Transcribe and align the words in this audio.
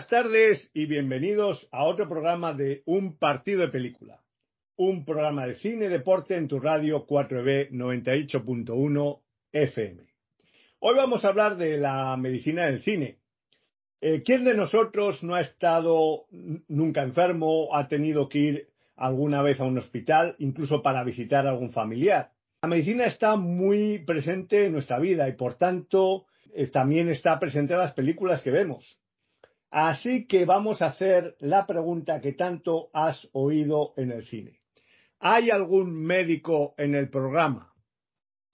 Buenas 0.00 0.24
tardes 0.24 0.70
y 0.72 0.86
bienvenidos 0.86 1.68
a 1.70 1.84
otro 1.84 2.08
programa 2.08 2.54
de 2.54 2.82
Un 2.86 3.18
Partido 3.18 3.60
de 3.60 3.68
Película, 3.68 4.22
un 4.76 5.04
programa 5.04 5.46
de 5.46 5.56
cine 5.56 5.84
y 5.84 5.88
deporte 5.88 6.36
en 6.36 6.48
tu 6.48 6.58
radio 6.58 7.06
4B 7.06 7.68
98.1 7.68 9.20
FM. 9.52 10.02
Hoy 10.78 10.96
vamos 10.96 11.22
a 11.22 11.28
hablar 11.28 11.58
de 11.58 11.76
la 11.76 12.16
medicina 12.16 12.64
del 12.64 12.80
cine. 12.80 13.18
Eh, 14.00 14.22
¿Quién 14.24 14.44
de 14.44 14.54
nosotros 14.54 15.22
no 15.22 15.34
ha 15.34 15.42
estado 15.42 16.24
nunca 16.68 17.02
enfermo, 17.02 17.68
ha 17.74 17.86
tenido 17.86 18.30
que 18.30 18.38
ir 18.38 18.68
alguna 18.96 19.42
vez 19.42 19.60
a 19.60 19.64
un 19.64 19.76
hospital, 19.76 20.34
incluso 20.38 20.80
para 20.80 21.04
visitar 21.04 21.46
a 21.46 21.50
algún 21.50 21.72
familiar? 21.72 22.30
La 22.62 22.70
medicina 22.70 23.04
está 23.04 23.36
muy 23.36 23.98
presente 23.98 24.64
en 24.64 24.72
nuestra 24.72 24.98
vida 24.98 25.28
y 25.28 25.34
por 25.34 25.56
tanto 25.56 26.24
también 26.72 27.10
está 27.10 27.38
presente 27.38 27.74
en 27.74 27.80
las 27.80 27.92
películas 27.92 28.40
que 28.40 28.50
vemos. 28.50 28.99
Así 29.70 30.26
que 30.26 30.44
vamos 30.44 30.82
a 30.82 30.86
hacer 30.86 31.36
la 31.40 31.66
pregunta 31.66 32.20
que 32.20 32.32
tanto 32.32 32.90
has 32.92 33.28
oído 33.32 33.94
en 33.96 34.10
el 34.10 34.26
cine. 34.26 34.60
¿Hay 35.20 35.50
algún 35.50 35.94
médico 35.94 36.74
en 36.76 36.94
el 36.94 37.08
programa? 37.08 37.70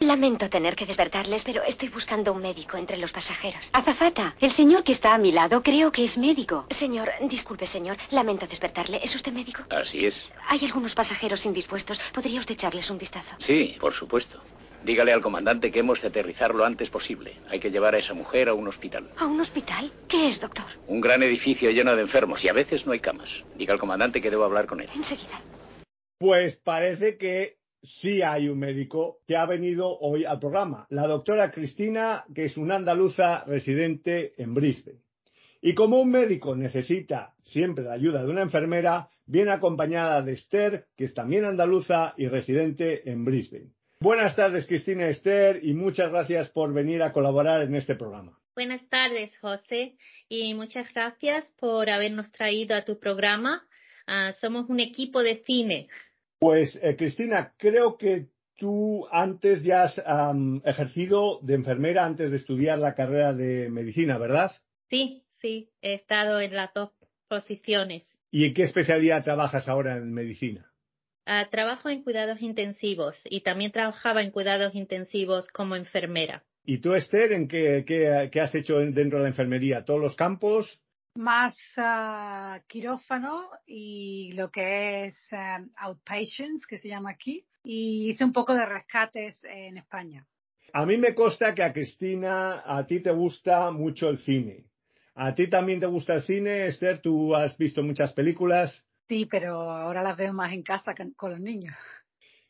Lamento 0.00 0.50
tener 0.50 0.76
que 0.76 0.84
despertarles, 0.84 1.42
pero 1.42 1.62
estoy 1.62 1.88
buscando 1.88 2.34
un 2.34 2.42
médico 2.42 2.76
entre 2.76 2.98
los 2.98 3.12
pasajeros. 3.12 3.70
Azafata, 3.72 4.34
el 4.40 4.52
señor 4.52 4.84
que 4.84 4.92
está 4.92 5.14
a 5.14 5.18
mi 5.18 5.32
lado 5.32 5.62
creo 5.62 5.90
que 5.90 6.04
es 6.04 6.18
médico. 6.18 6.66
Señor, 6.68 7.08
disculpe, 7.22 7.64
señor. 7.64 7.96
Lamento 8.10 8.46
despertarle. 8.46 9.00
¿Es 9.02 9.14
usted 9.14 9.32
médico? 9.32 9.62
Así 9.70 10.04
es. 10.04 10.28
Hay 10.48 10.62
algunos 10.66 10.94
pasajeros 10.94 11.46
indispuestos. 11.46 11.98
¿Podría 12.12 12.40
usted 12.40 12.52
echarles 12.52 12.90
un 12.90 12.98
vistazo? 12.98 13.36
Sí, 13.38 13.76
por 13.80 13.94
supuesto. 13.94 14.42
Dígale 14.86 15.12
al 15.12 15.20
comandante 15.20 15.72
que 15.72 15.80
hemos 15.80 16.00
de 16.00 16.06
aterrizar 16.06 16.54
lo 16.54 16.64
antes 16.64 16.90
posible. 16.90 17.32
Hay 17.48 17.58
que 17.58 17.72
llevar 17.72 17.96
a 17.96 17.98
esa 17.98 18.14
mujer 18.14 18.48
a 18.48 18.54
un 18.54 18.68
hospital. 18.68 19.10
¿A 19.18 19.26
un 19.26 19.40
hospital? 19.40 19.90
¿Qué 20.06 20.28
es, 20.28 20.40
doctor? 20.40 20.64
Un 20.86 21.00
gran 21.00 21.24
edificio 21.24 21.72
lleno 21.72 21.96
de 21.96 22.02
enfermos 22.02 22.44
y 22.44 22.48
a 22.48 22.52
veces 22.52 22.86
no 22.86 22.92
hay 22.92 23.00
camas. 23.00 23.42
Diga 23.56 23.72
al 23.72 23.80
comandante 23.80 24.22
que 24.22 24.30
debo 24.30 24.44
hablar 24.44 24.66
con 24.66 24.80
él. 24.80 24.88
Enseguida. 24.94 25.42
Pues 26.18 26.60
parece 26.62 27.18
que 27.18 27.56
sí 27.82 28.22
hay 28.22 28.48
un 28.48 28.60
médico 28.60 29.18
que 29.26 29.36
ha 29.36 29.44
venido 29.44 29.98
hoy 29.98 30.24
al 30.24 30.38
programa. 30.38 30.86
La 30.90 31.08
doctora 31.08 31.50
Cristina, 31.50 32.24
que 32.32 32.44
es 32.44 32.56
una 32.56 32.76
andaluza 32.76 33.42
residente 33.42 34.40
en 34.40 34.54
Brisbane. 34.54 35.00
Y 35.60 35.74
como 35.74 36.00
un 36.00 36.12
médico 36.12 36.54
necesita 36.54 37.34
siempre 37.42 37.82
la 37.82 37.94
ayuda 37.94 38.22
de 38.22 38.30
una 38.30 38.42
enfermera, 38.42 39.10
viene 39.24 39.50
acompañada 39.50 40.22
de 40.22 40.34
Esther, 40.34 40.86
que 40.96 41.06
es 41.06 41.14
también 41.14 41.44
andaluza 41.44 42.14
y 42.16 42.28
residente 42.28 43.10
en 43.10 43.24
Brisbane. 43.24 43.75
Buenas 44.06 44.36
tardes, 44.36 44.66
Cristina 44.66 45.08
Esther, 45.08 45.58
y 45.64 45.74
muchas 45.74 46.12
gracias 46.12 46.48
por 46.50 46.72
venir 46.72 47.02
a 47.02 47.12
colaborar 47.12 47.62
en 47.62 47.74
este 47.74 47.96
programa. 47.96 48.38
Buenas 48.54 48.88
tardes, 48.88 49.36
José, 49.38 49.96
y 50.28 50.54
muchas 50.54 50.94
gracias 50.94 51.44
por 51.58 51.90
habernos 51.90 52.30
traído 52.30 52.76
a 52.76 52.84
tu 52.84 53.00
programa. 53.00 53.66
Uh, 54.06 54.32
somos 54.40 54.70
un 54.70 54.78
equipo 54.78 55.24
de 55.24 55.42
cine. 55.44 55.88
Pues, 56.38 56.78
eh, 56.84 56.94
Cristina, 56.94 57.52
creo 57.58 57.98
que 57.98 58.28
tú 58.54 59.08
antes 59.10 59.64
ya 59.64 59.82
has 59.82 60.00
um, 60.06 60.60
ejercido 60.64 61.40
de 61.42 61.54
enfermera 61.54 62.04
antes 62.04 62.30
de 62.30 62.36
estudiar 62.36 62.78
la 62.78 62.94
carrera 62.94 63.34
de 63.34 63.68
medicina, 63.70 64.18
¿verdad? 64.18 64.52
Sí, 64.88 65.24
sí, 65.40 65.72
he 65.82 65.94
estado 65.94 66.40
en 66.40 66.54
las 66.54 66.72
dos 66.72 66.92
posiciones. 67.26 68.06
¿Y 68.30 68.44
en 68.44 68.54
qué 68.54 68.62
especialidad 68.62 69.24
trabajas 69.24 69.66
ahora 69.66 69.96
en 69.96 70.12
medicina? 70.12 70.70
Uh, 71.28 71.50
trabajo 71.50 71.88
en 71.88 72.04
cuidados 72.04 72.40
intensivos 72.40 73.20
y 73.24 73.40
también 73.40 73.72
trabajaba 73.72 74.22
en 74.22 74.30
cuidados 74.30 74.76
intensivos 74.76 75.48
como 75.48 75.74
enfermera. 75.74 76.44
¿Y 76.64 76.78
tú, 76.78 76.94
Esther, 76.94 77.32
en 77.32 77.48
qué, 77.48 77.84
qué, 77.84 78.28
qué 78.30 78.40
has 78.40 78.54
hecho 78.54 78.78
dentro 78.78 79.18
de 79.18 79.24
la 79.24 79.30
enfermería? 79.30 79.84
¿Todos 79.84 80.00
los 80.00 80.14
campos? 80.14 80.80
Más 81.16 81.56
uh, 81.78 82.60
quirófano 82.68 83.50
y 83.66 84.32
lo 84.34 84.52
que 84.52 85.06
es 85.06 85.28
um, 85.32 85.68
outpatients, 85.78 86.64
que 86.64 86.78
se 86.78 86.88
llama 86.88 87.10
aquí, 87.10 87.44
y 87.64 88.10
hice 88.10 88.24
un 88.24 88.32
poco 88.32 88.54
de 88.54 88.64
rescates 88.64 89.42
en 89.42 89.78
España. 89.78 90.28
A 90.72 90.86
mí 90.86 90.96
me 90.96 91.12
consta 91.12 91.56
que 91.56 91.64
a 91.64 91.72
Cristina, 91.72 92.62
a 92.64 92.86
ti 92.86 93.00
te 93.00 93.10
gusta 93.10 93.72
mucho 93.72 94.08
el 94.10 94.18
cine. 94.18 94.66
¿A 95.16 95.34
ti 95.34 95.48
también 95.48 95.80
te 95.80 95.86
gusta 95.86 96.14
el 96.14 96.22
cine, 96.22 96.66
Esther? 96.68 97.00
¿Tú 97.00 97.34
has 97.34 97.56
visto 97.56 97.82
muchas 97.82 98.12
películas? 98.12 98.84
Sí, 99.08 99.26
pero 99.26 99.70
ahora 99.70 100.02
las 100.02 100.16
veo 100.16 100.32
más 100.32 100.52
en 100.52 100.62
casa 100.62 100.94
con 101.16 101.30
los 101.30 101.40
niños. 101.40 101.74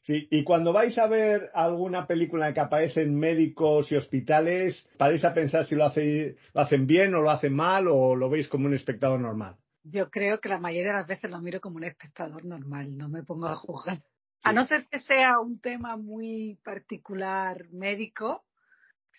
Sí, 0.07 0.29
y 0.31 0.45
cuando 0.45 0.73
vais 0.73 0.97
a 0.99 1.09
ver 1.09 1.51
alguna 1.53 2.07
película 2.07 2.47
en 2.47 2.55
que 2.55 2.61
aparecen 2.61 3.19
médicos 3.19 3.91
y 3.91 3.97
hospitales, 3.97 4.89
¿paréis 4.97 5.25
a 5.25 5.35
pensar 5.35 5.67
si 5.67 5.75
lo, 5.75 5.85
hace, 5.85 6.37
lo 6.55 6.61
hacen 6.61 6.87
bien 6.87 7.13
o 7.17 7.23
lo 7.23 7.31
hacen 7.31 7.53
mal 7.53 7.89
o 7.89 8.15
lo 8.15 8.31
veis 8.31 8.47
como 8.47 8.67
un 8.67 8.75
espectador 8.75 9.19
normal? 9.19 9.57
Yo 9.83 10.09
creo 10.09 10.41
que 10.41 10.49
la 10.49 10.61
mayoría 10.61 10.93
de 10.93 10.99
las 10.99 11.09
veces 11.09 11.29
lo 11.29 11.41
miro 11.41 11.61
como 11.61 11.79
un 11.79 11.85
espectador 11.85 12.45
normal, 12.45 12.97
no 12.97 13.09
me 13.09 13.25
pongo 13.25 13.49
a 13.49 13.57
juzgar. 13.57 14.01
A 14.45 14.53
no 14.53 14.65
ser 14.65 14.87
que 14.89 15.01
sea 15.01 15.41
un 15.41 15.59
tema 15.61 15.97
muy 15.97 16.57
particular 16.63 17.69
médico, 17.73 18.45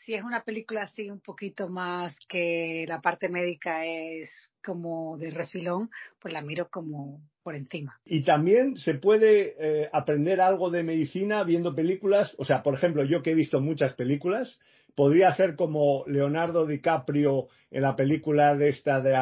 si 0.04 0.14
es 0.14 0.24
una 0.24 0.44
película 0.44 0.84
así 0.84 1.10
un 1.10 1.20
poquito 1.20 1.70
más 1.70 2.18
que 2.28 2.86
la 2.88 3.02
parte 3.02 3.30
médica 3.30 3.86
es 3.86 4.30
como 4.64 5.18
de 5.18 5.32
refilón, 5.32 5.90
pues 6.20 6.34
la 6.34 6.42
miro 6.42 6.70
como 6.70 7.22
por 7.44 7.56
encima. 7.56 8.00
Y 8.06 8.24
también 8.24 8.78
se 8.78 8.96
puede 8.96 9.56
eh, 9.60 9.90
aprender 9.94 10.42
algo 10.42 10.70
de 10.70 10.84
medicina 10.84 11.44
viendo 11.44 11.74
películas. 11.74 12.36
O 12.38 12.46
sea, 12.46 12.64
por 12.64 12.74
ejemplo, 12.74 13.06
yo 13.06 13.24
que 13.24 13.32
he 13.32 13.36
visto 13.36 13.62
muchas 13.62 13.94
películas, 13.94 14.60
podría 14.96 15.30
hacer 15.30 15.56
como 15.56 16.04
Leonardo 16.08 16.66
DiCaprio 16.66 17.48
en 17.72 17.84
la 17.84 17.96
película 17.96 18.56
de 18.56 18.70
esta 18.70 19.00
de 19.00 19.16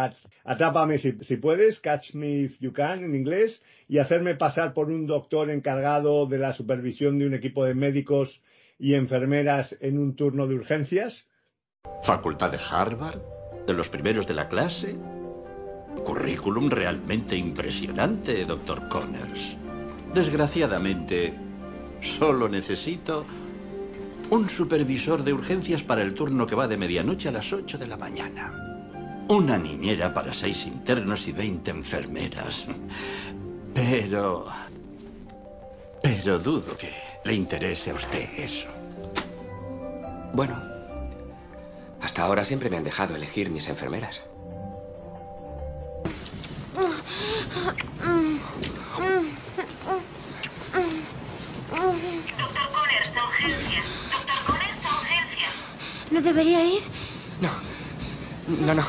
Atrápame 0.44 0.98
si, 0.98 1.12
si 1.22 1.38
puedes, 1.38 1.80
Catch 1.82 2.14
Me 2.14 2.30
If 2.30 2.60
You 2.60 2.74
Can 2.74 3.04
en 3.04 3.14
inglés, 3.14 3.62
y 3.88 4.00
hacerme 4.00 4.36
pasar 4.36 4.74
por 4.74 4.90
un 4.90 5.06
doctor 5.06 5.52
encargado 5.52 6.26
de 6.28 6.38
la 6.38 6.54
supervisión 6.54 7.20
de 7.20 7.28
un 7.28 7.34
equipo 7.34 7.66
de 7.66 7.76
médicos 7.76 8.42
y 8.78 8.94
enfermeras 8.96 9.76
en 9.80 9.98
un 9.98 10.16
turno 10.16 10.48
de 10.48 10.56
urgencias? 10.56 11.28
Facultad 12.04 12.52
de 12.52 12.60
Harvard, 12.72 13.22
de 13.66 13.74
los 13.74 13.90
primeros 13.90 14.28
de 14.28 14.34
la 14.34 14.48
clase. 14.48 14.96
Currículum 16.04 16.70
realmente 16.70 17.36
impresionante, 17.36 18.46
doctor 18.46 18.88
Connors. 18.90 19.58
Desgraciadamente, 20.14 21.34
solo 22.02 22.48
necesito 22.48 23.26
un 24.30 24.50
supervisor 24.50 25.24
de 25.24 25.34
urgencias 25.34 25.84
para 25.84 26.02
el 26.02 26.14
turno 26.14 26.48
que 26.48 26.56
va 26.56 26.68
de 26.68 26.78
medianoche 26.78 27.30
a 27.30 27.32
las 27.32 27.52
8 27.52 27.78
de 27.78 27.88
la 27.88 27.98
mañana. 27.98 28.62
Una 29.28 29.58
niñera 29.58 30.14
para 30.14 30.34
seis 30.34 30.66
internos 30.68 31.28
y 31.28 31.32
20 31.32 31.72
enfermeras. 31.72 32.68
Pero... 33.74 34.46
Pero 36.02 36.38
dudo 36.38 36.78
que 36.78 36.94
le 37.26 37.34
interese 37.34 37.90
a 37.90 37.96
usted 37.96 38.30
eso. 38.38 38.68
Bueno, 40.34 40.62
hasta 42.02 42.24
ahora 42.24 42.46
siempre 42.46 42.70
me 42.70 42.78
han 42.78 42.84
dejado 42.84 43.16
elegir 43.16 43.50
mis 43.50 43.68
enfermeras. 43.68 44.22
Doctor 52.38 52.68
Connors, 52.70 53.18
a 53.18 53.28
urgencias. 53.28 53.86
Doctor 54.12 54.40
Connors, 54.46 54.86
a 54.86 55.02
urgencias. 55.02 55.54
¿No 56.12 56.22
debería 56.22 56.64
ir? 56.64 56.84
No. 57.42 57.50
No, 58.66 58.74
no. 58.76 58.84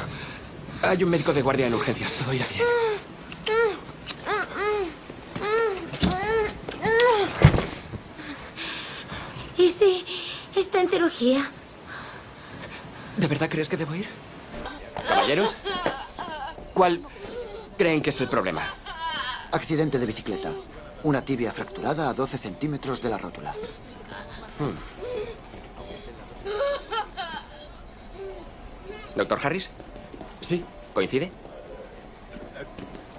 Hay 0.83 1.03
un 1.03 1.11
médico 1.11 1.33
de 1.33 1.43
guardia 1.43 1.67
en 1.67 1.75
urgencias. 1.75 2.13
Todo 2.15 2.35
irá 2.35 2.47
bien. 2.53 2.63
¿Y 9.67 9.71
si 9.73 10.05
está 10.55 10.81
en 10.81 10.89
cirugía? 10.89 11.45
¿De 13.17 13.27
verdad 13.27 13.49
crees 13.51 13.69
que 13.69 13.77
debo 13.77 13.97
ir? 13.97 14.07
Caballeros, 15.09 15.57
¿cuál 16.73 17.03
creen 17.77 18.01
que 18.01 18.11
es 18.11 18.21
el 18.21 18.29
problema? 18.29 18.63
Accidente 19.51 19.99
de 19.99 20.07
bicicleta. 20.07 20.53
Una 21.03 21.25
tibia 21.25 21.53
fracturada 21.53 22.09
a 22.09 22.15
12 22.15 22.39
centímetros 22.39 23.03
de 23.03 23.11
la 23.11 23.19
rótula. 23.19 23.57
Hmm. 24.61 24.77
¿Doctor 29.17 29.41
Harris? 29.43 29.69
Sí. 30.43 30.65
¿Coincide? 30.95 31.33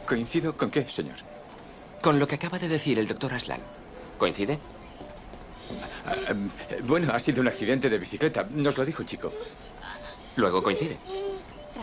¿Coincido 0.06 0.56
con 0.56 0.72
qué, 0.72 0.88
señor? 0.88 1.18
Con 2.02 2.20
lo 2.20 2.28
que 2.30 2.36
acaba 2.36 2.58
de 2.58 2.70
decir 2.70 2.98
el 3.00 3.08
doctor 3.08 3.34
Aslan. 3.34 3.60
¿Coincide? 4.18 4.62
Bueno, 6.84 7.14
ha 7.14 7.20
sido 7.20 7.42
un 7.42 7.48
accidente 7.48 7.90
de 7.90 7.98
bicicleta. 7.98 8.46
Nos 8.50 8.78
lo 8.78 8.86
dijo 8.86 9.02
el 9.02 9.08
chico. 9.08 9.32
Luego 10.36 10.62
coincide. 10.64 10.98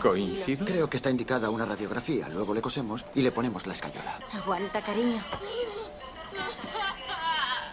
¿Coincido? 0.01 0.65
Creo 0.65 0.89
que 0.89 0.97
está 0.97 1.09
indicada 1.09 1.49
una 1.49 1.65
radiografía. 1.65 2.27
Luego 2.29 2.53
le 2.53 2.61
cosemos 2.61 3.05
y 3.15 3.21
le 3.21 3.31
ponemos 3.31 3.65
la 3.67 3.73
escayola. 3.73 4.19
Aguanta, 4.33 4.81
cariño. 4.81 5.21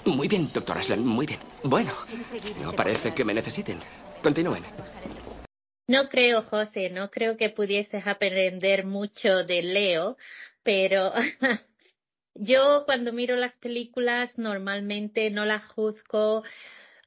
Muy 0.04 0.28
bien, 0.28 0.50
doctor 0.52 0.78
Aslan, 0.78 1.06
muy 1.06 1.26
bien. 1.26 1.38
Bueno, 1.62 1.93
no 2.62 2.72
parece 2.72 3.14
que 3.14 3.25
me 3.25 3.34
necesiten. 3.34 3.78
Continúen. 4.22 4.64
No 5.87 6.08
creo, 6.08 6.43
José, 6.43 6.90
no 6.90 7.10
creo 7.10 7.37
que 7.37 7.50
pudieses 7.50 8.06
aprender 8.06 8.84
mucho 8.84 9.44
de 9.44 9.62
Leo, 9.62 10.16
pero 10.62 11.12
yo 12.34 12.84
cuando 12.87 13.12
miro 13.12 13.37
las 13.37 13.55
películas 13.55 14.37
normalmente 14.38 15.31
no 15.31 15.44
las 15.44 15.64
juzgo, 15.67 16.43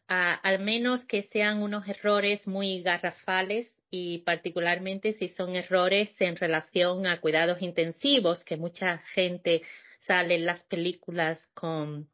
al 0.08 0.60
menos 0.60 1.04
que 1.06 1.24
sean 1.24 1.62
unos 1.64 1.88
errores 1.88 2.48
muy 2.48 2.82
garrafales 2.84 3.72
y 3.90 4.20
particularmente 4.20 5.14
si 5.14 5.30
son 5.30 5.56
errores 5.56 6.10
en 6.20 6.36
relación 6.36 7.08
a 7.08 7.20
cuidados 7.22 7.62
intensivos, 7.62 8.44
que 8.44 8.58
mucha 8.58 9.00
gente 9.14 9.64
sale 10.06 10.36
en 10.36 10.46
las 10.46 10.64
películas 10.64 11.40
con 11.54 12.10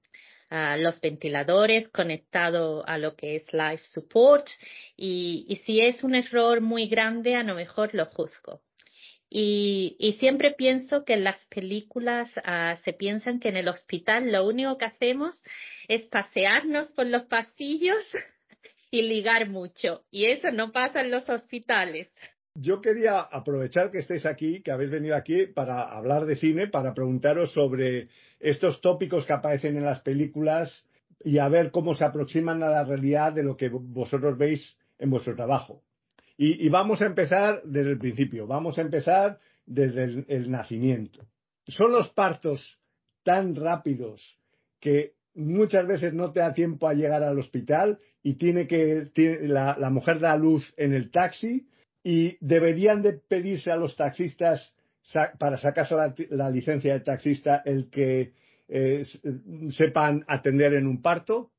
ah, 0.50 0.78
los 0.78 1.02
ventiladores 1.02 1.90
conectados 1.90 2.84
a 2.88 2.98
lo 2.98 3.16
que 3.16 3.36
es 3.36 3.52
life 3.52 3.84
support 3.86 4.48
y, 4.96 5.46
y 5.50 5.58
si 5.58 5.81
es 5.81 6.04
un 6.04 6.16
error 6.16 6.62
muy 6.62 6.88
grande, 6.88 7.36
a 7.36 7.44
lo 7.44 7.56
mejor 7.56 7.94
lo 7.94 8.06
juzgo. 8.06 8.62
Y, 9.33 10.18
siempre 10.19 10.51
pienso 10.51 11.06
que 11.06 11.13
en 11.13 11.24
las 11.24 11.45
películas 11.45 12.30
ah, 12.44 12.75
se 12.83 12.92
piensan 12.92 13.39
que 13.39 13.48
en 13.48 13.56
el 13.56 13.69
hospital 13.69 14.30
lo 14.30 14.45
único 14.45 14.78
que 14.78 14.83
hacemos 14.83 15.42
es 15.88 16.01
pasearnos 16.07 16.92
por 16.92 17.06
los 17.07 17.24
pasillos 17.24 17.95
y 18.92 19.04
ligar 19.04 19.48
mucho. 19.50 20.04
Y 20.12 20.25
eso 20.25 20.51
no 20.51 20.74
pasa 20.74 21.00
en 21.00 21.12
los 21.12 21.30
hospitales. 21.30 22.10
Yo 22.56 22.81
quería 22.81 23.22
aprovechar 23.22 23.89
que 23.89 24.00
estéis 24.00 24.25
aquí, 24.25 24.62
que 24.62 24.72
habéis 24.72 24.92
venido 24.92 25.16
aquí 25.16 25.45
para 25.45 25.84
hablar 25.84 26.25
de 26.25 26.36
cine, 26.36 26.68
para 26.68 26.94
preguntaros 26.94 27.54
sobre 27.54 28.10
estos 28.42 28.81
tópicos 28.81 29.25
que 29.25 29.31
aparecen 29.31 29.77
en 29.77 29.86
las 29.86 30.01
películas 30.01 30.86
y 31.24 31.38
a 31.38 31.48
ver 31.48 31.72
cómo 31.72 31.95
se 31.95 32.04
aproximan 32.04 32.62
a 32.63 32.69
la 32.69 32.84
realidad 32.84 33.31
de 33.31 33.44
lo 33.44 33.56
que 33.56 33.69
vosotros 33.69 34.38
veis 34.38 34.75
en 35.00 35.10
vuestro 35.10 35.38
trabajo. 35.38 35.84
Y, 36.44 36.70
vamos 36.70 37.04
a 37.04 37.06
empezar 37.06 37.62
desde 37.66 37.92
el 37.92 38.00
principio, 38.00 38.48
vamos 38.48 38.76
a 38.80 38.82
empezar 38.82 39.38
desde 39.68 40.26
el, 40.28 40.50
nacimiento. 40.50 41.24
¿Son 41.68 41.92
los 41.92 42.10
partos 42.10 42.80
tan 43.24 43.56
rápidos 43.56 44.40
que 44.80 45.14
muchas 45.36 45.86
veces 45.86 46.16
no 46.16 46.32
te 46.32 46.40
da 46.40 46.56
tiempo 46.56 46.88
a 46.88 46.96
llegar 46.96 47.22
al 47.22 47.38
hospital 47.38 48.00
y 48.24 48.38
tiene 48.38 48.66
que 48.66 49.04
la, 49.44 49.78
mujer 49.92 50.20
da 50.20 50.36
luz 50.36 50.74
en 50.78 50.94
el 50.94 51.12
taxi 51.12 51.68
y 52.04 52.38
deberían 52.44 53.04
de 53.04 53.20
pedirse 53.20 53.72
a 53.72 53.76
los 53.76 53.96
taxistas 53.96 54.76
sa- 55.04 55.34
para 55.38 55.60
sacarse 55.60 55.94
la, 56.32 56.50
licencia 56.50 56.94
de 56.94 57.02
taxista 57.02 57.62
el 57.64 57.92
que 57.92 58.34
eh, 58.68 59.06
sepan 59.70 60.26
atender 60.28 60.74
en 60.74 60.88
un 60.88 61.04
parto. 61.04 61.50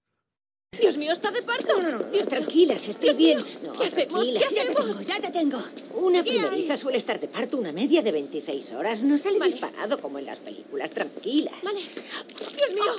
Dios 0.81 0.97
mío, 0.97 1.13
está 1.13 1.31
de 1.31 1.43
parto. 1.43 1.83
No, 1.83 1.91
no, 1.91 1.99
no, 1.99 1.99
no, 1.99 2.27
tranquila, 2.27 2.79
si 2.79 2.93
estoy 2.93 3.15
bien. 3.15 3.39
No, 3.63 3.75
¿Qué 3.75 3.91
Ya 3.91 3.91
te 3.91 4.07
tengo, 4.07 5.01
ya 5.03 5.21
te 5.21 5.31
tengo. 5.31 5.63
Una 5.95 6.23
primeriza 6.23 6.79
suele 6.79 6.97
estar 6.97 7.21
de 7.21 7.29
parto 7.29 7.59
una 7.59 7.73
media 7.73 8.01
de 8.01 8.11
26 8.11 8.73
horas. 8.73 9.03
No 9.03 9.19
sale 9.19 9.39
Vale. 9.39 9.53
disparado 9.53 9.99
como 9.99 10.19
en 10.19 10.25
las 10.25 10.39
películas. 10.39 10.91
Tranquilas. 10.91 11.53
Vale. 11.63 11.81
Dios 11.81 12.71
mío. 12.73 12.95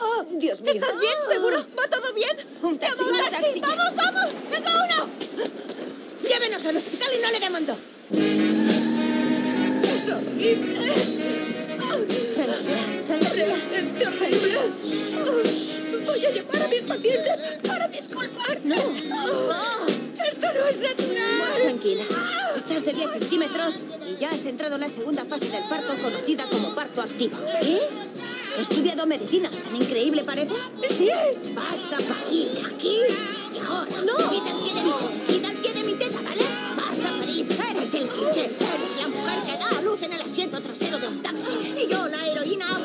Oh, 0.00 0.24
Dios 0.30 0.62
mío. 0.62 0.72
¿Estás 0.72 0.98
bien? 0.98 1.12
¿Seguro? 1.28 1.66
¿Va 1.78 1.88
todo 1.90 2.10
bien? 2.14 2.36
Un 2.62 2.78
taxi, 2.78 3.02
un 3.02 3.30
taxi. 3.30 3.60
¡Vamos, 3.60 3.96
vamos! 3.96 4.34
¡Venga 4.50 4.70
uno! 4.84 5.10
Llévenos 6.26 6.64
al 6.64 6.76
hospital 6.78 7.08
y 7.18 7.22
no 7.22 7.30
le 7.32 7.40
dé 7.40 7.50
mando. 7.50 7.76
¡Es 9.82 10.08
horrible! 10.08 10.92
¡Realmente 13.34 14.06
horrible! 14.06 14.58
Oh, 15.20 15.49
Voy 16.20 16.26
a 16.28 16.34
llamar 16.34 16.62
a 16.62 16.68
mis 16.68 16.82
pacientes 16.82 17.40
para 17.66 17.88
disculparme. 17.88 18.76
No. 18.76 18.76
Oh, 18.76 19.86
¡Esto 19.88 20.52
no 20.52 20.66
es 20.68 20.78
natural! 20.78 21.62
Tranquila. 21.62 22.04
Estás 22.56 22.84
de 22.84 22.92
10 22.92 23.10
centímetros 23.12 23.80
y 24.06 24.20
ya 24.20 24.28
has 24.28 24.44
entrado 24.44 24.74
en 24.74 24.82
la 24.82 24.90
segunda 24.90 25.24
fase 25.24 25.48
del 25.48 25.62
parto 25.70 25.94
conocida 26.02 26.44
como 26.50 26.74
parto 26.74 27.00
activo. 27.00 27.38
¿Qué? 27.62 27.80
He 28.58 28.60
estudiado 28.60 29.06
medicina. 29.06 29.48
¿Tan 29.50 29.74
increíble 29.74 30.22
parece? 30.22 30.52
Sí. 30.90 31.08
Vas 31.54 31.90
a 31.94 31.96
parir 32.06 32.50
aquí 32.66 32.98
y 33.54 33.58
ahora. 33.60 33.90
No. 34.04 34.16
Quita 34.28 34.50
el 34.50 34.62
pie 34.62 34.74
de 34.74 34.82
mi 34.84 34.92
teta, 34.92 35.26
quita 35.26 35.48
el 35.48 35.56
pie 35.56 35.72
de 35.72 35.84
mi 35.84 35.94
teta, 35.94 36.18
¿vale? 36.22 36.44
Vas 36.76 37.06
a 37.06 37.18
parir. 37.18 37.46
Eres 37.70 37.94
el 37.94 38.08
cliché. 38.08 38.44
Eres 38.44 39.00
la 39.00 39.08
mujer 39.08 39.38
que 39.46 39.52
da 39.56 39.78
a 39.78 39.80
luz 39.80 40.02
en 40.02 40.12
el 40.12 40.20
asiento 40.20 40.60
trasero 40.60 40.98
de 40.98 41.08
un 41.08 41.22
taxi. 41.22 41.74
Y 41.82 41.90
yo, 41.90 42.06
la 42.08 42.26
heroína 42.26 42.76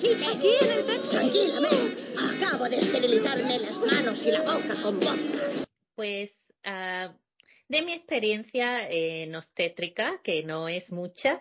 posible. 0.00 0.26
Aquí 0.26 0.48
en 0.60 0.78
el 0.78 0.86
taxi. 0.86 1.10
Tranquila, 1.10 1.60
men. 1.60 1.96
Acabo 2.16 2.68
de 2.68 2.76
esterilizarme 2.76 3.58
las 3.58 3.78
manos 3.78 4.26
y 4.26 4.30
la 4.30 4.42
boca 4.42 4.82
con 4.82 4.98
vodka. 4.98 5.66
Pues 5.94 6.30
ah, 6.64 7.12
de 7.68 7.82
mi 7.82 7.92
experiencia 7.92 8.88
en 8.88 9.34
obstétrica, 9.34 10.20
que 10.24 10.42
no 10.42 10.68
es 10.68 10.90
mucha, 10.90 11.40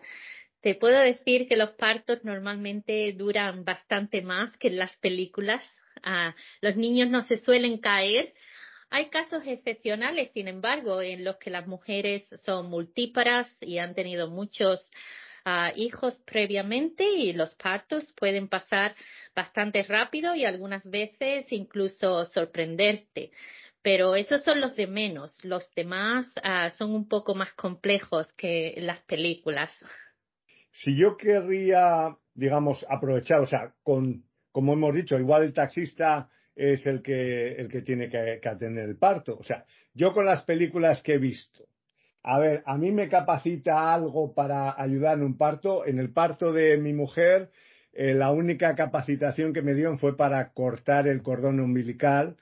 te 0.62 0.75
puedo 0.75 1.00
decir 1.00 1.48
que 1.48 1.56
los 1.56 1.72
partos 1.72 2.24
normalmente 2.24 3.13
duran 3.13 3.63
bastante 3.63 4.22
más 4.22 4.56
que 4.58 4.68
en 4.68 4.78
las 4.78 4.96
películas. 4.98 5.63
Ah, 6.04 6.36
los 6.62 6.75
niños 6.75 7.10
no 7.10 7.22
se 7.22 7.38
suelen 7.38 7.78
caer. 7.78 8.34
Hay 8.89 9.10
casos 9.10 9.44
excepcionales, 9.46 10.32
sin 10.34 10.48
embargo, 10.48 11.01
en 11.01 11.24
los 11.24 11.38
que 11.38 11.51
las 11.51 11.68
mujeres 11.68 12.28
son 12.44 12.70
multíparas 12.70 13.48
y 13.62 13.78
han 13.78 13.94
tenido 13.94 14.30
muchos 14.30 14.92
ah, 15.46 15.72
hijos 15.75 16.22
previamente 16.25 17.03
y 17.03 17.34
los 17.34 17.55
partos 17.55 18.13
pueden 18.13 18.48
pasar 18.48 18.96
bastante 19.36 19.84
rápido 19.84 20.36
y 20.36 20.46
algunas 20.46 20.84
veces 20.84 21.51
incluso 21.51 22.25
sorprenderte. 22.25 23.31
Pero 23.81 24.15
esos 24.15 24.43
son 24.43 24.60
los 24.60 24.75
de 24.75 24.88
menos. 24.88 25.43
Los 25.43 25.69
demás 25.74 26.27
ah, 26.43 26.69
son 26.72 26.91
un 26.91 27.08
poco 27.08 27.36
más 27.36 27.53
complejos 27.53 28.31
que 28.34 28.75
las 28.77 29.00
películas. 29.03 29.72
Si 30.72 30.98
yo 30.98 31.15
querría, 31.17 32.15
digamos, 32.34 32.86
aprovechar, 32.89 33.41
o 33.41 33.48
sea, 33.48 33.74
con, 33.84 34.24
como 34.51 34.74
hemos 34.74 34.93
dicho, 34.93 35.17
igual 35.17 35.43
el 35.43 35.53
taxista 35.53 36.29
es 36.55 36.86
el 36.86 37.01
que, 37.01 37.53
el 37.53 37.69
que 37.69 37.81
tiene 37.81 38.10
que, 38.10 38.39
que 38.41 38.50
atender 38.50 38.89
el 38.89 38.98
parto. 38.98 39.38
O 39.38 39.43
sea, 39.43 39.65
yo 39.93 40.13
con 40.13 40.25
las 40.25 40.43
películas 40.43 41.01
que 41.01 41.13
he 41.13 41.17
visto, 41.17 41.69
a 42.24 42.40
ver, 42.40 42.64
a 42.66 42.78
mí 42.78 42.92
me 42.92 43.08
capacita 43.08 43.94
algo 43.94 44.34
para 44.34 44.80
ayudar 44.82 45.18
en 45.18 45.24
un 45.24 45.38
parto. 45.38 45.86
En 45.86 46.00
el 46.00 46.12
parto 46.12 46.52
de 46.52 46.78
mi 46.78 46.94
mujer, 46.94 47.50
eh, 47.94 48.14
la 48.14 48.32
única 48.32 48.76
capacitación 48.76 49.54
que 49.54 49.62
me 49.62 49.74
dieron 49.74 50.00
fue 50.00 50.18
para 50.18 50.52
cortar 50.52 51.08
el 51.08 51.22
cordón 51.22 51.60
umbilical. 51.60 52.36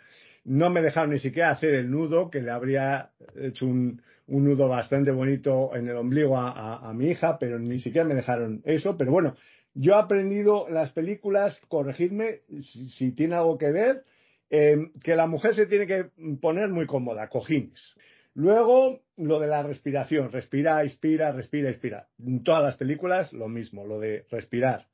No 0.43 0.69
me 0.69 0.81
dejaron 0.81 1.11
ni 1.11 1.19
siquiera 1.19 1.51
hacer 1.51 1.75
el 1.75 1.91
nudo, 1.91 2.29
que 2.29 2.41
le 2.41 2.51
habría 2.51 3.11
hecho 3.35 3.65
un, 3.67 4.01
nudo 4.27 4.67
bastante 4.67 5.11
bonito 5.11 5.75
en 5.75 5.87
el 5.87 5.95
ombligo 5.95 6.37
a, 6.37 6.91
mi 6.93 7.07
hija, 7.07 7.37
pero 7.39 7.59
ni 7.59 7.79
siquiera 7.79 8.07
me 8.07 8.15
dejaron 8.15 8.61
eso. 8.65 8.97
Pero 8.97 9.11
bueno, 9.11 9.35
yo 9.73 9.93
he 9.93 9.97
aprendido 9.97 10.67
las 10.69 10.91
películas, 10.91 11.59
corregidme 11.67 12.41
si, 12.61 13.11
tiene 13.11 13.35
algo 13.35 13.57
que 13.57 13.71
ver, 13.71 14.03
eh, 14.49 14.77
que 15.03 15.15
la 15.15 15.27
mujer 15.27 15.53
se 15.53 15.65
tiene 15.67 15.85
que 15.85 16.05
poner 16.41 16.69
muy 16.69 16.87
cómoda, 16.87 17.29
cojines. 17.29 17.93
Luego, 18.33 19.01
lo 19.17 19.39
de 19.39 19.47
la 19.47 19.63
respiración, 19.63 20.31
respira, 20.31 20.83
inspira, 20.83 21.31
respira, 21.31 21.69
inspira. 21.69 22.07
En 22.19 22.43
todas 22.43 22.63
las 22.63 22.77
películas, 22.77 23.33
lo 23.33 23.47
mismo, 23.47 23.85
lo 23.85 23.99
de 23.99 24.25
respirar. 24.29 24.87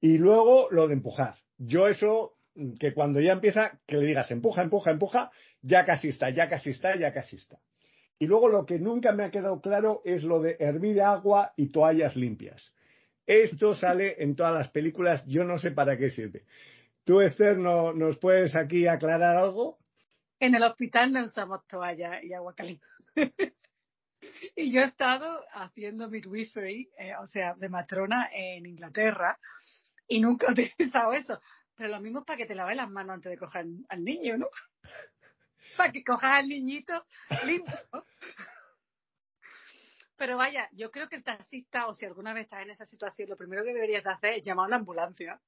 Y 0.00 0.18
luego, 0.18 0.68
lo 0.70 0.88
de 0.88 0.94
empujar. 0.94 1.36
Yo 1.58 1.86
eso 1.86 2.34
que 2.78 2.92
cuando 2.92 3.20
ya 3.20 3.32
empieza, 3.32 3.80
que 3.86 3.96
le 3.96 4.06
digas 4.06 4.30
empuja, 4.30 4.62
empuja, 4.62 4.90
empuja, 4.90 5.30
ya 5.62 5.84
casi 5.84 6.08
está, 6.08 6.30
ya 6.30 6.48
casi 6.48 6.70
está, 6.70 6.96
ya 6.96 7.12
casi 7.12 7.36
está. 7.36 7.58
Y 8.18 8.26
luego 8.26 8.48
lo 8.48 8.66
que 8.66 8.78
nunca 8.78 9.12
me 9.12 9.24
ha 9.24 9.30
quedado 9.30 9.60
claro 9.60 10.02
es 10.04 10.22
lo 10.22 10.40
de 10.40 10.56
hervir 10.60 11.00
agua 11.00 11.52
y 11.56 11.70
toallas 11.70 12.14
limpias. 12.14 12.74
Esto 13.26 13.74
sale 13.74 14.22
en 14.22 14.36
todas 14.36 14.54
las 14.54 14.70
películas, 14.70 15.24
yo 15.26 15.44
no 15.44 15.58
sé 15.58 15.70
para 15.70 15.96
qué 15.96 16.10
sirve. 16.10 16.44
¿Tú, 17.04 17.20
Esther, 17.20 17.58
no, 17.58 17.92
nos 17.92 18.18
puedes 18.18 18.54
aquí 18.54 18.86
aclarar 18.86 19.36
algo? 19.36 19.78
En 20.38 20.54
el 20.54 20.62
hospital 20.64 21.12
no 21.12 21.24
usamos 21.24 21.66
toalla 21.66 22.22
y 22.22 22.32
agua 22.32 22.54
caliente. 22.54 22.84
y 24.56 24.72
yo 24.72 24.80
he 24.80 24.84
estado 24.84 25.44
haciendo 25.52 26.08
midwifery, 26.08 26.90
eh, 26.98 27.14
o 27.20 27.26
sea, 27.26 27.54
de 27.54 27.68
matrona 27.68 28.30
en 28.32 28.66
Inglaterra, 28.66 29.38
y 30.06 30.20
nunca 30.20 30.46
he 30.48 30.52
utilizado 30.52 31.12
eso. 31.12 31.40
Pero 31.74 31.90
lo 31.90 32.00
mismo 32.00 32.20
es 32.20 32.26
para 32.26 32.36
que 32.36 32.46
te 32.46 32.54
laves 32.54 32.76
las 32.76 32.90
manos 32.90 33.14
antes 33.14 33.30
de 33.30 33.38
coger 33.38 33.66
al 33.88 34.04
niño, 34.04 34.36
¿no? 34.36 34.48
para 35.76 35.92
que 35.92 36.04
cojas 36.04 36.32
al 36.32 36.48
niñito 36.48 37.06
limpio. 37.46 37.74
Pero 40.16 40.36
vaya, 40.36 40.68
yo 40.72 40.90
creo 40.90 41.08
que 41.08 41.16
el 41.16 41.24
taxista, 41.24 41.86
o 41.86 41.94
si 41.94 42.04
alguna 42.04 42.32
vez 42.32 42.44
estás 42.44 42.62
en 42.62 42.70
esa 42.70 42.84
situación, 42.84 43.28
lo 43.28 43.36
primero 43.36 43.64
que 43.64 43.72
deberías 43.72 44.06
hacer 44.06 44.34
es 44.34 44.42
llamar 44.44 44.64
a 44.64 44.68
una 44.68 44.76
ambulancia, 44.76 45.40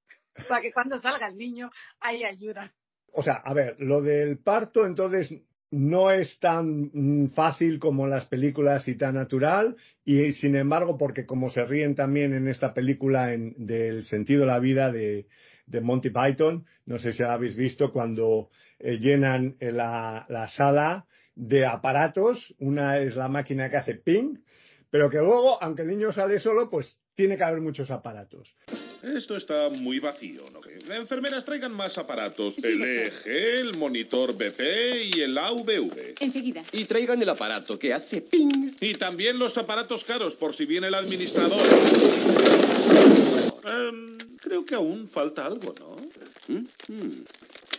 para 0.49 0.63
que 0.63 0.73
cuando 0.73 0.99
salga 0.99 1.29
el 1.29 1.37
niño 1.37 1.71
haya 2.01 2.29
ayuda. 2.29 2.73
O 3.13 3.23
sea, 3.23 3.35
a 3.35 3.55
ver, 3.55 3.77
lo 3.79 4.03
del 4.03 4.39
parto 4.39 4.85
entonces 4.85 5.31
no 5.75 6.13
es 6.13 6.39
tan 6.39 6.91
mm, 6.93 7.31
fácil 7.31 7.81
como 7.81 8.07
las 8.07 8.27
películas 8.27 8.87
y 8.87 8.97
tan 8.97 9.17
natural 9.17 9.77
y 10.05 10.33
sin 10.33 10.55
embargo 10.55 10.97
porque 10.97 11.27
como 11.27 11.51
se 11.51 11.65
ríen 11.65 11.97
también 11.97 12.33
en 12.33 12.47
esta 12.47 12.73
película 12.73 13.33
en, 13.33 13.55
del 13.67 14.05
sentido 14.05 14.43
de 14.43 14.47
la 14.47 14.61
vida 14.61 14.93
de, 14.93 15.27
de 15.67 15.81
Monty 15.81 16.11
Python, 16.11 16.65
no 16.87 16.99
sé 16.99 17.13
si 17.13 17.25
habéis 17.25 17.57
visto 17.57 17.93
cuando 17.93 18.51
eh, 18.79 18.99
llenan 18.99 19.57
la, 19.61 20.27
la, 20.29 20.49
sala 20.49 21.07
de 21.35 21.67
aparatos, 21.67 22.55
una 22.59 22.99
es 22.99 23.17
la 23.17 23.29
máquina 23.29 23.69
que 23.69 23.77
hace 23.77 23.95
ping, 23.95 24.37
pero 24.91 25.11
que 25.11 25.19
luego, 25.19 25.61
aunque 25.61 25.83
el 25.83 25.89
niño 25.89 26.13
sale 26.13 26.39
solo, 26.39 26.71
pues 26.71 27.01
tiene 27.17 27.37
que 27.37 27.43
haber 27.43 27.61
muchos 27.61 27.91
aparatos. 27.91 28.57
Esto 29.05 29.37
está 29.37 29.69
muy 29.69 29.99
vacío, 29.99 30.45
¿no? 30.53 30.61
Enfermeras, 30.95 31.45
traigan 31.45 31.73
más 31.73 31.99
aparatos. 31.99 32.55
Sí, 32.55 32.67
el 32.67 32.79
doctor. 32.79 33.31
EEG, 33.31 33.59
el 33.61 33.77
monitor 33.77 34.33
BP 34.35 35.17
y 35.17 35.21
el 35.21 35.37
AVV. 35.37 36.15
Enseguida. 36.21 36.63
Y 36.73 36.85
traigan 36.85 37.21
el 37.21 37.29
aparato 37.29 37.79
que 37.79 37.93
hace 37.93 38.23
ping. 38.23 38.73
Y 38.81 38.95
también 38.95 39.39
los 39.39 39.59
aparatos 39.59 40.05
caros, 40.05 40.37
por 40.37 40.55
si 40.55 40.65
viene 40.65 40.89
el 40.89 40.95
administrador. 40.95 41.61
Em, 43.65 44.19
creo 44.41 44.65
que 44.65 44.75
aún 44.75 45.07
falta 45.09 45.47
algo, 45.47 45.75
¿no? 45.79 45.97
¿Mm? 46.55 46.65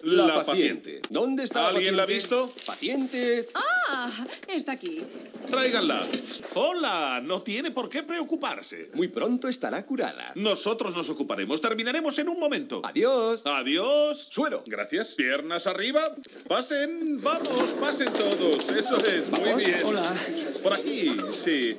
La, 0.03 0.43
paciente. 0.43 1.01
¿Dónde 1.09 1.43
está 1.43 1.63
la 1.63 1.67
¿Alguien 1.69 1.95
la 1.97 2.03
ha 2.03 2.05
paciente? 2.05 2.35
visto? 2.35 2.53
Paciente. 2.65 3.49
¡Ah! 3.53 4.11
Está 4.47 4.73
aquí. 4.73 5.01
Tráiganla. 5.49 6.05
Hola, 6.53 7.21
no 7.23 7.41
tiene 7.41 7.71
por 7.71 7.89
qué 7.89 8.03
preocuparse. 8.03 8.89
Muy 8.93 9.07
pronto 9.07 9.47
estará 9.47 9.85
curada. 9.85 10.31
Nosotros 10.35 10.95
nos 10.95 11.09
ocuparemos. 11.09 11.61
Terminaremos 11.61 12.17
en 12.19 12.29
un 12.29 12.39
momento. 12.39 12.81
Adiós. 12.83 13.41
Adiós. 13.45 14.27
Suero. 14.29 14.63
Gracias. 14.65 15.09
Piernas 15.15 15.67
arriba. 15.67 16.03
Pasen. 16.47 17.21
Vamos, 17.21 17.71
pasen 17.79 18.11
todos. 18.13 18.69
Eso 18.69 18.97
es. 19.05 19.29
Muy 19.29 19.65
bien. 19.65 19.81
Hola. 19.85 20.15
Por 20.61 20.73
aquí, 20.73 21.11
sí. 21.43 21.75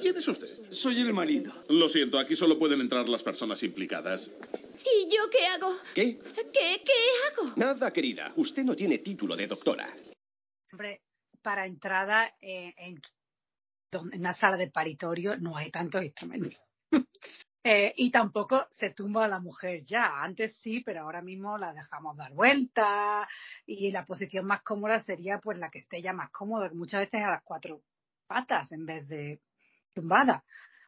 ¿Quién 0.00 0.16
es 0.16 0.28
usted? 0.28 0.70
Soy 0.70 1.00
el 1.00 1.12
marido. 1.12 1.52
Lo 1.68 1.88
siento, 1.88 2.18
aquí 2.18 2.36
solo 2.36 2.58
pueden 2.58 2.80
entrar 2.80 3.08
las 3.08 3.22
personas 3.22 3.62
implicadas. 3.62 4.30
¿Y 4.84 5.04
yo 5.04 5.30
qué 5.30 5.46
hago? 5.46 5.72
¿Qué? 5.94 6.18
¿Qué, 6.18 6.82
qué 6.84 6.92
hago? 7.30 7.52
Nada, 7.56 7.92
querida. 7.92 8.32
Usted 8.36 8.64
no 8.64 8.74
tiene 8.76 8.98
título 8.98 9.36
de 9.36 9.46
doctora. 9.46 9.88
Hombre, 10.72 11.02
para 11.42 11.66
entrada 11.66 12.34
eh, 12.40 12.74
en, 12.76 13.00
en 14.12 14.20
una 14.20 14.32
sala 14.32 14.56
de 14.56 14.70
paritorio 14.70 15.36
no 15.36 15.56
hay 15.56 15.70
tantos 15.70 16.04
instrumentos. 16.04 16.58
Eh, 17.66 17.94
y 17.96 18.10
tampoco 18.10 18.66
se 18.70 18.90
tumba 18.90 19.24
a 19.24 19.28
la 19.28 19.40
mujer 19.40 19.82
ya. 19.84 20.22
Antes 20.22 20.58
sí, 20.58 20.82
pero 20.84 21.00
ahora 21.00 21.22
mismo 21.22 21.56
la 21.56 21.72
dejamos 21.72 22.14
dar 22.14 22.34
vuelta 22.34 23.26
y 23.64 23.90
la 23.90 24.04
posición 24.04 24.44
más 24.44 24.60
cómoda 24.60 25.00
sería 25.00 25.38
pues 25.38 25.58
la 25.58 25.70
que 25.70 25.78
esté 25.78 26.02
ya 26.02 26.12
más 26.12 26.28
cómoda, 26.28 26.68
que 26.68 26.74
muchas 26.74 27.00
veces 27.00 27.22
a 27.22 27.30
las 27.30 27.42
cuatro 27.42 27.80
patas 28.26 28.70
en 28.72 28.84
vez 28.84 29.08
de 29.08 29.40
tumbada, 29.94 30.44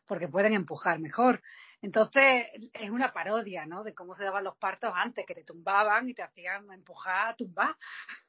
porque 0.07 0.29
pueden 0.29 0.53
empujar 0.53 0.99
mejor. 0.99 1.43
Entonces 1.81 2.47
es 2.73 2.91
una 2.91 3.13
parodia, 3.13 3.67
¿no? 3.67 3.85
De 3.85 3.95
cómo 3.95 4.15
se 4.15 4.25
daban 4.25 4.45
los 4.45 4.57
partos 4.57 4.93
antes, 4.95 5.25
que 5.27 5.35
te 5.35 5.45
tumbaban 5.45 6.09
y 6.09 6.15
te 6.15 6.23
hacían 6.23 6.71
empujar, 6.73 7.37
tumbar. 7.37 7.77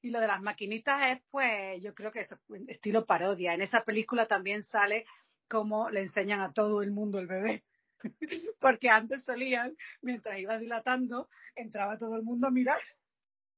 Y 0.00 0.10
lo 0.10 0.20
de 0.20 0.28
las 0.28 0.40
maquinitas 0.40 1.10
es, 1.10 1.22
pues, 1.28 1.82
yo 1.82 1.92
creo 1.92 2.12
que 2.12 2.20
es 2.20 2.32
estilo 2.68 3.04
parodia. 3.04 3.52
En 3.54 3.62
esa 3.62 3.80
película 3.80 4.28
también 4.28 4.62
sale 4.62 5.04
cómo 5.48 5.90
le 5.90 6.02
enseñan 6.02 6.40
a 6.40 6.52
todo 6.52 6.82
el 6.82 6.92
mundo 6.92 7.18
el 7.18 7.26
bebé. 7.26 7.64
Porque 8.60 8.90
antes 8.90 9.24
solían, 9.24 9.76
mientras 10.00 10.38
iba 10.38 10.56
dilatando, 10.56 11.28
entraba 11.56 11.98
todo 11.98 12.14
el 12.14 12.22
mundo 12.22 12.46
a 12.46 12.52
mirar. 12.52 12.80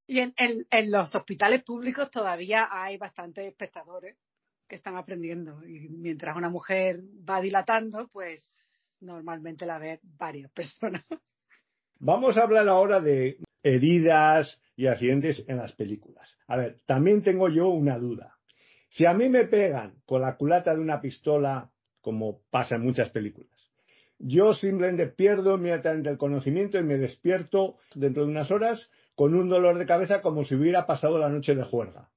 Y 0.07 0.21
en, 0.21 0.33
en, 0.39 0.67
en 0.71 0.91
los 0.91 1.15
hospitales 1.15 1.63
públicos 1.63 2.11
todavía 2.11 2.69
hay 2.71 2.97
bastantes 2.97 3.47
espectadores 3.47 4.17
que 4.71 4.77
están 4.77 4.97
aprendiendo. 4.97 5.63
Y 5.67 5.89
mientras 5.91 6.37
una 6.37 6.49
mujer 6.49 7.01
va 7.29 7.43
dilatando, 7.43 8.09
pues 8.11 8.43
normalmente 9.01 9.67
la 9.67 9.79
ve 9.79 10.01
varias 10.17 10.51
personas. 10.55 11.05
Vamos 11.99 12.39
a 12.39 12.45
hablar 12.45 12.67
ahora 12.69 13.01
de 13.01 13.39
heridas 13.63 14.63
y 14.77 14.87
accidentes 14.87 15.45
en 15.49 15.59
las 15.59 15.73
películas. 15.73 16.39
A 16.47 16.57
ver, 16.57 16.81
también 16.87 17.23
tengo 17.23 17.51
yo 17.51 17.69
una 17.69 17.99
duda. 17.99 18.39
Si 18.89 19.05
a 19.05 19.13
mí 19.13 19.29
me 19.29 19.45
pegan 19.45 19.97
con 20.07 20.23
la 20.23 20.37
culata 20.37 20.75
de 20.75 20.81
una 20.81 21.01
pistola, 21.01 21.71
como 22.01 22.41
pasa 22.51 22.77
en 22.77 22.83
muchas 22.83 23.11
películas, 23.11 23.51
yo 24.19 24.55
simplemente 24.55 25.09
pierdo 25.09 25.57
inmediatamente 25.57 26.09
el 26.09 26.17
conocimiento 26.17 26.79
y 26.79 26.85
me 26.85 26.97
despierto 26.97 27.77
dentro 27.95 28.25
de 28.25 28.31
unas 28.31 28.51
horas 28.51 28.91
con 29.15 29.35
un 29.35 29.49
dolor 29.49 29.79
de 29.79 29.87
cabeza 29.87 30.23
como 30.23 30.45
si 30.45 30.55
hubiera 30.55 30.87
pasado 30.87 31.19
la 31.19 31.29
noche 31.29 31.55
de 31.55 31.65
juerga. 31.65 32.10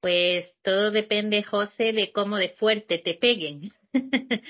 Pues 0.00 0.54
todo 0.62 0.90
depende, 0.90 1.42
José, 1.42 1.92
de 1.92 2.10
cómo 2.12 2.36
de 2.36 2.50
fuerte 2.50 2.98
te 2.98 3.14
peguen. 3.14 3.70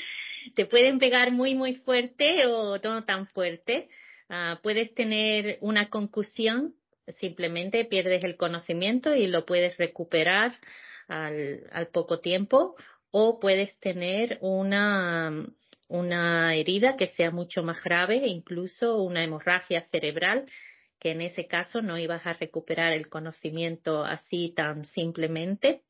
te 0.54 0.66
pueden 0.66 0.99
pegar 0.99 1.33
muy, 1.33 1.54
muy 1.54 1.75
fuerte 1.75 2.47
o 2.47 2.78
no 2.78 3.04
tan 3.04 3.26
fuerte. 3.26 3.88
Uh, 4.28 4.61
puedes 4.62 4.95
tener 4.95 5.59
una 5.61 5.90
concusión, 5.90 6.75
simplemente 7.16 7.85
pierdes 7.85 8.23
el 8.23 8.37
conocimiento 8.37 9.14
y 9.14 9.26
lo 9.26 9.45
puedes 9.45 9.76
recuperar 9.76 10.57
al, 11.09 11.66
al 11.73 11.88
poco 11.88 12.21
tiempo, 12.21 12.76
o 13.11 13.40
puedes 13.40 13.76
tener 13.80 14.38
una, 14.40 15.33
una 15.88 16.54
herida 16.54 16.97
que 16.97 17.09
sea 17.09 17.33
mucho 17.33 17.64
más 17.64 17.83
grave, 17.83 18.28
incluso 18.28 19.02
una 19.02 19.25
hemorragia 19.25 19.83
cerebral, 19.88 20.47
que 21.00 21.11
en 21.11 21.23
ese 21.23 21.47
caso 21.47 21.83
no 21.83 21.99
ibas 21.99 22.26
a 22.26 22.35
recuperar 22.35 22.92
el 22.92 23.09
conocimiento 23.09 24.04
así 24.04 24.52
tan 24.54 24.85
simplemente. 24.85 25.80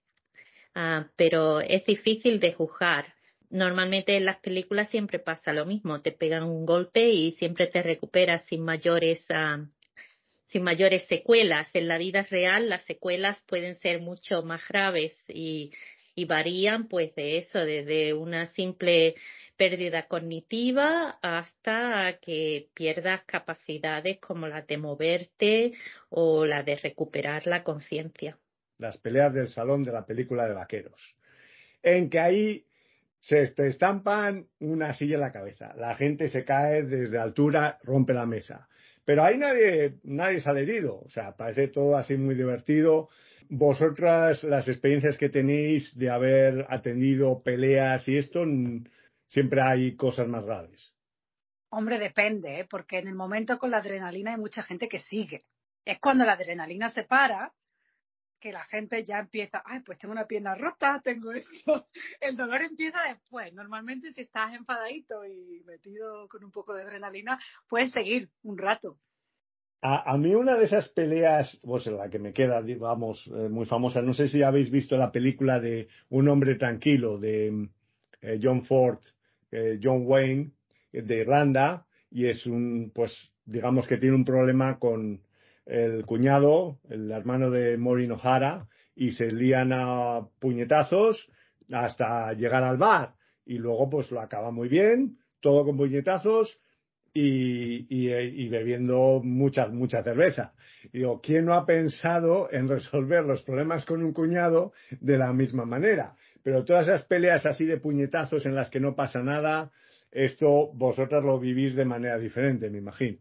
Uh, 0.75 1.05
pero 1.17 1.61
es 1.61 1.85
difícil 1.85 2.39
de 2.39 2.53
juzgar. 2.53 3.13
Normalmente 3.51 4.17
en 4.17 4.25
las 4.25 4.39
películas 4.39 4.89
siempre 4.89 5.19
pasa 5.19 5.53
lo 5.53 5.67
mismo, 5.67 5.99
te 5.99 6.13
pegan 6.13 6.45
un 6.45 6.65
golpe 6.65 7.11
y 7.11 7.33
siempre 7.33 7.67
te 7.67 7.83
recuperas 7.83 8.45
sin 8.45 8.63
mayores 8.63 9.27
uh, 9.31 9.67
sin 10.47 10.63
mayores 10.63 11.07
secuelas. 11.07 11.75
En 11.75 11.89
la 11.89 11.99
vida 11.99 12.23
real 12.31 12.69
las 12.69 12.85
secuelas 12.85 13.43
pueden 13.49 13.75
ser 13.77 14.01
mucho 14.01 14.43
más 14.43 14.63
graves 14.69 15.13
y, 15.29 15.73
y 16.15 16.25
varían 16.25 16.89
pues 16.89 17.15
de 17.15 17.39
eso, 17.39 17.59
desde 17.59 18.15
una 18.15 18.47
simple 18.49 19.15
pérdida 19.61 20.07
cognitiva 20.09 21.19
hasta 21.21 22.19
que 22.23 22.71
pierdas 22.73 23.25
capacidades 23.27 24.19
como 24.19 24.49
la 24.49 24.63
de 24.63 24.79
moverte 24.79 25.73
o 26.09 26.47
la 26.47 26.63
de 26.63 26.77
recuperar 26.77 27.47
la 27.47 27.63
conciencia. 27.63 28.39
Las 28.79 28.97
peleas 28.97 29.35
del 29.35 29.49
salón 29.49 29.83
de 29.83 29.93
la 29.93 30.07
película 30.07 30.49
de 30.49 30.55
vaqueros, 30.55 31.15
en 31.83 32.09
que 32.09 32.19
ahí 32.19 32.65
se 33.19 33.49
te 33.49 33.67
estampan 33.67 34.47
una 34.61 34.95
silla 34.95 35.17
en 35.17 35.21
la 35.21 35.33
cabeza, 35.33 35.75
la 35.77 35.95
gente 35.95 36.31
se 36.31 36.43
cae 36.43 36.85
desde 36.85 37.19
altura, 37.19 37.79
rompe 37.83 38.15
la 38.15 38.25
mesa. 38.25 38.67
Pero 39.05 39.23
ahí 39.23 39.37
nadie, 39.37 39.97
nadie 40.05 40.41
sale 40.41 40.63
herido, 40.63 41.03
o 41.03 41.11
sea, 41.11 41.37
parece 41.37 41.69
todo 41.69 41.99
así 41.99 42.17
muy 42.17 42.35
divertido. 42.35 43.11
Vosotras, 43.51 44.43
las 44.43 44.69
experiencias 44.69 45.19
que 45.19 45.29
tenéis 45.29 45.95
de 45.99 46.09
haber 46.09 46.65
atendido 46.71 47.43
peleas 47.43 48.09
y 48.09 48.17
esto, 48.17 48.47
siempre 49.31 49.63
hay 49.63 49.97
cosas 49.97 50.29
más 50.29 50.45
graves. 50.45 50.95
Hombre, 51.71 51.99
depende, 51.99 52.61
¿eh? 52.61 52.67
porque 52.69 52.99
en 52.99 53.09
el 53.09 53.15
momento 53.15 53.59
con 53.59 53.71
la 53.71 53.79
adrenalina 53.79 54.33
hay 54.33 54.39
mucha 54.39 54.63
gente 54.63 54.89
que 54.89 54.99
sigue. 54.99 55.45
Es 55.85 55.99
cuando 56.01 56.25
la 56.25 56.33
adrenalina 56.33 56.91
se 56.91 57.05
para 57.05 57.53
que 58.41 58.53
la 58.53 58.65
gente 58.65 59.05
ya 59.05 59.19
empieza, 59.19 59.63
ay, 59.65 59.81
pues 59.81 59.99
tengo 59.99 60.13
una 60.13 60.27
pierna 60.27 60.55
rota, 60.55 61.01
tengo 61.05 61.31
esto. 61.31 61.87
El 62.21 62.37
dolor 62.37 62.63
empieza 62.63 62.99
después. 63.07 63.53
Normalmente 63.53 64.13
si 64.13 64.23
estás 64.23 64.55
enfadadito 64.55 65.25
y 65.25 65.63
metido 65.65 66.27
con 66.29 66.43
un 66.43 66.51
poco 66.51 66.75
de 66.75 66.83
adrenalina, 66.83 67.39
puedes 67.69 67.93
seguir 67.93 68.31
un 68.43 68.59
rato. 68.59 68.99
A, 69.83 70.13
a, 70.13 70.19
mí 70.19 70.35
una 70.35 70.57
de 70.57 70.65
esas 70.65 70.89
peleas, 70.89 71.59
pues 71.63 71.87
la 71.87 72.11
que 72.11 72.19
me 72.19 72.33
queda, 72.33 72.61
digamos, 72.63 73.27
eh, 73.29 73.49
muy 73.49 73.65
famosa, 73.65 74.03
no 74.03 74.13
sé 74.13 74.29
si 74.29 74.43
habéis 74.43 74.71
visto 74.71 74.97
la 74.97 75.13
película 75.13 75.61
de 75.61 75.89
Un 76.09 76.29
hombre 76.29 76.57
tranquilo 76.57 77.19
de 77.19 77.71
eh, 78.23 78.39
John 78.43 78.65
Ford, 78.65 78.99
eh, 79.51 79.79
John 79.83 80.03
Wayne, 80.05 80.53
de 80.93 81.19
Irlanda, 81.19 81.87
y 82.11 82.27
es 82.27 82.47
un, 82.47 82.91
pues, 82.95 83.13
digamos 83.45 83.87
que 83.87 83.97
tiene 83.97 84.17
un 84.17 84.25
problema 84.25 84.79
con 84.79 85.23
el 85.67 86.05
cuñado, 86.05 86.81
el 86.89 87.11
hermano 87.11 87.51
de 87.51 87.79
Maureen 87.79 88.13
O'Hara, 88.13 88.67
y 88.95 89.13
se 89.13 89.31
lían 89.31 89.73
a 89.73 90.27
puñetazos 90.41 91.31
hasta 91.71 92.33
llegar 92.33 92.65
al 92.65 92.77
bar. 92.77 93.15
Y 93.47 93.59
luego, 93.59 93.89
pues 93.89 94.11
lo 94.11 94.21
acaba 94.21 94.51
muy 94.51 94.69
bien, 94.69 95.19
todo 95.41 95.65
con 95.65 95.77
puñetazos, 95.77 96.61
y, 97.13 97.87
y, 97.89 98.49
bebiendo 98.49 99.21
mucha, 99.25 99.67
mucha 99.69 100.03
cerveza. 100.03 100.53
Digo, 100.93 101.21
¿quién 101.21 101.45
no 101.45 101.55
ha 101.55 101.67
pensado 101.67 102.49
en 102.53 102.69
resolver 102.69 103.25
los 103.25 103.43
problemas 103.43 103.85
con 103.85 104.05
un 104.05 104.13
cuñado 104.13 104.73
de 105.01 105.19
la 105.19 105.33
misma 105.33 105.65
manera? 105.65 106.15
Pero 106.43 106.65
todas 106.65 106.89
esas 106.89 107.05
peleas 107.05 107.45
así 107.47 107.65
de 107.65 107.79
puñetazos 107.79 108.47
en 108.47 108.55
las 108.55 108.71
que 108.71 108.81
no 108.81 108.95
pasa 108.95 109.23
nada, 109.23 109.71
esto 110.11 110.73
vosotras 110.73 111.25
lo 111.25 111.39
vivís 111.39 111.75
de 111.75 111.85
manera 111.85 112.19
diferente, 112.19 112.71
me 112.71 112.79
imagino. 112.79 113.19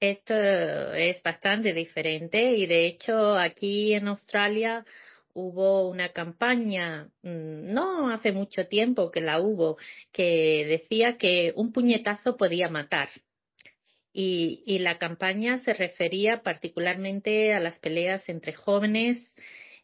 Esto 0.00 0.34
es 0.34 1.22
bastante 1.22 1.72
diferente 1.72 2.52
y 2.56 2.66
de 2.66 2.86
hecho 2.86 3.36
aquí 3.36 3.94
en 3.94 4.08
Australia 4.08 4.84
hubo 5.32 5.88
una 5.88 6.10
campaña, 6.10 7.08
mm, 7.22 7.72
no 7.72 8.10
hace 8.10 8.32
mucho 8.32 8.66
tiempo 8.66 9.10
que 9.10 9.20
la 9.20 9.40
hubo, 9.40 9.76
que 10.12 10.64
decía 10.66 11.16
que 11.16 11.52
un 11.56 11.72
puñetazo 11.72 12.36
podía 12.36 12.68
matar. 12.68 13.08
Y, 14.12 14.62
y 14.64 14.78
la 14.78 14.98
campaña 14.98 15.58
se 15.58 15.74
refería 15.74 16.42
particularmente 16.42 17.52
a 17.52 17.58
las 17.58 17.78
peleas 17.80 18.28
entre 18.28 18.52
jóvenes 18.52 19.34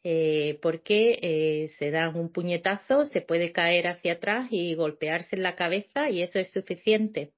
eh, 0.03 0.59
porque 0.63 1.19
eh, 1.21 1.69
se 1.79 1.91
dan 1.91 2.17
un 2.17 2.33
puñetazo, 2.33 3.05
se 3.05 3.21
puede 3.21 3.53
caer 3.53 3.87
hacia 3.87 4.15
atrás 4.15 4.49
y 4.51 4.75
golpearse 4.75 5.37
en 5.37 5.43
la 5.43 5.57
cabeza 5.57 6.09
y 6.09 6.23
eso 6.23 6.39
es 6.39 6.51
suficiente 6.51 7.33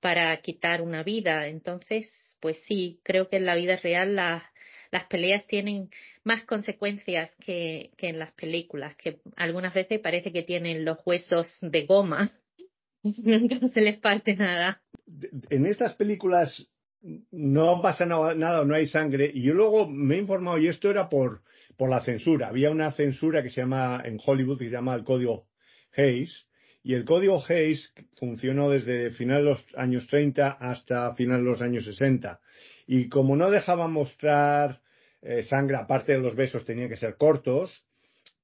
para 0.00 0.36
quitar 0.40 0.80
una 0.82 1.02
vida. 1.02 1.48
Entonces, 1.48 2.36
pues 2.40 2.62
sí, 2.66 3.00
creo 3.02 3.28
que 3.28 3.36
en 3.36 3.46
la 3.46 3.56
vida 3.56 3.76
real 3.76 4.14
las, 4.16 4.42
las 4.90 5.04
peleas 5.06 5.46
tienen 5.46 5.88
más 6.22 6.44
consecuencias 6.44 7.30
que, 7.40 7.90
que 7.96 8.08
en 8.08 8.18
las 8.18 8.32
películas, 8.34 8.94
que 8.96 9.18
algunas 9.36 9.74
veces 9.74 10.00
parece 10.00 10.30
que 10.30 10.42
tienen 10.42 10.84
los 10.84 10.98
huesos 11.04 11.58
de 11.62 11.86
goma, 11.86 12.32
no 13.02 13.68
se 13.68 13.80
les 13.80 13.98
parte 13.98 14.36
nada. 14.36 14.80
En 15.50 15.66
estas 15.66 15.94
películas 15.96 16.68
no 17.30 17.82
pasa 17.82 18.06
nada, 18.06 18.64
no 18.64 18.74
hay 18.74 18.86
sangre, 18.86 19.30
y 19.32 19.42
yo 19.42 19.52
luego 19.52 19.88
me 19.90 20.14
he 20.14 20.18
informado, 20.18 20.58
y 20.58 20.68
esto 20.68 20.90
era 20.90 21.08
por, 21.08 21.42
por 21.76 21.90
la 21.90 22.02
censura. 22.02 22.48
Había 22.48 22.70
una 22.70 22.92
censura 22.92 23.42
que 23.42 23.50
se 23.50 23.60
llama, 23.60 24.02
en 24.04 24.18
Hollywood, 24.24 24.58
que 24.58 24.66
se 24.66 24.70
llama 24.70 24.94
el 24.94 25.04
Código 25.04 25.46
Hayes, 25.96 26.46
y 26.82 26.94
el 26.94 27.04
Código 27.04 27.42
Hayes 27.48 27.92
funcionó 28.18 28.68
desde 28.68 29.10
finales 29.10 29.44
de 29.44 29.50
los 29.50 29.66
años 29.76 30.06
30 30.06 30.50
hasta 30.50 31.14
finales 31.14 31.42
de 31.44 31.50
los 31.50 31.62
años 31.62 31.84
60. 31.86 32.40
Y 32.86 33.08
como 33.08 33.36
no 33.36 33.50
dejaba 33.50 33.88
mostrar 33.88 34.82
eh, 35.22 35.42
sangre, 35.44 35.76
aparte 35.76 36.12
de 36.12 36.20
los 36.20 36.36
besos, 36.36 36.66
tenían 36.66 36.90
que 36.90 36.98
ser 36.98 37.16
cortos, 37.16 37.86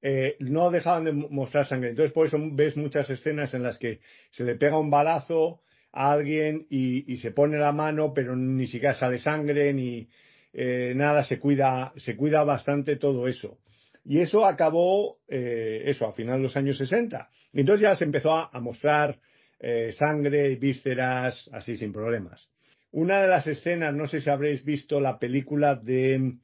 eh, 0.01 0.37
no 0.39 0.71
dejaban 0.71 1.05
de 1.05 1.13
mostrar 1.13 1.67
sangre. 1.67 1.91
Entonces, 1.91 2.13
por 2.13 2.27
eso 2.27 2.39
ves 2.53 2.79
muchas 2.79 3.11
escenas 3.11 3.53
en 3.53 3.63
las 3.63 3.77
que 3.77 4.01
se 4.31 4.45
le 4.45 4.55
pega 4.55 4.79
un 4.79 4.91
balazo 4.91 5.61
a 5.93 6.13
alguien 6.13 6.67
y, 6.71 7.13
y 7.13 7.19
se 7.19 7.33
pone 7.33 7.59
la 7.59 7.73
mano, 7.73 8.15
pero 8.15 8.35
ni 8.35 8.67
siquiera 8.67 8.95
sale 8.95 9.19
sangre, 9.19 9.75
ni, 9.75 10.09
eh, 10.53 10.93
nada, 10.97 11.25
se 11.25 11.39
cuida, 11.39 11.93
se 11.97 12.17
cuida 12.17 12.45
bastante 12.45 12.97
todo 12.97 13.29
eso. 13.29 13.59
Y 14.05 14.21
eso 14.21 14.47
acabó, 14.47 15.19
eh, 15.29 15.83
eso, 15.87 16.07
a 16.07 16.13
final 16.13 16.39
de 16.39 16.45
los 16.45 16.57
años 16.57 16.79
60. 16.79 17.29
Y 17.53 17.61
entonces 17.61 17.83
ya 17.83 17.97
se 17.97 18.05
empezó 18.05 18.33
a, 18.33 18.61
mostrar 18.61 19.19
eh, 19.59 19.93
sangre, 19.93 20.57
vísceras, 20.57 21.49
así 21.53 21.77
sin 21.77 21.93
problemas. 21.93 22.51
Una 22.93 23.21
de 23.21 23.29
las 23.29 23.47
escenas, 23.47 23.95
no 23.95 24.07
sé 24.07 24.21
si 24.21 24.31
habréis 24.31 24.65
visto 24.65 25.01
la 25.01 25.19
película 25.19 25.77
de 25.77 26.35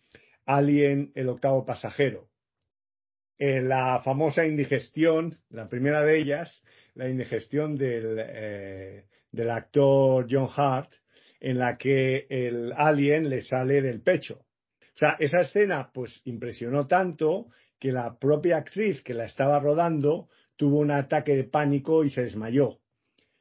Alien, 0.45 1.13
el 1.15 1.29
octavo 1.29 1.65
pasajero. 1.65 2.29
En 3.39 3.69
la 3.69 4.01
famosa 4.05 4.47
indigestión, 4.47 5.39
la 5.51 5.69
primera 5.69 6.03
de 6.03 6.19
ellas, 6.19 6.63
la 6.95 7.09
indigestión 7.09 7.77
del, 7.77 8.17
eh, 8.19 9.05
del 9.33 9.51
actor 9.51 10.27
John 10.31 10.49
Hart, 10.55 10.93
en 11.47 11.59
la 11.59 11.79
que 11.79 12.27
el 12.29 12.73
alien 12.77 13.31
le 13.31 13.41
sale 13.41 13.81
del 13.81 14.03
pecho. 14.03 14.41
O 14.81 14.99
sea, 14.99 15.15
esa 15.21 15.43
escena 15.43 15.93
pues 15.95 16.21
impresionó 16.25 16.89
tanto 16.89 17.47
que 17.79 17.93
la 17.93 18.19
propia 18.19 18.57
actriz 18.57 19.01
que 19.05 19.15
la 19.15 19.27
estaba 19.27 19.61
rodando 19.61 20.29
tuvo 20.57 20.81
un 20.81 20.91
ataque 20.91 21.37
de 21.37 21.45
pánico 21.45 22.03
y 22.03 22.11
se 22.11 22.23
desmayó. 22.23 22.81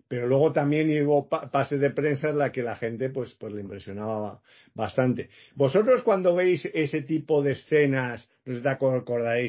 Pero 0.08 0.28
luego 0.28 0.54
también 0.54 0.88
hubo 1.04 1.28
pases 1.28 1.80
de 1.80 1.90
prensa 1.90 2.30
en 2.30 2.38
la 2.38 2.52
que 2.52 2.62
la 2.62 2.76
gente 2.76 3.10
pues, 3.10 3.34
pues 3.40 3.52
le 3.54 3.62
impresionaba 3.62 4.40
bastante. 4.76 5.30
Vosotros 5.56 6.04
cuando 6.04 6.36
veis 6.36 6.64
ese 6.76 7.02
tipo 7.02 7.42
de 7.42 7.54
escenas, 7.54 8.30
no 8.46 8.62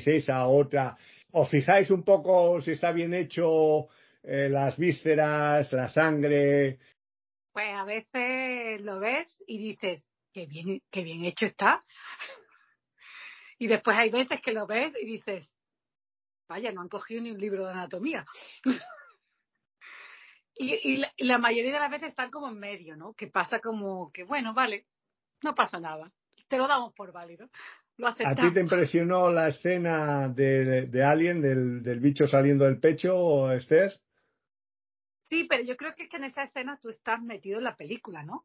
sé 0.01 0.17
esa, 0.17 0.47
otra, 0.47 0.97
os 1.33 1.51
fijáis 1.51 1.91
un 1.91 2.05
poco 2.05 2.63
si 2.63 2.71
está 2.71 2.91
bien 2.93 3.13
hecho 3.13 3.89
eh, 4.23 4.49
las 4.49 4.79
vísceras, 4.79 5.71
la 5.75 5.91
sangre, 5.91 6.79
pues 7.57 7.73
a 7.75 7.85
veces 7.85 8.83
lo 8.83 9.01
ves 9.01 9.43
y 9.47 9.57
dices, 9.57 10.07
qué 10.31 10.45
bien, 10.45 10.83
qué 10.91 11.03
bien 11.03 11.25
hecho 11.25 11.47
está. 11.47 11.83
Y 13.59 13.67
después 13.69 13.97
hay 13.97 14.11
veces 14.11 14.43
que 14.43 14.53
lo 14.53 14.67
ves 14.67 14.93
y 15.01 15.07
dices, 15.07 15.51
vaya, 16.47 16.71
no 16.73 16.83
han 16.83 16.91
cogido 16.91 17.23
ni 17.23 17.31
un 17.31 17.39
libro 17.39 17.65
de 17.65 17.73
anatomía. 17.73 18.27
y, 20.59 21.03
la, 21.17 21.39
mayoría 21.39 21.73
de 21.73 21.81
las 21.81 21.91
veces 21.91 22.09
están 22.09 22.31
como 22.31 22.51
en 22.51 22.59
medio, 22.59 22.95
¿no? 22.95 23.15
Que 23.15 23.29
pasa 23.29 23.61
como 23.61 24.13
que, 24.13 24.25
bueno, 24.25 24.53
vale, 24.53 24.85
no 25.43 25.55
pasa 25.55 25.81
nada. 25.81 26.13
Te 26.49 26.59
lo 26.59 26.69
damos 26.69 26.93
por 26.93 27.13
válido. 27.13 27.49
Lo 27.97 28.09
aceptamos. 28.09 28.39
¿A 28.39 28.43
ti 28.43 28.53
te 28.53 28.61
impresionó 28.61 29.31
la 29.31 29.49
escena 29.49 30.29
de, 30.29 30.89
de 30.89 31.03
Alien, 31.03 31.41
del, 31.41 31.83
del 31.83 32.01
bicho 32.01 32.29
saliendo 32.29 32.67
del 32.67 32.79
pecho, 32.79 33.51
Esther? 33.51 33.99
Sí, 35.29 35.47
pero 35.49 35.63
yo 35.65 35.77
creo 35.77 35.95
que 35.95 36.05
es 36.05 36.11
que 36.11 36.17
en 36.17 36.25
esa 36.25 36.45
escena 36.45 36.79
tú 36.81 36.89
estás 36.89 37.21
metido 37.23 37.59
en 37.59 37.65
la 37.65 37.77
película, 37.77 38.23
¿no? 38.23 38.45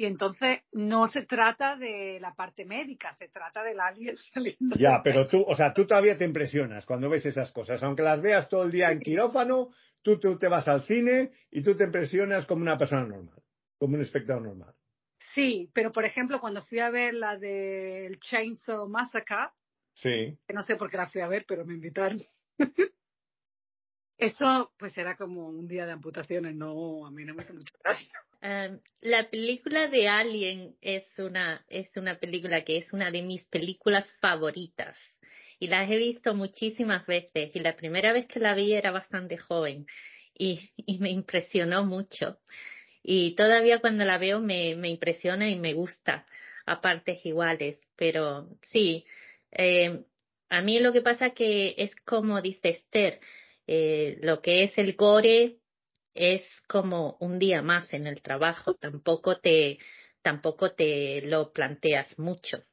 Y 0.00 0.06
entonces 0.06 0.60
no 0.70 1.08
se 1.08 1.26
trata 1.26 1.76
de 1.76 2.20
la 2.20 2.32
parte 2.34 2.64
médica, 2.64 3.16
se 3.16 3.28
trata 3.28 3.64
del 3.64 3.80
alien 3.80 4.16
saliendo. 4.32 4.76
Ya, 4.76 5.00
pero 5.02 5.26
tú, 5.26 5.42
o 5.44 5.56
sea, 5.56 5.74
tú 5.74 5.86
todavía 5.86 6.16
te 6.16 6.24
impresionas 6.24 6.86
cuando 6.86 7.10
ves 7.10 7.26
esas 7.26 7.50
cosas. 7.50 7.82
Aunque 7.82 8.02
las 8.02 8.22
veas 8.22 8.48
todo 8.48 8.62
el 8.62 8.70
día 8.70 8.92
en 8.92 9.00
quirófano, 9.00 9.70
tú, 10.02 10.20
tú 10.20 10.38
te 10.38 10.46
vas 10.46 10.68
al 10.68 10.84
cine 10.84 11.32
y 11.50 11.62
tú 11.62 11.76
te 11.76 11.84
impresionas 11.84 12.46
como 12.46 12.62
una 12.62 12.78
persona 12.78 13.04
normal, 13.06 13.42
como 13.76 13.96
un 13.96 14.02
espectador 14.02 14.42
normal. 14.42 14.72
Sí, 15.34 15.68
pero 15.74 15.90
por 15.90 16.04
ejemplo, 16.04 16.40
cuando 16.40 16.62
fui 16.62 16.78
a 16.78 16.90
ver 16.90 17.14
la 17.14 17.36
del 17.36 18.20
Chainsaw 18.20 18.88
Massacre, 18.88 19.50
sí. 19.94 20.38
que 20.46 20.54
no 20.54 20.62
sé 20.62 20.76
por 20.76 20.90
qué 20.90 20.96
la 20.96 21.08
fui 21.08 21.22
a 21.22 21.28
ver, 21.28 21.44
pero 21.46 21.64
me 21.66 21.74
invitaron. 21.74 22.20
Eso 24.18 24.72
pues 24.78 24.98
era 24.98 25.16
como 25.16 25.48
un 25.48 25.68
día 25.68 25.86
de 25.86 25.92
amputaciones, 25.92 26.54
no, 26.54 27.06
a 27.06 27.10
mí 27.10 27.24
no 27.24 27.34
me 27.34 27.44
hizo 27.44 27.54
mucho 27.54 27.74
gracia. 27.82 28.18
Um, 28.42 28.80
la 29.00 29.30
película 29.30 29.88
de 29.88 30.08
Alien 30.08 30.76
es 30.80 31.04
una, 31.18 31.64
es 31.68 31.88
una 31.96 32.18
película 32.18 32.64
que 32.64 32.78
es 32.78 32.92
una 32.92 33.10
de 33.10 33.22
mis 33.22 33.44
películas 33.46 34.08
favoritas 34.20 34.96
y 35.60 35.68
las 35.68 35.90
he 35.90 35.96
visto 35.96 36.34
muchísimas 36.34 37.06
veces 37.06 37.54
y 37.54 37.60
la 37.60 37.76
primera 37.76 38.12
vez 38.12 38.26
que 38.26 38.40
la 38.40 38.54
vi 38.54 38.74
era 38.74 38.90
bastante 38.90 39.38
joven 39.38 39.86
y, 40.34 40.70
y 40.76 40.98
me 40.98 41.10
impresionó 41.10 41.84
mucho 41.84 42.38
y 43.02 43.34
todavía 43.36 43.80
cuando 43.80 44.04
la 44.04 44.18
veo 44.18 44.40
me, 44.40 44.74
me 44.76 44.88
impresiona 44.88 45.48
y 45.48 45.56
me 45.56 45.74
gusta 45.74 46.26
a 46.66 46.80
partes 46.80 47.24
iguales, 47.24 47.80
pero 47.96 48.48
sí, 48.62 49.06
eh, 49.50 50.04
a 50.50 50.60
mí 50.60 50.78
lo 50.80 50.92
que 50.92 51.00
pasa 51.00 51.30
que 51.30 51.74
es 51.78 51.94
como 52.04 52.42
dice 52.42 52.68
Esther, 52.68 53.20
eh, 53.68 54.18
lo 54.22 54.40
que 54.40 54.64
es 54.64 54.78
el 54.78 54.94
gore 54.94 55.58
es 56.14 56.42
como 56.66 57.18
un 57.20 57.38
día 57.38 57.60
más 57.60 57.92
en 57.92 58.06
el 58.06 58.22
trabajo, 58.22 58.74
tampoco 58.74 59.38
te, 59.40 59.78
tampoco 60.22 60.72
te 60.72 61.20
lo 61.26 61.52
planteas 61.52 62.18
mucho. 62.18 62.64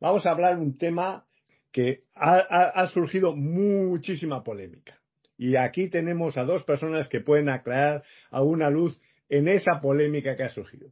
Vamos 0.00 0.24
a 0.24 0.30
hablar 0.30 0.56
de 0.56 0.62
un 0.62 0.78
tema 0.78 1.26
que 1.70 2.04
ha, 2.14 2.38
ha, 2.38 2.88
surgido 2.88 3.36
muchísima 3.36 4.42
polémica. 4.42 4.98
Y 5.36 5.56
aquí 5.56 5.90
tenemos 5.90 6.38
a 6.38 6.44
dos 6.44 6.64
personas 6.64 7.08
que 7.08 7.20
pueden 7.20 7.50
aclarar 7.50 8.02
a 8.30 8.42
una 8.42 8.70
luz 8.70 9.00
en 9.28 9.48
esa 9.48 9.80
polémica 9.82 10.36
que 10.36 10.44
ha 10.44 10.48
surgido. 10.48 10.90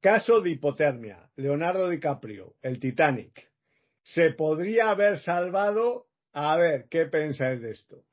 Caso 0.00 0.42
de 0.42 0.50
hipotermia. 0.50 1.30
Leonardo 1.36 1.88
DiCaprio, 1.88 2.54
el 2.60 2.78
Titanic. 2.80 3.48
¿Se 4.02 4.30
podría 4.32 4.90
haber 4.90 5.18
salvado? 5.18 6.06
A 6.32 6.56
ver, 6.56 6.86
¿qué 6.90 7.06
pensáis 7.06 7.60
de 7.62 7.70
esto? 7.70 8.04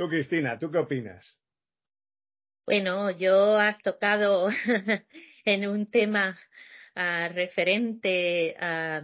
Tú, 0.00 0.08
Cristina, 0.08 0.58
¿tú 0.58 0.70
qué 0.70 0.78
opinas? 0.78 1.38
Bueno, 2.64 3.10
yo 3.10 3.58
has 3.58 3.82
tocado 3.82 4.48
en 5.44 5.68
un 5.68 5.90
tema 5.90 6.38
uh, 6.96 7.30
referente 7.34 8.56
a, 8.58 9.02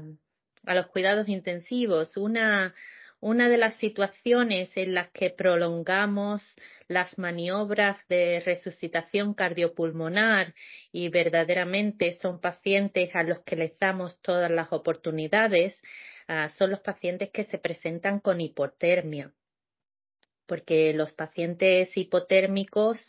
los 0.65 0.87
cuidados 0.87 1.29
intensivos, 1.29 2.17
una, 2.17 2.75
una 3.21 3.51
de 3.51 3.59
las 3.59 3.77
situaciones 3.77 4.71
en 4.75 4.95
las 4.95 5.11
que 5.11 5.29
prolongamos 5.29 6.43
las 6.89 7.19
maniobras 7.19 7.99
de 8.09 8.41
resucitación 8.41 9.35
cardiopulmonar 9.35 10.55
y 10.93 11.11
verdaderamente 11.11 12.13
son 12.13 12.41
pacientes 12.41 13.15
a 13.15 13.23
los 13.23 13.41
que 13.41 13.57
les 13.57 13.79
damos 13.79 14.19
todas 14.23 14.51
las 14.51 14.73
oportunidades, 14.73 15.79
uh, 16.31 16.49
son 16.57 16.71
los 16.71 16.81
pacientes 16.81 17.29
que 17.29 17.45
se 17.45 17.59
presentan 17.59 18.19
con 18.19 18.41
hipotermia. 18.41 19.31
Porque 20.47 20.93
los 20.95 21.13
pacientes 21.13 21.97
hipotérmicos 21.97 23.07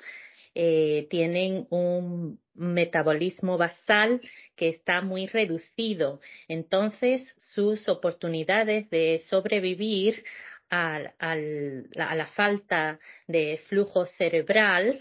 eh, 0.56 1.08
tienen 1.10 1.68
un 1.70 2.40
metabolismo 2.56 3.58
basal 3.58 4.22
que 4.56 4.70
está 4.70 5.02
muy 5.02 5.28
reducido. 5.28 6.20
Entonces, 6.48 7.22
sus 7.38 7.88
oportunidades 7.88 8.90
de 8.90 9.22
sobrevivir 9.26 10.24
a, 10.70 11.14
la 11.20 12.28
falta 12.36 13.00
de 13.28 13.62
flujo 13.68 14.06
cerebral 14.06 15.00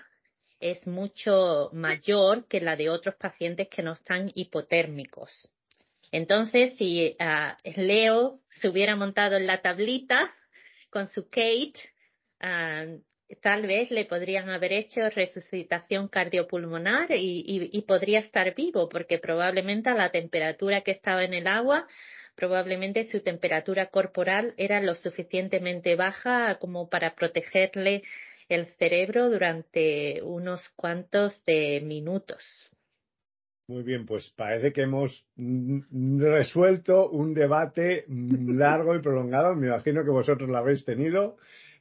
es 0.60 0.86
mucho 0.86 1.70
mayor 1.72 2.46
que 2.48 2.60
la 2.60 2.76
de 2.76 2.88
otros 2.90 3.14
pacientes 3.16 3.68
que 3.68 3.82
no 3.82 3.94
están 3.94 4.30
hipotérmicos. 4.34 5.50
Entonces, 6.12 6.76
si 6.76 7.16
uh, 7.18 7.80
Leo 7.80 8.40
se 8.60 8.68
hubiera 8.68 8.96
montado 8.96 9.36
en 9.36 9.46
la 9.46 9.60
tablita 9.60 10.30
con 10.90 11.08
su 11.08 11.28
Kate, 11.28 11.80
uh, 12.42 13.00
tal 13.40 13.66
vez 13.66 13.90
le 13.90 14.04
podrían 14.04 14.48
haber 14.50 14.72
hecho 14.72 15.08
resucitación 15.10 16.08
cardiopulmonar 16.08 17.08
y, 17.10 17.84
podría 17.86 18.20
estar 18.20 18.54
vivo, 18.54 18.88
porque 18.88 19.18
probablemente 19.18 19.90
a 19.90 19.94
la 19.94 20.10
temperatura 20.10 20.82
que 20.82 20.92
estaba 20.92 21.24
en 21.24 21.34
el 21.34 21.46
agua, 21.46 21.86
probablemente 22.36 23.04
su 23.04 23.20
temperatura 23.20 23.86
corporal 23.86 24.54
era 24.56 24.80
lo 24.80 24.94
suficientemente 24.94 25.96
baja 25.96 26.58
como 26.60 26.88
para 26.88 27.14
protegerle 27.14 28.02
el 28.48 28.66
cerebro 28.78 29.28
durante 29.28 30.22
unos 30.22 30.68
cuantos 30.76 31.42
de 31.44 31.80
minutos. 31.80 32.70
Muy 33.68 33.82
bien, 33.82 34.06
pues 34.06 34.32
parece 34.36 34.72
que 34.72 34.82
hemos 34.82 35.26
resuelto 35.36 37.10
un 37.10 37.34
debate 37.34 38.04
largo 38.08 38.94
y 38.94 39.02
prolongado. 39.02 39.56
Me 39.56 39.66
imagino 39.66 40.04
que 40.04 40.10
vosotros 40.10 40.48
lo 40.48 40.56
habéis 40.56 40.84
tenido 40.84 41.36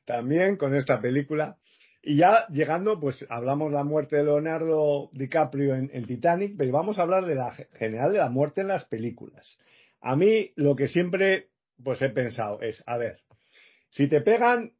también 0.05 0.57
con 0.57 0.75
esta 0.75 1.01
película. 1.01 1.57
Y 2.01 2.17
ya 2.17 2.47
llegando, 2.49 2.99
pues 2.99 3.25
hablamos 3.29 3.71
de 3.71 3.77
la 3.77 3.83
muerte 3.83 4.17
de 4.17 4.23
Leonardo 4.23 5.09
DiCaprio 5.13 5.75
en, 5.75 5.89
en, 5.91 6.05
Titanic, 6.05 6.55
pero 6.57 6.71
vamos 6.71 6.99
a 6.99 7.01
hablar 7.01 7.25
de 7.25 7.35
la 7.35 7.51
general 7.51 8.11
de 8.13 8.19
la 8.19 8.29
muerte 8.29 8.61
en 8.61 8.67
las 8.67 8.85
películas. 8.85 9.57
A 10.01 10.15
mí 10.15 10.51
lo 10.55 10.75
que 10.75 10.87
siempre 10.87 11.49
pues 11.83 12.01
he 12.01 12.09
pensado 12.09 12.61
es, 12.61 12.83
a 12.85 12.97
ver, 12.97 13.19
si 13.89 14.07
te 14.07 14.21
pegan 14.21 14.73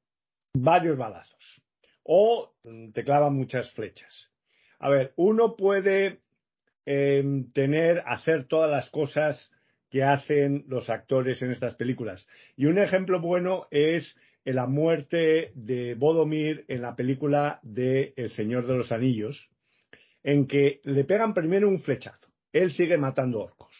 varios 0.53 0.97
balazos 0.97 1.63
o 2.03 2.53
te 2.93 3.03
clavan 3.03 3.35
muchas 3.35 3.71
flechas. 3.71 4.29
A 4.79 4.89
ver, 4.89 5.13
uno 5.15 5.55
puede 5.55 6.19
eh, 6.85 7.23
tener, 7.53 8.03
hacer 8.05 8.45
todas 8.45 8.69
las 8.69 8.89
cosas 8.89 9.51
que 9.89 10.03
hacen 10.03 10.65
los 10.67 10.89
actores 10.89 11.41
en 11.41 11.51
estas 11.51 11.75
películas. 11.75 12.27
Y 12.55 12.65
un 12.65 12.77
ejemplo 12.77 13.19
bueno 13.19 13.67
es 13.71 14.19
en 14.45 14.55
la 14.55 14.67
muerte 14.67 15.51
de 15.55 15.95
Bodomir 15.95 16.65
en 16.67 16.83
la 16.83 16.95
película 16.95 17.59
de 17.63 18.13
El 18.15 18.29
Señor 18.29 18.67
de 18.67 18.77
los 18.77 18.91
Anillos, 18.91 19.49
en 20.23 20.47
que 20.47 20.81
le 20.83 21.03
pegan 21.03 21.33
primero 21.33 21.67
un 21.67 21.81
flechazo. 21.81 22.29
Él 22.53 22.71
sigue 22.71 22.97
matando 22.97 23.41
orcos. 23.41 23.75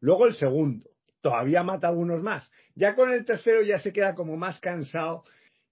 Luego 0.00 0.26
el 0.26 0.34
segundo. 0.34 0.88
Todavía 1.20 1.62
mata 1.62 1.88
algunos 1.88 2.22
más. 2.22 2.50
Ya 2.74 2.94
con 2.94 3.10
el 3.10 3.24
tercero 3.24 3.62
ya 3.62 3.78
se 3.78 3.92
queda 3.92 4.14
como 4.14 4.36
más 4.36 4.60
cansado 4.60 5.24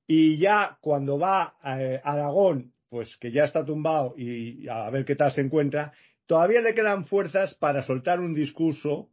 y 0.06 0.38
ya 0.38 0.78
cuando 0.80 1.18
va 1.18 1.56
a 1.60 1.82
eh, 1.82 2.00
Aragón, 2.02 2.72
pues 2.88 3.16
que 3.18 3.30
ya 3.30 3.44
está 3.44 3.64
tumbado 3.64 4.14
y 4.16 4.66
a 4.68 4.90
ver 4.90 5.04
qué 5.04 5.14
tal 5.14 5.32
se 5.32 5.42
encuentra, 5.42 5.92
todavía 6.26 6.60
le 6.62 6.74
quedan 6.74 7.04
fuerzas 7.04 7.54
para 7.54 7.82
soltar 7.82 8.20
un 8.20 8.34
discurso. 8.34 9.08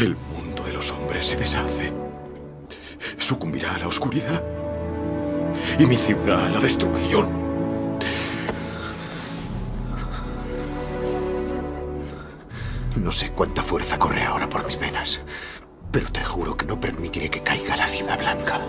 El 0.00 0.16
mundo 0.16 0.64
de 0.64 0.72
los 0.72 0.90
hombres 0.90 1.26
se 1.26 1.36
deshace 1.36 1.92
sucumbirá 3.32 3.74
a 3.74 3.78
la 3.78 3.88
oscuridad 3.88 4.42
y 5.78 5.86
mi 5.86 5.96
ciudad 5.96 6.44
a 6.44 6.50
la 6.50 6.60
destrucción. 6.60 7.30
No 12.94 13.10
sé 13.10 13.30
cuánta 13.30 13.62
fuerza 13.62 13.98
corre 13.98 14.22
ahora 14.22 14.50
por 14.50 14.66
mis 14.66 14.78
venas, 14.78 15.20
pero 15.90 16.12
te 16.12 16.22
juro 16.22 16.58
que 16.58 16.66
no 16.66 16.78
permitiré 16.78 17.30
que 17.30 17.42
caiga 17.42 17.74
la 17.74 17.86
ciudad 17.86 18.18
blanca. 18.18 18.60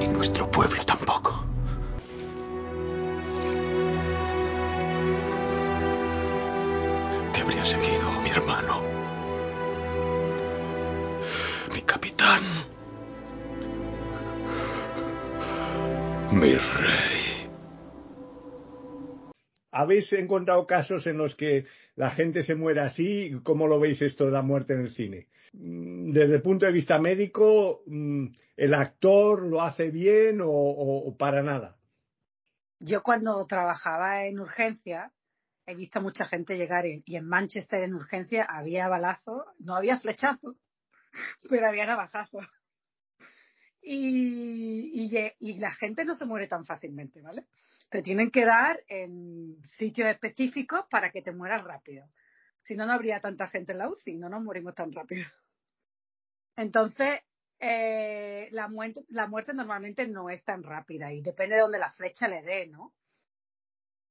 Ni 0.00 0.08
nuestro 0.08 0.50
pueblo 0.50 0.84
tampoco. 0.84 1.53
¿Habéis 19.76 20.12
encontrado 20.12 20.68
casos 20.68 21.04
en 21.08 21.18
los 21.18 21.34
que 21.34 21.66
la 21.96 22.10
gente 22.10 22.44
se 22.44 22.54
muere 22.54 22.80
así? 22.80 23.32
¿Cómo 23.42 23.66
lo 23.66 23.80
veis 23.80 24.00
esto 24.02 24.24
de 24.24 24.30
la 24.30 24.42
muerte 24.42 24.74
en 24.74 24.80
el 24.82 24.92
cine? 24.92 25.26
Desde 25.52 26.36
el 26.36 26.42
punto 26.42 26.64
de 26.64 26.70
vista 26.70 27.00
médico, 27.00 27.82
¿el 28.56 28.74
actor 28.74 29.42
lo 29.42 29.62
hace 29.62 29.90
bien 29.90 30.40
o, 30.44 31.16
para 31.18 31.42
nada? 31.42 31.76
Yo 32.78 33.02
cuando 33.02 33.44
trabajaba 33.46 34.26
en 34.26 34.38
urgencia 34.38 35.10
he 35.66 35.74
visto 35.74 36.00
mucha 36.00 36.24
gente 36.24 36.56
llegar 36.56 36.84
y 36.86 37.16
en 37.16 37.26
Manchester 37.26 37.82
en 37.82 37.94
urgencia 37.94 38.46
había 38.48 38.86
balazo, 38.86 39.44
no 39.58 39.74
había 39.74 39.98
flechazo, 39.98 40.54
pero 41.50 41.66
había 41.66 41.86
navajazo. 41.86 42.38
Y, 43.86 45.34
y, 45.40 45.58
la 45.58 45.70
gente 45.70 46.06
no 46.06 46.14
se 46.14 46.24
muere 46.24 46.46
tan 46.46 46.64
fácilmente, 46.64 47.20
¿vale? 47.20 47.44
Te 47.90 48.00
tienen 48.00 48.30
que 48.30 48.46
dar 48.46 48.80
en 48.88 49.62
sitios 49.62 50.08
específicos 50.08 50.86
para 50.90 51.10
que 51.10 51.20
te 51.20 51.32
mueras 51.32 51.62
rápido. 51.62 52.06
Si 52.62 52.74
no, 52.74 52.86
no 52.86 52.94
habría 52.94 53.20
tanta 53.20 53.46
gente 53.46 53.72
en 53.72 53.78
la 53.78 53.90
UCI, 53.90 54.16
no 54.16 54.30
nos 54.30 54.42
morimos 54.42 54.74
tan 54.74 54.90
rápido. 54.90 55.26
Entonces, 56.56 57.20
eh, 57.60 58.48
la, 58.52 58.68
muerte, 58.68 59.04
la 59.08 59.26
muerte 59.26 59.52
normalmente 59.52 60.06
no 60.08 60.30
es 60.30 60.42
tan 60.44 60.62
rápida 60.62 61.12
y 61.12 61.20
depende 61.20 61.56
de 61.56 61.60
donde 61.60 61.78
la 61.78 61.90
flecha 61.90 62.26
le 62.26 62.42
dé, 62.42 62.66
¿no? 62.68 62.94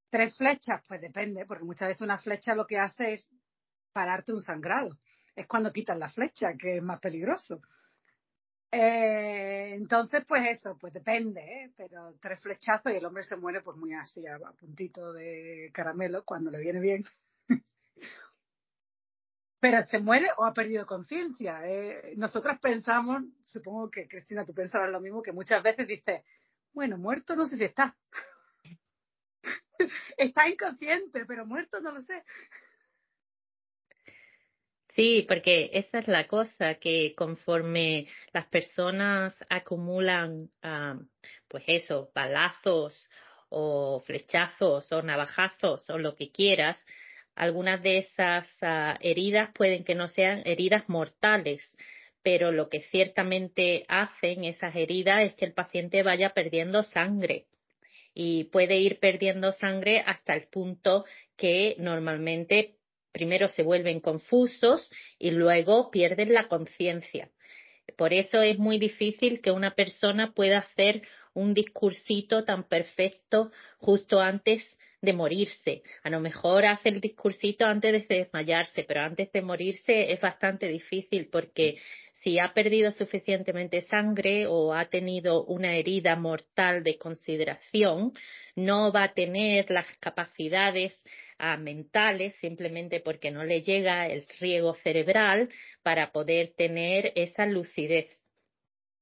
Tres 0.08 0.36
flechas, 0.36 0.82
pues 0.86 1.00
depende, 1.00 1.46
porque 1.46 1.64
muchas 1.64 1.88
veces 1.88 2.02
una 2.02 2.18
flecha 2.18 2.54
lo 2.54 2.66
que 2.66 2.78
hace 2.78 3.14
es 3.14 3.28
pararte 3.92 4.32
un 4.32 4.40
sangrado. 4.40 4.96
Es 5.34 5.48
cuando 5.48 5.72
quitan 5.72 5.98
la 5.98 6.08
flecha, 6.08 6.54
que 6.56 6.76
es 6.76 6.82
más 6.82 7.00
peligroso. 7.00 7.60
Eh, 8.76 9.74
entonces, 9.76 10.24
pues 10.26 10.42
eso, 10.50 10.76
pues 10.80 10.92
depende, 10.92 11.40
¿eh? 11.40 11.72
pero 11.76 12.12
tres 12.20 12.42
flechazos 12.42 12.92
y 12.92 12.96
el 12.96 13.04
hombre 13.04 13.22
se 13.22 13.36
muere 13.36 13.60
pues 13.60 13.76
muy 13.76 13.94
así, 13.94 14.26
a, 14.26 14.36
puntito 14.58 15.12
de 15.12 15.70
caramelo, 15.72 16.24
cuando 16.24 16.50
le 16.50 16.58
viene 16.58 16.80
bien. 16.80 17.04
pero 19.60 19.80
se 19.82 20.00
muere 20.00 20.28
o 20.38 20.44
ha 20.44 20.52
perdido 20.52 20.86
conciencia. 20.86 21.60
Eh, 21.64 22.14
nosotras 22.16 22.58
pensamos, 22.60 23.22
supongo 23.44 23.88
que 23.92 24.08
Cristina, 24.08 24.44
tú 24.44 24.52
pensarás 24.52 24.90
lo 24.90 25.00
mismo, 25.00 25.22
que 25.22 25.32
muchas 25.32 25.62
veces 25.62 25.86
dices, 25.86 26.24
bueno, 26.72 26.98
muerto 26.98 27.36
no 27.36 27.46
sé 27.46 27.56
si 27.56 27.64
está. 27.64 27.96
está 30.16 30.48
inconsciente, 30.48 31.24
pero 31.26 31.46
muerto 31.46 31.80
no 31.80 31.92
lo 31.92 32.02
sé. 32.02 32.24
Sí, 34.94 35.24
porque 35.28 35.70
esa 35.72 35.98
es 35.98 36.06
la 36.08 36.26
cosa, 36.28 36.76
que 36.76 37.14
conforme 37.16 38.06
las 38.32 38.46
personas 38.46 39.34
acumulan, 39.50 40.50
uh, 40.62 41.04
pues 41.48 41.64
eso, 41.66 42.10
balazos 42.14 43.08
o 43.48 44.00
flechazos 44.06 44.92
o 44.92 45.02
navajazos 45.02 45.90
o 45.90 45.98
lo 45.98 46.14
que 46.14 46.30
quieras, 46.30 46.78
algunas 47.34 47.82
de 47.82 47.98
esas 47.98 48.46
uh, 48.62 48.96
heridas 49.00 49.50
pueden 49.52 49.82
que 49.84 49.96
no 49.96 50.06
sean 50.06 50.42
heridas 50.44 50.88
mortales, 50.88 51.62
pero 52.22 52.52
lo 52.52 52.68
que 52.68 52.80
ciertamente 52.82 53.84
hacen 53.88 54.44
esas 54.44 54.76
heridas 54.76 55.22
es 55.22 55.34
que 55.34 55.44
el 55.44 55.54
paciente 55.54 56.04
vaya 56.04 56.34
perdiendo 56.34 56.84
sangre 56.84 57.46
y 58.14 58.44
puede 58.44 58.78
ir 58.78 59.00
perdiendo 59.00 59.50
sangre 59.50 60.00
hasta 60.06 60.34
el 60.34 60.46
punto 60.46 61.04
que 61.36 61.74
normalmente 61.78 62.76
primero 63.14 63.48
se 63.48 63.62
vuelven 63.62 64.00
confusos 64.00 64.90
y 65.18 65.30
luego 65.30 65.90
pierden 65.90 66.34
la 66.34 66.48
conciencia. 66.48 67.30
Por 67.96 68.12
eso 68.12 68.42
es 68.42 68.58
muy 68.58 68.78
difícil 68.78 69.40
que 69.40 69.52
una 69.52 69.74
persona 69.74 70.32
pueda 70.32 70.58
hacer 70.58 71.02
un 71.32 71.54
discursito 71.54 72.44
tan 72.44 72.64
perfecto 72.64 73.52
justo 73.78 74.20
antes 74.20 74.62
de 75.00 75.12
morirse. 75.12 75.82
A 76.02 76.10
lo 76.10 76.18
mejor 76.18 76.66
hace 76.66 76.88
el 76.88 77.00
discursito 77.00 77.64
antes 77.66 78.08
de 78.08 78.16
desmayarse, 78.16 78.84
pero 78.84 79.02
antes 79.02 79.30
de 79.32 79.42
morirse 79.42 80.12
es 80.12 80.20
bastante 80.20 80.66
difícil 80.66 81.28
porque 81.30 81.76
si 82.14 82.38
ha 82.38 82.52
perdido 82.52 82.90
suficientemente 82.90 83.82
sangre 83.82 84.46
o 84.46 84.72
ha 84.72 84.86
tenido 84.86 85.44
una 85.44 85.76
herida 85.76 86.16
mortal 86.16 86.82
de 86.82 86.96
consideración, 86.96 88.12
no 88.56 88.90
va 88.92 89.04
a 89.04 89.12
tener 89.12 89.70
las 89.70 89.86
capacidades 89.98 90.98
ah, 91.38 91.56
mentales 91.56 92.34
simplemente 92.36 93.00
porque 93.00 93.30
no 93.30 93.44
le 93.44 93.62
llega 93.62 94.06
el 94.06 94.26
riego 94.40 94.74
cerebral 94.74 95.48
para 95.82 96.12
poder 96.12 96.54
tener 96.56 97.12
esa 97.16 97.46
lucidez. 97.46 98.08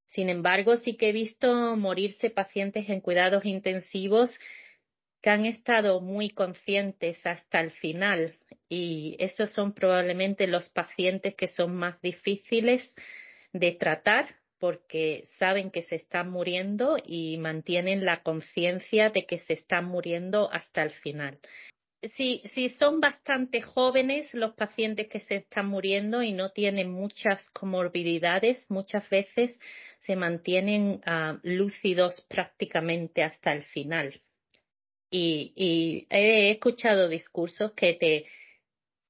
Sin 0.07 0.29
embargo, 0.29 0.77
sí 0.77 0.97
que 0.97 1.09
he 1.09 1.12
visto 1.12 1.77
morirse 1.77 2.29
pacientes 2.31 2.88
en 2.88 3.01
cuidados 3.01 3.45
intensivos 3.45 4.38
que 5.23 5.31
han 5.31 5.47
estado 5.47 6.01
muy 6.01 6.31
conscientes 6.31 7.25
hasta 7.25 7.61
el 7.61 7.71
final 7.71 8.37
y 8.68 9.16
esos 9.21 9.51
son 9.51 9.73
probablemente 9.73 10.47
los 10.47 10.68
pacientes 10.68 11.35
que 11.35 11.47
son 11.47 11.77
más 11.77 12.01
difíciles 12.03 12.95
de 13.53 13.73
tratar 13.73 14.37
porque 14.59 15.25
saben 15.38 15.71
que 15.71 15.83
se 15.83 15.97
están 15.97 16.31
muriendo 16.31 16.97
y 17.05 17.37
mantienen 17.38 18.05
la 18.05 18.23
conciencia 18.23 19.11
de 19.11 19.27
que 19.27 19.38
se 19.38 19.55
están 19.55 19.87
muriendo 19.87 20.53
hasta 20.53 20.83
el 20.83 20.90
final. 20.90 21.38
Si, 22.03 22.43
son 22.79 23.01
bastante 23.01 23.62
jóvenes 23.62 24.35
los 24.35 24.55
pacientes 24.55 25.09
que 25.09 25.21
se 25.21 25.37
están 25.37 25.67
muriendo 25.67 26.23
y 26.23 26.33
no 26.33 26.51
tienen 26.51 26.91
muchas 26.91 27.49
comorbilidades, 27.51 28.69
muchas 28.69 29.09
veces 29.09 29.59
se 30.01 30.17
mantienen 30.17 31.01
uh, 31.07 31.38
lúcidos 31.45 32.27
prácticamente 32.29 33.23
hasta 33.23 33.53
el 33.53 33.62
final. 33.62 34.21
Y, 35.11 35.53
y 35.55 36.07
he 36.11 36.51
escuchado 36.51 37.09
discursos 37.09 37.73
que 37.73 37.95
te, 37.95 38.27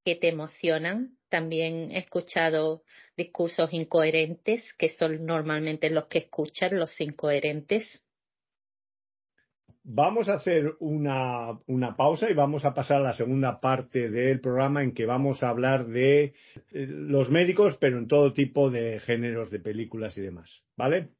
que 0.04 0.16
te 0.16 0.28
emocionan. 0.28 1.16
También 1.30 1.92
he 1.92 1.98
escuchado 1.98 2.82
discursos 3.16 3.72
incoherentes, 3.72 4.74
que 4.74 4.90
son 4.90 5.24
normalmente 5.24 5.88
los 5.88 6.08
que 6.08 6.18
escuchan 6.18 6.78
los 6.78 7.00
incoherentes. 7.00 8.02
Vamos 9.84 10.28
a 10.28 10.34
hacer 10.34 10.76
una, 10.78 11.58
una, 11.66 11.96
pausa 11.96 12.30
y 12.30 12.34
vamos 12.34 12.64
a 12.64 12.72
pasar 12.72 12.98
a 12.98 13.04
la 13.04 13.14
segunda 13.14 13.60
parte 13.60 14.10
del 14.10 14.40
programa 14.40 14.82
en 14.84 14.92
que 14.92 15.06
vamos 15.06 15.42
a 15.42 15.48
hablar 15.48 15.86
de 15.88 16.34
eh, 16.70 16.86
los 16.86 17.30
médicos, 17.30 17.76
pero 17.80 17.98
en 17.98 18.06
todo 18.06 18.32
tipo 18.32 18.70
de 18.70 19.00
géneros 19.00 19.50
de 19.50 19.58
películas 19.58 20.16
y 20.16 20.20
demás. 20.20 20.62
¿Vale? 20.76 21.10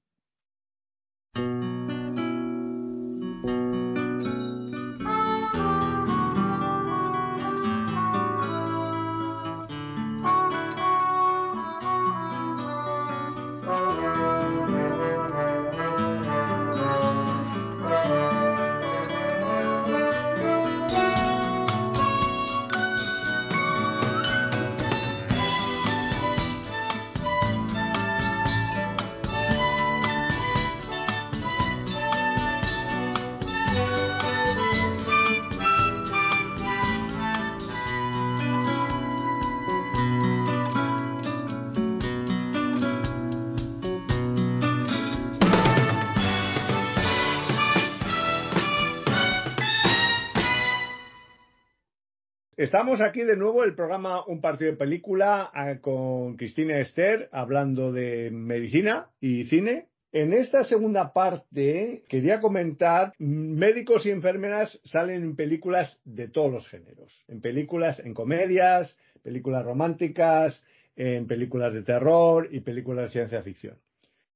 Estamos 52.83 53.01
aquí 53.01 53.23
de 53.23 53.37
nuevo 53.37 53.63
el 53.63 53.77
programa 53.77 54.27
Un 54.27 54.41
partido 54.41 54.73
de 54.73 54.77
película 54.77 55.53
con 55.83 56.37
Cristina 56.37 56.81
Esther 56.81 57.29
hablando 57.31 57.93
de 57.93 58.33
medicina 58.33 59.09
y 59.21 59.45
cine. 59.45 59.87
En 60.11 60.33
esta 60.33 60.65
segunda 60.65 61.13
parte 61.13 62.03
quería 62.09 62.41
comentar, 62.41 63.13
médicos 63.21 64.05
y 64.05 64.11
enfermeras 64.11 64.81
salen 64.85 65.23
en 65.23 65.37
películas 65.37 66.01
de 66.05 66.27
todos 66.27 66.53
los 66.53 66.67
géneros, 66.67 67.25
en 67.29 67.41
películas, 67.41 68.01
en 68.01 68.15
comedias, 68.15 68.99
películas 69.23 69.65
románticas, 69.65 70.61
en 70.97 71.29
películas 71.29 71.73
de 71.73 71.83
terror 71.83 72.49
y 72.51 72.63
películas 72.63 73.05
de 73.05 73.11
ciencia 73.11 73.43
ficción. 73.45 73.79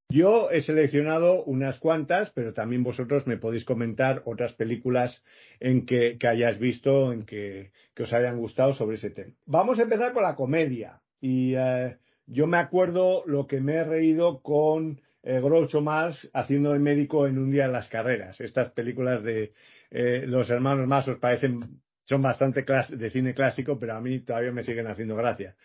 Yo 0.09 0.51
he 0.51 0.61
seleccionado 0.61 1.43
unas 1.45 1.79
cuantas, 1.79 2.31
pero 2.31 2.53
también 2.53 2.85
vosotros 2.85 3.27
me 3.27 3.39
podéis 3.39 3.65
comentar 3.65 4.23
otras 4.25 4.53
películas 4.53 5.23
en 5.59 5.85
que, 5.85 6.17
que 6.19 6.29
hayáis 6.29 6.59
visto, 6.61 7.13
en 7.13 7.25
que, 7.25 7.73
os 7.99 8.13
hayan 8.13 8.39
gustado 8.39 8.75
sobre 8.75 8.97
ese 8.97 9.11
tema. 9.11 9.33
Vamos 9.47 9.79
a 9.79 9.83
empezar 9.83 10.13
con 10.13 10.23
la 10.23 10.37
comedia. 10.37 11.01
Y 11.21 11.55
eh, 11.57 11.97
yo 12.27 12.47
me 12.47 12.59
acuerdo 12.59 13.25
lo 13.27 13.47
que 13.47 13.61
me 13.61 13.75
he 13.75 13.85
reído 13.85 14.43
con 14.43 15.01
eh, 15.25 15.41
Groucho 15.41 15.81
Marx 15.81 16.31
haciendo 16.33 16.73
de 16.73 16.79
médico 16.79 17.27
en 17.27 17.39
un 17.39 17.51
día 17.51 17.65
en 17.65 17.73
las 17.73 17.89
carreras. 17.89 18.41
Estas 18.41 18.71
películas 18.71 19.25
de 19.25 19.53
eh, 19.91 20.25
los 20.27 20.49
hermanos 20.51 20.87
más 20.87 21.09
os 21.09 21.19
parecen, 21.19 21.81
son 22.05 22.23
bastante 22.23 22.65
de 22.65 23.11
cine 23.11 23.35
clásico, 23.35 23.77
pero 23.79 23.95
a 23.95 24.01
mí 24.01 24.21
todavía 24.21 24.53
me 24.53 24.63
siguen 24.63 24.87
haciendo 24.87 25.17
gracia. 25.17 25.57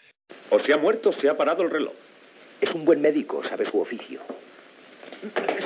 O 0.49 0.59
se 0.59 0.73
ha 0.73 0.77
muerto 0.77 1.11
se 1.13 1.29
ha 1.29 1.37
parado 1.37 1.61
el 1.61 1.69
reloj. 1.69 1.93
Es 2.61 2.73
un 2.75 2.85
buen 2.85 3.01
médico, 3.01 3.43
sabe 3.43 3.65
su 3.65 3.79
oficio. 3.81 4.21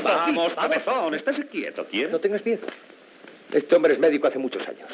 Vamos, 0.02 0.54
cabezón, 0.54 1.14
estás 1.14 1.38
quieto, 1.52 1.86
¿quiere? 1.86 2.12
No 2.12 2.20
tengas 2.20 2.46
miedo. 2.46 2.66
Este 3.52 3.76
hombre 3.76 3.94
es 3.94 4.00
médico 4.00 4.28
hace 4.28 4.40
muchos 4.40 4.66
años. 4.68 4.90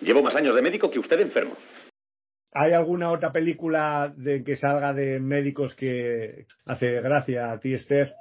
Llevo 0.00 0.22
más 0.22 0.34
años 0.34 0.54
de 0.54 0.62
médico 0.62 0.90
que 0.90 1.00
usted 1.00 1.20
enfermo. 1.20 1.56
¿Hay 2.52 2.72
alguna 2.72 3.10
otra 3.10 3.32
película 3.32 4.12
de 4.16 4.44
que 4.44 4.56
salga 4.56 4.92
de 4.92 5.18
médicos 5.20 5.74
que 5.74 6.46
hace 6.66 7.00
gracia 7.00 7.50
a 7.50 7.58
ti, 7.58 7.74
Esther? 7.74 8.14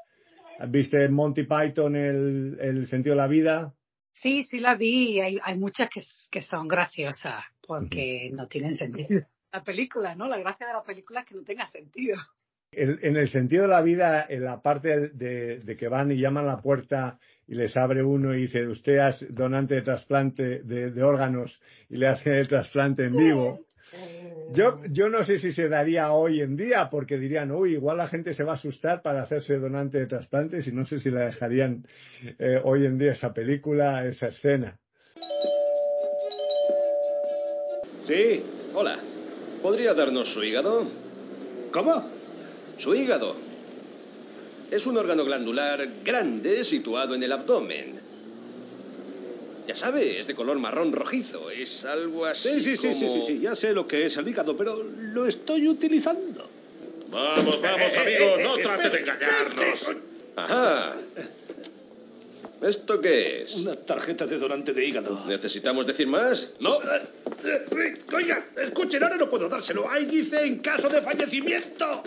¿Viste 0.70 1.10
Monty 1.10 1.44
Python, 1.44 1.96
el, 1.96 2.58
el 2.60 2.88
sentido 2.88 3.16
de 3.16 3.22
la 3.22 3.28
vida? 3.28 3.74
Sí, 4.12 4.44
sí 4.44 4.60
la 4.60 4.76
vi. 4.76 5.20
Hay, 5.20 5.40
hay 5.44 5.58
muchas 5.58 5.90
que, 5.90 6.02
que 6.32 6.42
son 6.42 6.68
graciosas 6.68 7.44
porque 7.66 8.30
no 8.32 8.48
tienen 8.48 8.76
sentido. 8.76 9.22
La 9.52 9.64
película, 9.64 10.16
¿no? 10.16 10.28
La 10.28 10.38
gracia 10.38 10.68
de 10.68 10.74
la 10.74 10.84
película 10.84 11.22
es 11.22 11.26
que 11.26 11.36
no 11.36 11.44
tenga 11.44 11.68
sentido 11.68 12.18
en 12.74 13.18
el 13.18 13.30
sentido 13.30 13.64
de 13.64 13.68
la 13.68 13.82
vida, 13.82 14.26
en 14.30 14.46
la 14.46 14.62
parte 14.62 15.10
de, 15.10 15.76
que 15.78 15.88
van 15.90 16.12
y 16.12 16.18
llaman 16.18 16.46
a 16.46 16.56
la 16.56 16.62
puerta 16.62 17.20
y 17.48 17.56
les 17.56 17.76
abre 17.76 18.02
uno 18.02 18.34
y 18.34 18.44
dice, 18.44 18.66
usted 18.66 18.98
es 19.10 19.26
donante 19.36 19.76
de 19.76 19.82
trasplante 19.82 20.64
de, 20.64 21.04
órganos 21.04 21.60
y 21.90 21.98
le 21.98 22.08
hace 22.08 22.40
el 22.40 22.48
trasplante 22.48 23.06
en 23.06 23.18
vivo. 23.18 23.60
Yo, 24.54 24.80
yo 24.90 25.10
no 25.10 25.26
sé 25.26 25.38
si 25.38 25.52
se 25.52 25.68
daría 25.68 26.14
hoy 26.14 26.40
en 26.40 26.56
día 26.56 26.90
porque 26.90 27.18
dirían, 27.18 27.52
uy, 27.52 27.74
igual 27.74 27.98
la 27.98 28.08
gente 28.08 28.34
se 28.34 28.46
va 28.46 28.54
a 28.54 28.56
asustar 28.56 29.02
para 29.02 29.24
hacerse 29.24 29.60
donante 29.60 29.98
de 29.98 30.08
trasplantes 30.08 30.66
y 30.68 30.72
no 30.72 30.86
sé 30.86 31.00
si 31.00 31.10
la 31.10 31.26
dejarían 31.26 31.86
eh, 32.40 32.62
hoy 32.64 32.86
en 32.86 32.98
día 32.98 33.12
esa 33.12 33.34
película, 33.34 34.06
esa 34.06 34.28
escena. 34.28 34.78
Sí, 38.06 38.44
hola. 38.74 38.98
¿Podría 39.62 39.94
darnos 39.94 40.34
su 40.34 40.44
hígado? 40.44 40.86
¿Cómo? 41.72 42.21
Su 42.82 42.96
hígado. 42.96 43.36
Es 44.72 44.88
un 44.88 44.98
órgano 44.98 45.24
glandular 45.24 45.88
grande 46.04 46.64
situado 46.64 47.14
en 47.14 47.22
el 47.22 47.32
abdomen. 47.32 48.00
Ya 49.68 49.76
sabe, 49.76 50.20
es 50.20 50.26
de 50.26 50.34
color 50.34 50.58
marrón 50.58 50.92
rojizo. 50.92 51.52
Es 51.52 51.86
algo 51.86 52.26
así. 52.26 52.54
Sí, 52.54 52.64
sí, 52.64 52.78
sí, 52.78 52.96
sí, 52.96 53.08
sí, 53.08 53.22
sí, 53.28 53.40
ya 53.40 53.56
sé 53.56 53.74
lo 53.74 53.88
que 53.88 54.08
es 54.08 54.18
el 54.18 54.28
hígado, 54.28 54.58
pero 54.58 54.82
lo 54.82 55.28
estoy 55.28 55.68
utilizando. 55.68 56.50
Vamos, 57.12 57.62
vamos, 57.62 57.96
amigo, 57.98 58.38
no 58.42 58.58
trate 58.64 58.90
de 58.90 59.00
engañarnos. 59.00 59.88
Ajá. 60.38 60.96
¿Esto 62.64 63.00
qué 63.00 63.44
es? 63.44 63.56
Una 63.58 63.76
tarjeta 63.76 64.26
de 64.26 64.40
donante 64.40 64.74
de 64.74 64.84
hígado. 64.84 65.24
¿Necesitamos 65.28 65.86
decir 65.86 66.08
más? 66.08 66.52
No. 66.60 66.80
Oiga, 68.14 68.44
escuchen, 68.58 69.04
ahora 69.04 69.18
no 69.18 69.30
puedo 69.30 69.48
dárselo. 69.50 69.88
Ahí 69.88 70.06
dice 70.06 70.42
en 70.44 70.60
caso 70.60 70.90
de 70.90 71.00
fallecimiento. 71.02 72.04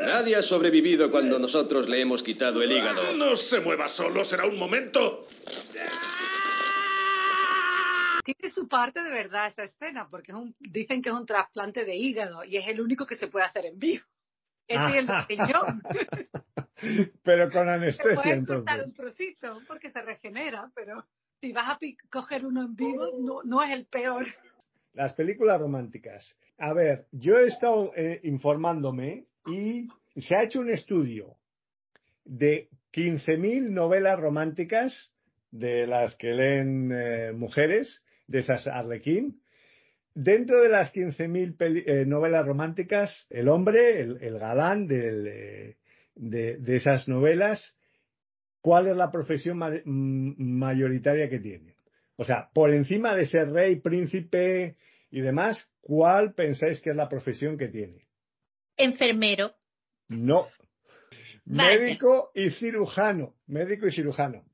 Nadie 0.00 0.36
ha 0.36 0.42
sobrevivido 0.42 1.10
cuando 1.10 1.38
nosotros 1.38 1.88
le 1.88 2.00
hemos 2.00 2.22
quitado 2.22 2.62
el 2.62 2.72
hígado. 2.72 3.16
No 3.16 3.34
se 3.36 3.60
mueva 3.60 3.88
solo, 3.88 4.24
será 4.24 4.46
un 4.46 4.58
momento. 4.58 5.26
Tiene 8.24 8.52
su 8.52 8.68
parte 8.68 9.02
de 9.02 9.10
verdad 9.10 9.46
esa 9.46 9.64
escena, 9.64 10.08
porque 10.08 10.32
dicen 10.60 11.02
que 11.02 11.08
es 11.08 11.14
un 11.14 11.26
trasplante 11.26 11.84
de 11.84 11.96
hígado 11.96 12.44
y 12.44 12.58
es 12.58 12.68
el 12.68 12.80
único 12.80 13.06
que 13.06 13.16
se 13.16 13.28
puede 13.28 13.46
hacer 13.46 13.66
en 13.66 13.78
vivo. 13.78 14.04
Ese 14.66 14.86
es 14.86 14.94
el 14.96 15.08
riñón. 15.28 15.82
Pero 17.22 17.50
con 17.50 17.64
Te 17.64 17.70
anestesia, 17.70 18.34
entonces. 18.34 18.84
un 18.84 18.92
trocito 18.92 19.60
porque 19.66 19.90
se 19.90 20.02
regenera, 20.02 20.70
pero 20.74 21.06
si 21.40 21.52
vas 21.52 21.68
a 21.70 21.78
coger 22.10 22.44
uno 22.44 22.62
en 22.62 22.76
vivo, 22.76 23.12
no, 23.18 23.42
no 23.44 23.62
es 23.62 23.70
el 23.72 23.86
peor. 23.86 24.26
Las 24.92 25.14
películas 25.14 25.60
románticas. 25.60 26.36
A 26.58 26.72
ver, 26.72 27.06
yo 27.12 27.38
he 27.38 27.46
estado 27.46 27.92
eh, 27.96 28.20
informándome 28.24 29.27
y 29.48 29.88
se 30.20 30.36
ha 30.36 30.42
hecho 30.44 30.60
un 30.60 30.70
estudio 30.70 31.36
de 32.24 32.68
15.000 32.92 33.70
novelas 33.70 34.18
románticas 34.18 35.12
de 35.50 35.86
las 35.86 36.14
que 36.16 36.32
leen 36.32 36.90
eh, 36.92 37.32
mujeres, 37.32 38.02
de 38.26 38.40
esas 38.40 38.66
Arlequín. 38.66 39.40
Dentro 40.14 40.60
de 40.60 40.68
las 40.68 40.92
15.000 40.92 41.56
peli- 41.56 41.84
eh, 41.86 42.04
novelas 42.04 42.44
románticas, 42.44 43.26
el 43.30 43.48
hombre, 43.48 44.00
el, 44.00 44.38
galán 44.38 44.86
del, 44.86 45.76
de, 46.14 46.76
esas 46.76 47.08
novelas, 47.08 47.76
¿cuál 48.60 48.88
es 48.88 48.96
la 48.96 49.10
profesión 49.10 49.58
mm, 49.58 50.34
mayoritaria 50.38 51.30
que 51.30 51.38
tiene? 51.38 51.76
O 52.16 52.24
sea, 52.24 52.50
por 52.52 52.74
encima 52.74 53.14
de 53.14 53.26
ser 53.26 53.50
rey, 53.50 53.76
príncipe 53.76 54.76
y 55.10 55.20
demás, 55.20 55.70
¿cuál 55.80 56.34
pensáis 56.34 56.80
que 56.80 56.90
es 56.90 56.96
la 56.96 57.08
profesión 57.08 57.56
que 57.56 57.68
tiene? 57.68 58.07
Enfermero. 58.78 59.52
No. 60.08 60.48
Médico 61.44 62.30
y 62.34 62.50
cirujano. 62.50 63.34
Médico 63.46 63.86
y 63.86 63.92
cirujano. 63.92 64.44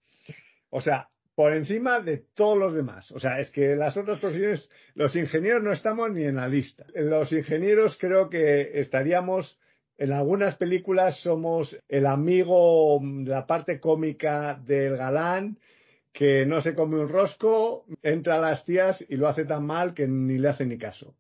O 0.71 0.81
sea, 0.81 1.09
por 1.35 1.53
encima 1.53 2.01
de 2.01 2.25
todos 2.35 2.57
los 2.59 2.75
demás. 2.75 3.11
O 3.13 3.19
sea, 3.21 3.41
es 3.41 3.51
que 3.51 3.75
las 3.77 3.97
otras 3.97 4.21
profesiones, 4.21 4.71
los 4.95 5.15
ingenieros 5.17 5.63
no 5.63 5.73
estamos 5.73 6.11
ni 6.13 6.25
en 6.25 6.37
la 6.37 6.49
lista. 6.49 6.87
Los 6.95 7.33
ingenieros 7.33 7.97
creo 7.99 8.31
que 8.31 8.81
estaríamos, 8.81 9.59
en 9.99 10.13
algunas 10.13 10.57
películas 10.57 11.21
somos 11.21 11.77
el 11.89 12.07
amigo 12.07 13.01
de 13.03 13.31
la 13.31 13.47
parte 13.47 13.81
cómica 13.81 14.55
del 14.65 14.97
galán 14.97 15.59
que 16.13 16.47
no 16.47 16.61
se 16.61 16.75
come 16.75 17.01
un 17.01 17.09
rosco, 17.09 17.87
entra 18.03 18.37
a 18.37 18.41
las 18.41 18.65
tías 18.65 19.05
y 19.09 19.17
lo 19.17 19.27
hace 19.27 19.45
tan 19.45 19.67
mal 19.67 19.95
que 19.95 20.07
ni 20.07 20.39
le 20.39 20.49
hace 20.49 20.65
ni 20.65 20.79
caso. 20.79 21.17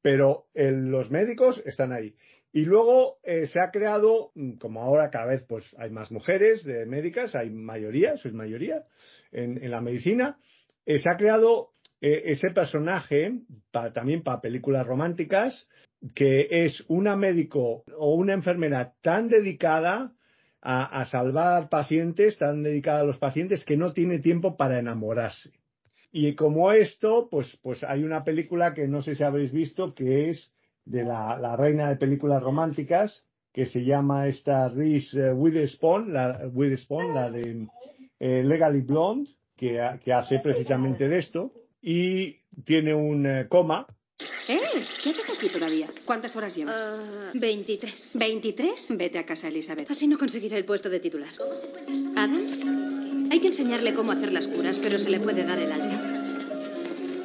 Pero 0.00 0.46
el- 0.54 0.86
los 0.90 1.10
médicos 1.10 1.62
están 1.66 1.92
ahí. 1.92 2.14
Y 2.52 2.64
luego 2.64 3.18
eh, 3.22 3.46
se 3.46 3.60
ha 3.62 3.70
creado, 3.70 4.32
mm, 4.34 4.54
como 4.54 4.82
ahora 4.82 5.10
cada 5.10 5.26
vez 5.26 5.42
pues 5.48 5.64
hay 5.78 5.90
más 5.90 6.10
mujeres 6.10 6.64
de 6.64 6.86
médicas, 6.86 7.34
hay 7.34 7.50
mayoría, 7.50 8.16
sois 8.16 8.34
mayoría 8.34 8.84
en, 9.30 9.70
la 9.70 9.80
medicina, 9.80 10.38
eh, 10.84 10.98
se 10.98 11.08
ha 11.10 11.16
creado 11.16 11.70
eh, 12.00 12.22
ese 12.26 12.50
personaje 12.50 13.32
también 13.94 14.22
para 14.22 14.40
películas 14.40 14.86
románticas, 14.86 15.68
que 16.14 16.48
es 16.50 16.82
una 16.88 17.14
médico 17.16 17.84
o 17.96 18.14
una 18.14 18.34
enfermera 18.34 18.94
tan 19.02 19.28
dedicada 19.28 20.12
a, 20.62 21.00
a 21.00 21.06
salvar 21.06 21.68
pacientes, 21.68 22.38
tan 22.38 22.62
dedicada 22.62 23.00
a 23.00 23.04
los 23.04 23.18
pacientes 23.18 23.64
que 23.64 23.76
no 23.76 23.92
tiene 23.92 24.18
tiempo 24.18 24.56
para 24.56 24.78
enamorarse. 24.78 25.52
Y 26.10 26.34
como 26.34 26.72
esto, 26.72 27.28
pues, 27.30 27.56
pues 27.62 27.84
hay 27.84 28.02
una 28.02 28.24
película 28.24 28.74
que 28.74 28.88
no 28.88 29.02
sé 29.02 29.14
si 29.14 29.22
habréis 29.22 29.52
visto, 29.52 29.94
que 29.94 30.30
es 30.30 30.52
de 30.90 31.04
la, 31.04 31.38
la 31.38 31.56
reina 31.56 31.88
de 31.88 31.96
películas 31.96 32.42
románticas, 32.42 33.24
que 33.52 33.66
se 33.66 33.84
llama 33.84 34.26
esta 34.28 34.68
Reese 34.68 35.28
eh, 35.28 35.32
Witherspoon, 35.32 36.12
la, 36.12 36.48
Witherspoon, 36.52 37.14
la 37.14 37.30
de 37.30 37.66
eh, 38.18 38.42
Legally 38.44 38.82
Blonde, 38.82 39.30
que, 39.56 39.80
ha- 39.80 39.98
que 39.98 40.12
hace 40.12 40.38
precisamente 40.40 41.08
de 41.08 41.18
esto, 41.18 41.52
y 41.82 42.36
tiene 42.64 42.94
un 42.94 43.26
eh, 43.26 43.46
coma. 43.48 43.86
¿Eh? 44.48 44.58
¿Qué 45.02 45.10
haces 45.10 45.30
aquí 45.36 45.48
todavía? 45.48 45.86
¿Cuántas 46.04 46.34
horas 46.36 46.54
llevas? 46.56 46.76
Ah, 46.88 47.30
23. 47.34 48.16
¿23? 48.16 48.96
Vete 48.96 49.18
a 49.18 49.24
casa, 49.24 49.48
Elizabeth. 49.48 49.90
Así 49.90 50.06
no 50.08 50.18
conseguirá 50.18 50.56
el 50.58 50.64
puesto 50.64 50.90
de 50.90 51.00
titular. 51.00 51.30
¿Adams? 52.16 52.62
Hay 53.30 53.40
que 53.40 53.46
enseñarle 53.46 53.94
cómo 53.94 54.10
hacer 54.12 54.32
las 54.32 54.48
curas, 54.48 54.78
pero 54.80 54.98
se 54.98 55.08
le 55.10 55.20
puede 55.20 55.44
dar 55.44 55.58
el 55.58 55.70
alta. 55.72 56.09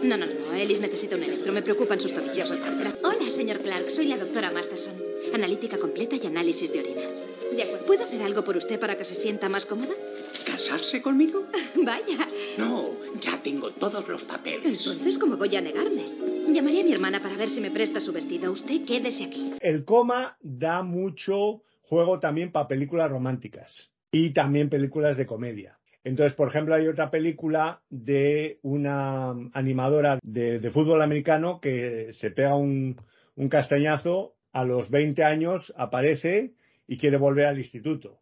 No, 0.03 0.17
no, 0.17 0.25
no. 0.25 0.53
Ellis 0.53 0.79
necesita 0.79 1.15
un 1.15 1.23
electro. 1.23 1.53
Me 1.53 1.62
preocupan 1.62 1.99
sus 1.99 2.13
tobillos. 2.13 2.58
Hola, 3.03 3.29
señor 3.29 3.60
Clark. 3.60 3.89
Soy 3.89 4.08
la 4.08 4.17
doctora 4.17 4.51
Masterson. 4.51 4.93
Analítica 5.34 5.77
completa 5.77 6.15
y 6.15 6.25
análisis 6.25 6.71
de 6.71 6.79
orina. 6.79 7.01
De 7.55 7.63
acuerdo. 7.63 7.86
¿Puedo 7.86 8.03
hacer 8.03 8.21
algo 8.21 8.43
por 8.43 8.58
usted 8.58 8.79
para 8.79 8.97
que 8.97 9.05
se 9.05 9.15
sienta 9.15 9.49
más 9.49 9.65
cómoda? 9.65 9.93
¿Casarse 10.45 11.01
conmigo? 11.01 11.43
Vaya. 11.75 12.27
No, 12.58 12.89
ya 13.21 13.41
tengo 13.41 13.71
todos 13.71 14.08
los 14.08 14.23
papeles. 14.23 14.86
Entonces, 14.86 15.17
¿cómo 15.17 15.38
voy 15.38 15.55
a 15.55 15.62
negarme? 15.62 16.03
Llamaré 16.51 16.81
a 16.81 16.84
mi 16.84 16.93
hermana 16.93 17.19
para 17.21 17.38
ver 17.38 17.49
si 17.49 17.62
me 17.62 17.71
presta 17.71 17.99
su 17.99 18.12
vestido. 18.12 18.51
Usted 18.51 18.86
quédese 18.86 19.25
aquí. 19.25 19.53
El 19.60 19.86
coma 19.86 20.38
da 20.41 20.84
mucho 20.84 21.63
juego 21.81 22.19
también 22.19 22.51
para 22.51 22.67
películas 22.67 23.10
románticas 23.10 23.89
y 24.12 24.31
también 24.31 24.69
películas 24.69 25.17
de 25.17 25.26
comedia. 25.26 25.80
Entonces, 26.06 26.36
por 26.36 26.47
ejemplo, 26.47 26.76
hay 26.76 26.88
otra 26.88 27.10
película 27.10 27.82
de 27.89 28.60
una 28.62 29.32
animadora 29.53 30.20
de, 30.22 30.60
de 30.60 30.72
fútbol 30.72 31.01
americano 31.01 31.60
que 31.60 32.14
se 32.14 32.30
pega 32.30 32.56
un, 32.56 33.01
un 33.36 33.49
castañazo, 33.49 34.36
a 34.53 34.64
los 34.64 34.89
20 34.91 35.24
años 35.24 35.74
aparece 35.76 36.53
y 36.88 36.99
quiere 36.99 37.18
volver 37.18 37.47
al 37.47 37.58
instituto. 37.58 38.20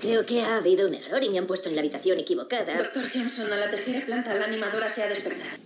Creo 0.00 0.26
que 0.26 0.40
ha 0.40 0.56
habido 0.56 0.88
un 0.88 0.94
error 0.94 1.22
y 1.22 1.30
me 1.30 1.38
han 1.38 1.46
puesto 1.46 1.68
en 1.68 1.76
la 1.76 1.82
habitación 1.82 2.18
equivocada. 2.18 2.76
Doctor 2.76 3.04
Johnson, 3.14 3.52
a 3.52 3.56
la 3.56 3.70
tercera 3.70 4.04
planta 4.04 4.34
la 4.34 4.44
animadora 4.44 4.88
se 4.88 5.04
ha 5.04 5.08
despertado. 5.08 5.56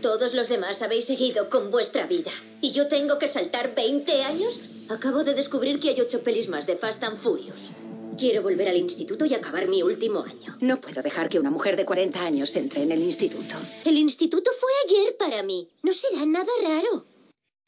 Todos 0.00 0.32
los 0.32 0.48
demás 0.48 0.80
habéis 0.80 1.04
seguido 1.04 1.50
con 1.50 1.70
vuestra 1.70 2.06
vida. 2.06 2.30
¿Y 2.62 2.72
yo 2.72 2.88
tengo 2.88 3.18
que 3.18 3.28
saltar 3.28 3.74
20 3.74 4.22
años? 4.24 4.86
Acabo 4.90 5.22
de 5.22 5.34
descubrir 5.34 5.80
que 5.80 5.90
hay 5.90 6.00
ocho 6.00 6.22
pelis 6.22 6.48
más 6.48 6.66
de 6.66 6.76
Fast 6.76 7.04
and 7.04 7.16
Furious. 7.16 7.70
Quiero 8.18 8.42
volver 8.42 8.68
al 8.68 8.76
instituto 8.76 9.24
y 9.26 9.34
acabar 9.34 9.66
mi 9.68 9.82
último 9.82 10.20
año. 10.22 10.56
No 10.60 10.80
puedo 10.80 11.02
dejar 11.02 11.28
que 11.28 11.38
una 11.38 11.50
mujer 11.50 11.76
de 11.76 11.84
40 11.84 12.24
años 12.24 12.54
entre 12.56 12.82
en 12.82 12.92
el 12.92 13.00
instituto. 13.00 13.56
El 13.84 13.96
instituto 13.98 14.50
fue 14.58 14.70
ayer 14.86 15.16
para 15.18 15.42
mí. 15.42 15.68
No 15.82 15.92
será 15.92 16.24
nada 16.24 16.50
raro. 16.62 17.04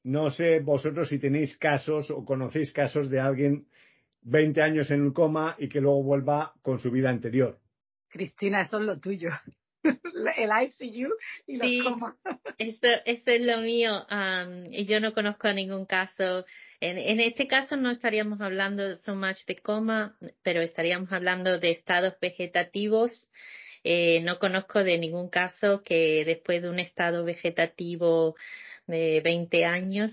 No 0.04 0.30
sé 0.30 0.60
vosotros 0.60 1.08
si 1.08 1.18
tenéis 1.18 1.58
casos 1.58 2.10
o 2.10 2.24
conocéis 2.24 2.72
casos 2.72 3.10
de 3.10 3.18
alguien 3.20 3.66
20 4.22 4.62
años 4.62 4.90
en 4.90 5.02
un 5.02 5.12
coma 5.12 5.56
y 5.58 5.68
que 5.68 5.80
luego 5.80 6.02
vuelva 6.02 6.54
con 6.62 6.78
su 6.78 6.90
vida 6.90 7.10
anterior. 7.10 7.58
Cristina, 8.08 8.62
eso 8.62 8.78
es 8.78 8.84
lo 8.84 8.98
tuyo. 9.00 9.30
El 9.82 10.50
ICU 10.64 11.08
y 11.46 11.56
los 11.56 11.66
Sí, 11.68 11.80
comas. 11.82 12.14
eso, 12.58 12.86
eso 13.04 13.30
es 13.30 13.40
lo 13.46 13.58
mío. 13.58 14.06
y 14.70 14.86
yo 14.86 15.00
no 15.00 15.12
conozco 15.12 15.52
ningún 15.52 15.86
caso. 15.86 16.44
En, 16.80 16.98
en 16.98 17.20
este 17.20 17.46
caso 17.46 17.76
no 17.76 17.90
estaríamos 17.90 18.40
hablando 18.40 18.96
so 18.98 19.14
much 19.14 19.44
de 19.46 19.56
coma, 19.56 20.16
pero 20.42 20.60
estaríamos 20.60 21.12
hablando 21.12 21.58
de 21.58 21.70
estados 21.70 22.14
vegetativos. 22.20 23.28
Eh, 23.84 24.20
no 24.22 24.38
conozco 24.38 24.82
de 24.82 24.98
ningún 24.98 25.28
caso 25.28 25.82
que 25.82 26.24
después 26.24 26.62
de 26.62 26.68
un 26.68 26.80
estado 26.80 27.24
vegetativo 27.24 28.34
de 28.86 29.20
20 29.22 29.64
años 29.64 30.12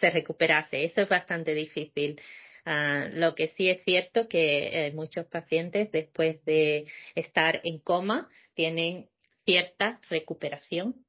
se 0.00 0.10
recuperase. 0.10 0.84
Eso 0.84 1.02
es 1.02 1.08
bastante 1.08 1.54
difícil. 1.54 2.20
Ah, 2.64 3.08
lo 3.12 3.34
que 3.34 3.48
sí 3.48 3.68
es 3.68 3.82
cierto 3.82 4.28
que 4.28 4.86
eh, 4.86 4.92
muchos 4.92 5.26
pacientes 5.26 5.90
después 5.90 6.44
de 6.44 6.86
estar 7.16 7.60
en 7.64 7.78
coma 7.80 8.28
tienen 8.54 9.08
cierta 9.44 10.00
recuperación, 10.08 11.04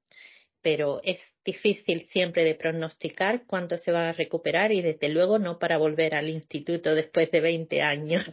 pero 0.62 1.02
es 1.04 1.20
difícil 1.44 2.08
siempre 2.10 2.44
de 2.44 2.56
pronosticar 2.56 3.44
cuánto 3.46 3.78
se 3.78 3.92
va 3.92 4.10
a 4.10 4.14
recuperar 4.14 4.72
y 4.72 4.82
desde 4.82 5.10
luego 5.10 5.40
no 5.40 5.60
para 5.60 5.78
volver 5.78 6.16
al 6.16 6.30
instituto 6.30 6.96
después 6.96 7.32
de 7.32 7.42
20 7.42 7.82
años. 7.82 8.32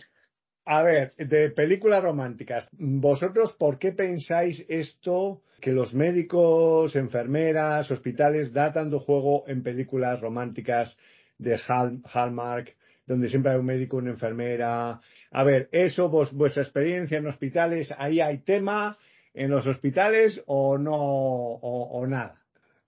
A 0.65 0.83
ver, 0.83 1.13
de 1.17 1.51
películas 1.51 2.03
románticas, 2.03 2.69
¿vosotros 2.73 3.55
por 3.59 3.79
qué 3.79 3.93
pensáis 3.93 4.65
esto 4.69 5.43
que 5.61 5.73
los 5.73 5.95
médicos, 5.95 6.95
enfermeras, 6.97 7.91
hospitales 7.91 8.53
da 8.53 8.73
tanto 8.73 9.01
juego 9.01 9.45
en 9.49 9.63
películas 9.63 10.21
románticas 10.21 10.97
de 11.39 11.59
Hall- 11.67 12.03
Hallmark, 12.13 12.77
donde 13.07 13.29
siempre 13.29 13.53
hay 13.53 13.59
un 13.59 13.67
médico, 13.67 13.97
una 13.97 14.11
enfermera? 14.11 15.01
A 15.31 15.45
ver, 15.45 15.69
eso, 15.73 16.09
vos, 16.09 16.33
vuestra 16.33 16.63
experiencia 16.63 17.19
en 17.19 17.27
hospitales, 17.27 17.93
ahí 17.99 18.21
hay 18.21 18.39
tema 18.39 18.97
en 19.35 19.51
los 19.51 19.67
hospitales 19.67 20.43
o 20.47 20.79
no, 20.79 20.95
o 20.95 22.07
nada. 22.07 22.40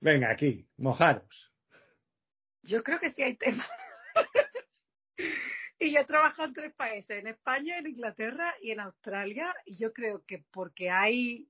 Venga, 0.03 0.33
aquí, 0.33 0.69
mojaros. 0.79 1.53
Yo 2.65 2.83
creo 2.83 2.99
que 2.99 3.11
sí 3.11 3.23
hay 3.23 3.37
tema. 3.37 3.65
y 5.79 5.93
yo 5.93 6.01
he 6.01 6.05
trabajado 6.05 6.49
en 6.49 6.55
tres 6.55 6.75
países, 6.75 7.19
en 7.21 7.29
España, 7.29 7.79
en 7.79 7.87
Inglaterra 7.87 8.53
y 8.61 8.73
en 8.73 8.81
Australia. 8.81 9.55
Y 9.65 9.77
yo 9.77 9.93
creo 9.93 10.25
que 10.27 10.45
porque 10.51 10.91
hay 10.91 11.49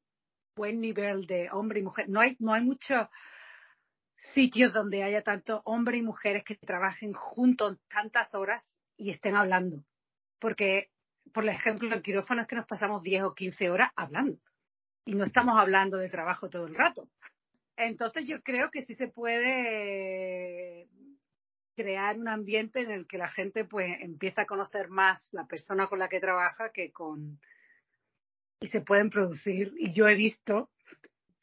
buen 0.55 0.83
nivel 0.83 1.27
de 1.27 1.49
hombre 1.51 1.81
y 1.81 1.83
mujer, 1.83 2.11
no 2.11 2.21
hay, 2.21 2.37
no 2.41 2.53
hay 2.53 2.63
muchos 2.63 3.09
sitios 4.17 4.75
donde 4.75 5.03
haya 5.03 5.23
tanto 5.23 5.63
hombre 5.65 5.97
y 5.97 6.03
mujeres 6.03 6.45
que 6.45 6.57
trabajen 6.57 7.15
juntos 7.15 7.79
tantas 7.89 8.35
horas 8.35 8.79
y 8.99 9.13
estén 9.13 9.35
hablando. 9.35 9.83
Porque, 10.39 10.91
por 11.33 11.49
ejemplo, 11.49 11.91
en 11.91 12.03
quirófano 12.03 12.43
es 12.43 12.47
que 12.47 12.57
nos 12.57 12.67
pasamos 12.67 13.03
10 13.03 13.23
o 13.23 13.35
15 13.35 13.71
horas 13.71 13.93
hablando. 13.97 14.39
Y 15.07 15.15
no 15.15 15.25
estamos 15.25 15.57
hablando 15.59 15.97
de 15.97 16.11
trabajo 16.11 16.51
todo 16.51 16.67
el 16.67 16.75
rato. 16.75 17.09
Entonces 17.87 18.27
yo 18.27 18.43
creo 18.43 18.71
que 18.71 18.83
sí 18.83 18.95
se 18.95 19.09
puede 19.09 20.89
crear 21.75 22.19
un 22.19 22.29
ambiente 22.29 22.81
en 22.81 22.91
el 22.91 23.07
que 23.07 23.19
la 23.19 23.29
gente 23.29 23.65
pues 23.65 23.97
empieza 24.01 24.43
a 24.43 24.47
conocer 24.47 24.89
más 24.89 25.29
la 25.33 25.47
persona 25.47 25.87
con 25.87 25.99
la 25.99 26.09
que 26.09 26.21
trabaja 26.21 26.71
que 26.71 26.93
con 26.93 27.41
y 28.61 28.67
se 28.69 28.81
pueden 28.81 29.11
producir 29.11 29.73
y 29.77 29.93
yo 29.93 30.07
he 30.07 30.15
visto 30.15 30.71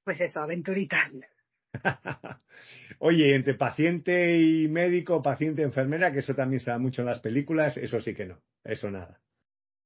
pues 0.04 0.22
eso 0.22 0.40
aventuritas 0.40 1.12
Oye, 3.00 3.36
entre 3.36 3.54
paciente 3.54 4.38
y 4.38 4.68
médico, 4.68 5.22
paciente 5.22 5.62
enfermera, 5.62 6.12
que 6.12 6.20
eso 6.20 6.36
también 6.36 6.60
se 6.60 6.72
da 6.72 6.80
mucho 6.80 7.02
en 7.02 7.06
las 7.06 7.20
películas, 7.20 7.78
eso 7.78 8.00
sí 8.00 8.14
que 8.14 8.26
no, 8.26 8.42
eso 8.64 8.92
nada. 8.92 9.22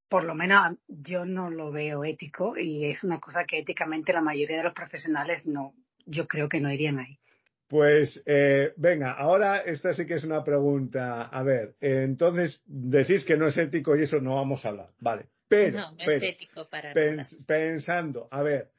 Por 0.10 0.24
lo 0.24 0.34
menos 0.34 0.78
yo 0.88 1.26
no 1.26 1.50
lo 1.50 1.72
veo 1.72 2.04
ético 2.04 2.58
y 2.58 2.86
es 2.86 3.04
una 3.04 3.20
cosa 3.20 3.46
que 3.46 3.60
éticamente 3.60 4.14
la 4.14 4.22
mayoría 4.22 4.58
de 4.58 4.64
los 4.64 4.74
profesionales 4.74 5.46
no, 5.46 5.74
yo 6.06 6.28
creo 6.28 6.50
que 6.50 6.60
no 6.60 6.72
irían 6.72 7.00
ahí. 7.00 7.20
Pues 7.68 8.22
eh, 8.26 8.74
venga, 8.78 9.14
ahora 9.14 9.58
esta 9.58 9.94
sí 9.94 10.06
que 10.06 10.16
es 10.16 10.24
una 10.24 10.44
pregunta. 10.44 11.24
A 11.24 11.44
ver, 11.44 11.76
eh, 11.82 12.04
entonces 12.04 12.62
decís 12.66 13.26
que 13.26 13.36
no 13.36 13.48
es 13.48 13.58
ético 13.58 13.96
y 13.96 14.04
eso 14.04 14.20
no 14.20 14.36
vamos 14.36 14.64
a 14.64 14.70
hablar, 14.70 14.90
vale. 15.00 15.28
Pero, 15.48 15.80
no, 15.80 15.92
no 15.92 15.98
pero 15.98 16.12
es 16.12 16.36
ético 16.36 16.70
para 16.70 16.94
pens 16.94 17.34
nada. 17.34 17.46
pensando, 17.48 18.28
a 18.32 18.44
ver, 18.44 18.72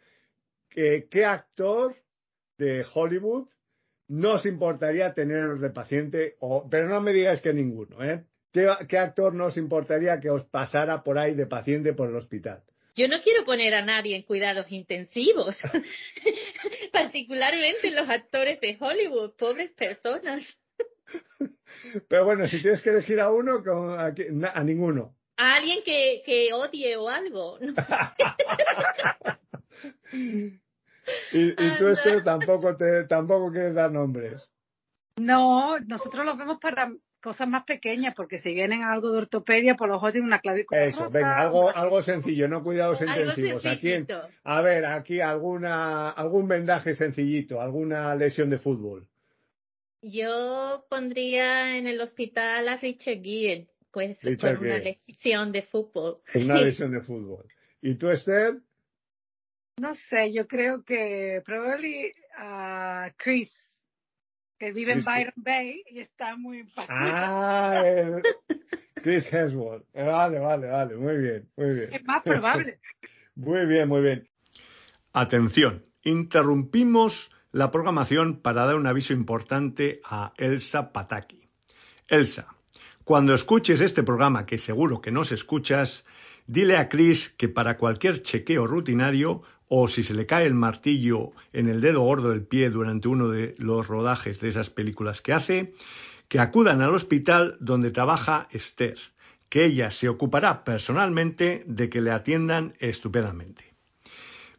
¿qué, 0.68 1.08
¿qué 1.10 1.24
actor 1.24 1.96
de 2.58 2.84
Hollywood 2.94 3.48
no 4.08 4.34
os 4.34 4.46
importaría 4.46 5.12
teneros 5.12 5.60
de 5.60 5.70
paciente? 5.70 6.36
O, 6.40 6.68
pero 6.68 6.88
no 6.88 7.00
me 7.00 7.12
digáis 7.12 7.40
que 7.40 7.52
ninguno, 7.52 8.02
¿eh? 8.02 8.24
¿Qué, 8.52 8.68
¿Qué 8.88 8.98
actor 8.98 9.34
no 9.34 9.46
os 9.46 9.56
importaría 9.56 10.20
que 10.20 10.30
os 10.30 10.44
pasara 10.44 11.02
por 11.02 11.18
ahí 11.18 11.34
de 11.34 11.46
paciente 11.46 11.94
por 11.94 12.08
el 12.08 12.16
hospital? 12.16 12.62
Yo 12.96 13.08
no 13.08 13.20
quiero 13.22 13.44
poner 13.44 13.74
a 13.74 13.84
nadie 13.84 14.14
en 14.14 14.22
cuidados 14.22 14.70
intensivos, 14.70 15.58
particularmente 16.92 17.90
los 17.90 18.08
actores 18.08 18.60
de 18.60 18.76
Hollywood, 18.78 19.32
pobres 19.36 19.72
personas. 19.72 20.42
Pero 22.08 22.24
bueno, 22.24 22.46
si 22.46 22.62
tienes 22.62 22.80
que 22.82 22.90
elegir 22.90 23.20
a 23.20 23.32
uno, 23.32 23.64
a, 23.98 24.12
a, 24.54 24.64
ninguno. 24.64 25.16
A 25.36 25.56
alguien 25.56 25.82
que, 25.84 26.22
que 26.24 26.52
odie 26.52 26.96
o 26.96 27.08
algo. 27.08 27.58
No 27.60 27.74
y, 31.32 31.32
y 31.32 31.78
tú, 31.78 31.88
Esther, 31.88 32.22
tampoco, 32.22 32.76
te, 32.76 33.08
tampoco 33.08 33.50
quieres 33.50 33.74
dar 33.74 33.90
nombres. 33.90 34.48
No, 35.16 35.80
nosotros 35.80 36.24
los 36.24 36.38
vemos 36.38 36.60
para 36.60 36.92
cosas 37.24 37.48
más 37.48 37.64
pequeñas, 37.64 38.14
porque 38.14 38.36
si 38.36 38.52
vienen 38.52 38.82
a 38.82 38.92
algo 38.92 39.10
de 39.10 39.18
ortopedia, 39.18 39.76
por 39.76 39.88
lo 39.88 39.94
mejor 39.94 40.12
tienen 40.12 40.26
una 40.28 40.40
clavícula. 40.40 40.84
Eso, 40.84 41.04
rota, 41.04 41.18
venga, 41.18 41.40
algo, 41.40 41.74
algo 41.74 42.02
sencillo, 42.02 42.48
no 42.48 42.62
cuidados 42.62 43.00
intensivos. 43.00 43.64
Aquí, 43.64 43.94
a 44.44 44.60
ver, 44.60 44.84
aquí 44.84 45.22
alguna, 45.22 46.10
algún 46.10 46.46
vendaje 46.46 46.94
sencillito, 46.94 47.62
alguna 47.62 48.14
lesión 48.14 48.50
de 48.50 48.58
fútbol. 48.58 49.08
Yo 50.02 50.84
pondría 50.90 51.78
en 51.78 51.86
el 51.86 51.98
hospital 51.98 52.68
a 52.68 52.76
Richard 52.76 53.22
Gere, 53.22 53.68
pues 53.90 54.18
Richard 54.20 54.58
con 54.58 54.66
una 54.66 54.74
Gere. 54.74 54.84
lesión 54.84 55.50
de 55.50 55.62
fútbol. 55.62 56.18
Una 56.34 56.60
lesión 56.60 56.92
de 56.92 57.00
fútbol. 57.00 57.46
¿Y 57.80 57.94
tú, 57.94 58.10
Esther? 58.10 58.58
No 59.78 59.94
sé, 59.94 60.30
yo 60.30 60.46
creo 60.46 60.84
que 60.84 61.40
probablemente 61.42 62.20
a 62.36 63.08
uh, 63.08 63.14
Chris 63.16 63.50
que 64.58 64.72
vive 64.72 64.92
en 64.92 65.04
Byron 65.04 65.34
Bay 65.36 65.82
y 65.90 66.00
está 66.00 66.36
muy 66.36 66.66
Ah, 66.88 67.82
el 67.86 68.22
Chris 68.94 69.26
Hemsworth. 69.30 69.84
Vale, 69.92 70.38
vale, 70.38 70.66
vale. 70.68 70.96
Muy 70.96 71.16
bien, 71.18 71.50
muy 71.56 71.74
bien. 71.74 71.92
Es 71.92 72.04
más 72.04 72.22
probable. 72.22 72.78
muy 73.34 73.66
bien, 73.66 73.88
muy 73.88 74.02
bien. 74.02 74.28
Atención, 75.12 75.84
interrumpimos 76.02 77.30
la 77.52 77.70
programación 77.70 78.40
para 78.40 78.66
dar 78.66 78.76
un 78.76 78.86
aviso 78.86 79.12
importante 79.12 80.00
a 80.04 80.32
Elsa 80.36 80.92
Pataki. 80.92 81.48
Elsa, 82.08 82.48
cuando 83.04 83.34
escuches 83.34 83.80
este 83.80 84.02
programa, 84.02 84.46
que 84.46 84.58
seguro 84.58 85.00
que 85.00 85.12
no 85.12 85.24
se 85.24 85.34
escuchas, 85.34 86.04
dile 86.46 86.76
a 86.76 86.88
Chris 86.88 87.28
que 87.28 87.48
para 87.48 87.76
cualquier 87.76 88.22
chequeo 88.22 88.66
rutinario 88.66 89.42
o 89.76 89.88
si 89.88 90.04
se 90.04 90.14
le 90.14 90.24
cae 90.24 90.46
el 90.46 90.54
martillo 90.54 91.32
en 91.52 91.68
el 91.68 91.80
dedo 91.80 92.02
gordo 92.02 92.30
del 92.30 92.46
pie 92.46 92.70
durante 92.70 93.08
uno 93.08 93.28
de 93.28 93.56
los 93.58 93.88
rodajes 93.88 94.38
de 94.40 94.46
esas 94.46 94.70
películas 94.70 95.20
que 95.20 95.32
hace, 95.32 95.74
que 96.28 96.38
acudan 96.38 96.80
al 96.80 96.94
hospital 96.94 97.56
donde 97.58 97.90
trabaja 97.90 98.46
Esther, 98.52 98.96
que 99.48 99.64
ella 99.64 99.90
se 99.90 100.08
ocupará 100.08 100.62
personalmente 100.62 101.64
de 101.66 101.88
que 101.88 102.00
le 102.00 102.12
atiendan 102.12 102.74
estupendamente. 102.78 103.74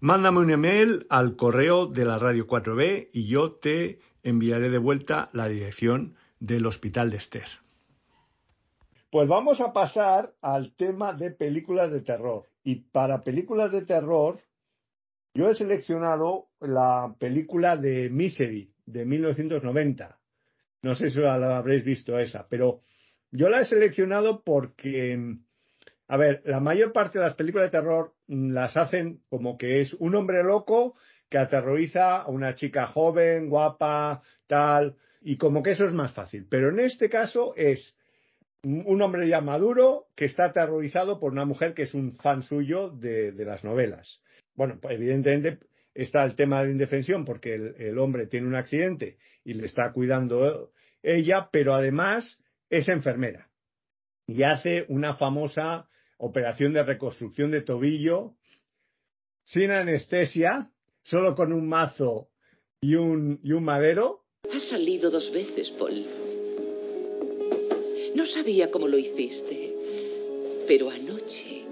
Mándame 0.02 0.40
un 0.40 0.52
email 0.52 1.08
al 1.10 1.38
correo 1.38 1.86
de 1.86 2.04
la 2.04 2.20
radio 2.20 2.46
4B 2.46 3.08
y 3.14 3.26
yo 3.28 3.54
te 3.54 4.00
enviaré 4.22 4.70
de 4.70 4.80
vuelta 4.80 5.30
la 5.32 5.48
dirección 5.48 6.16
del 6.42 6.66
hospital 6.66 7.10
de 7.10 7.18
Esther. 7.18 7.48
Pues 9.12 9.30
vamos 9.30 9.62
a 9.62 9.72
pasar 9.72 10.34
al 10.42 10.74
tema 10.74 11.14
de 11.14 11.32
películas 11.32 11.90
de 11.90 12.02
terror. 12.02 12.50
Y 12.66 12.82
para 12.82 13.24
películas 13.24 13.72
de 13.72 13.84
terror, 13.84 14.42
yo 15.36 15.50
he 15.50 15.56
seleccionado 15.56 16.48
la 16.62 17.14
película 17.20 17.76
de 17.76 18.10
Misery 18.10 18.72
de 18.86 19.06
1990. 19.06 20.18
No 20.82 20.96
sé 20.96 21.12
si 21.12 21.20
la 21.20 21.58
habréis 21.58 21.84
visto 21.84 22.18
esa, 22.18 22.48
pero 22.48 22.82
yo 23.32 23.50
la 23.50 23.60
he 23.60 23.66
seleccionado 23.66 24.44
porque, 24.44 25.36
a 26.08 26.18
ver, 26.18 26.42
la 26.46 26.62
mayor 26.62 26.94
parte 26.94 27.20
de 27.20 27.26
las 27.26 27.36
películas 27.36 27.68
de 27.68 27.78
terror 27.78 28.14
las 28.28 28.78
hacen 28.78 29.24
como 29.30 29.58
que 29.58 29.82
es 29.82 29.94
un 29.96 30.16
hombre 30.16 30.42
loco 30.42 30.96
que 31.28 31.38
aterroriza 31.38 32.22
a 32.22 32.30
una 32.30 32.56
chica 32.56 32.88
joven, 32.88 33.50
guapa, 33.50 34.22
tal, 34.48 34.96
y 35.22 35.36
como 35.36 35.62
que 35.62 35.72
eso 35.72 35.84
es 35.84 35.92
más 35.92 36.14
fácil. 36.14 36.48
Pero 36.50 36.70
en 36.70 36.80
este 36.80 37.10
caso 37.10 37.54
es 37.58 37.98
un 38.64 39.02
hombre 39.02 39.28
ya 39.28 39.42
maduro 39.42 40.08
que 40.16 40.26
está 40.26 40.46
aterrorizado 40.46 41.20
por 41.20 41.34
una 41.34 41.46
mujer 41.46 41.74
que 41.74 41.84
es 41.84 41.94
un 41.94 42.16
fan 42.16 42.42
suyo 42.42 42.90
de 42.90 43.34
las 43.46 43.66
novelas. 43.66 44.22
Bueno, 44.56 44.80
pues 44.82 44.96
evidentemente 44.96 45.66
está 45.94 46.24
el 46.24 46.36
tema 46.36 46.64
de 46.64 46.72
indefensión 46.72 47.26
porque 47.26 47.54
el, 47.54 47.76
el, 47.78 47.98
hombre 48.00 48.28
tiene 48.28 48.48
un 48.48 48.56
accidente 48.56 49.18
y 49.44 49.54
le 49.54 49.66
está 49.66 49.92
cuidando 49.92 50.72
ella, 51.04 51.50
pero 51.52 51.74
además 51.74 52.42
es 52.70 52.88
enfermera 52.90 53.50
y 54.28 54.44
hace 54.44 54.86
una 54.90 55.16
famosa 55.16 55.88
operación 56.18 56.74
de 56.74 56.84
reconstrucción 56.84 57.52
de 57.52 57.62
tobillo 57.62 58.36
sin 59.44 59.72
anestesia, 59.72 60.72
solo 61.04 61.36
con 61.36 61.54
un 61.54 61.68
mazo 61.68 62.30
y 62.82 62.96
un, 62.96 63.40
y 63.44 63.52
un 63.52 63.64
madero. 63.64 64.24
Has 64.52 64.64
salido 64.64 65.12
dos 65.12 65.32
veces, 65.32 65.70
Paul. 65.72 66.06
No 68.16 68.26
sabía 68.26 68.72
cómo 68.72 68.88
lo 68.88 68.98
hiciste, 68.98 69.74
pero 70.68 70.90
anoche 70.90 71.64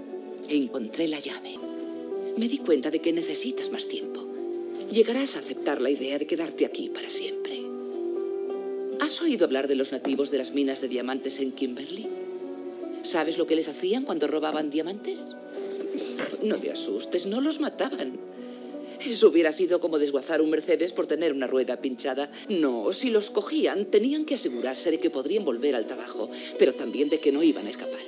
encontré 0.48 1.08
la 1.08 1.18
llave. 1.18 1.73
Me 2.36 2.48
di 2.48 2.58
cuenta 2.58 2.90
de 2.90 3.00
que 3.00 3.12
necesitas 3.12 3.70
más 3.70 3.86
tiempo. 3.86 4.20
Llegarás 4.90 5.36
a 5.36 5.38
aceptar 5.38 5.80
la 5.80 5.90
idea 5.90 6.18
de 6.18 6.26
quedarte 6.26 6.66
aquí 6.66 6.88
para 6.88 7.08
siempre. 7.08 7.62
¿Has 9.00 9.20
oído 9.22 9.44
hablar 9.44 9.68
de 9.68 9.76
los 9.76 9.92
nativos 9.92 10.30
de 10.30 10.38
las 10.38 10.52
minas 10.52 10.80
de 10.80 10.88
diamantes 10.88 11.38
en 11.38 11.52
Kimberley? 11.52 12.08
¿Sabes 13.02 13.38
lo 13.38 13.46
que 13.46 13.54
les 13.54 13.68
hacían 13.68 14.04
cuando 14.04 14.26
robaban 14.26 14.70
diamantes? 14.70 15.18
No 16.42 16.56
te 16.58 16.72
asustes, 16.72 17.24
no 17.26 17.40
los 17.40 17.60
mataban. 17.60 18.18
Eso 19.00 19.28
hubiera 19.28 19.52
sido 19.52 19.78
como 19.78 19.98
desguazar 19.98 20.40
un 20.40 20.50
Mercedes 20.50 20.92
por 20.92 21.06
tener 21.06 21.32
una 21.32 21.46
rueda 21.46 21.76
pinchada. 21.76 22.32
No, 22.48 22.90
si 22.92 23.10
los 23.10 23.30
cogían, 23.30 23.86
tenían 23.86 24.24
que 24.24 24.36
asegurarse 24.36 24.90
de 24.90 24.98
que 24.98 25.10
podrían 25.10 25.44
volver 25.44 25.76
al 25.76 25.86
trabajo, 25.86 26.30
pero 26.58 26.74
también 26.74 27.10
de 27.10 27.20
que 27.20 27.30
no 27.30 27.42
iban 27.42 27.66
a 27.66 27.70
escapar. 27.70 28.00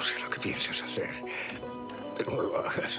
No 0.00 0.06
sé 0.06 0.18
lo 0.18 0.30
que 0.30 0.40
piensas 0.40 0.80
hacer, 0.80 1.10
pero 2.16 2.30
no 2.32 2.40
lo 2.40 2.56
hagas. 2.56 2.98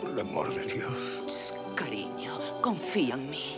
Por 0.00 0.10
el 0.10 0.18
amor 0.18 0.52
de 0.52 0.64
Dios. 0.64 1.54
Cariño, 1.76 2.60
confía 2.60 3.14
en 3.14 3.30
mí. 3.30 3.56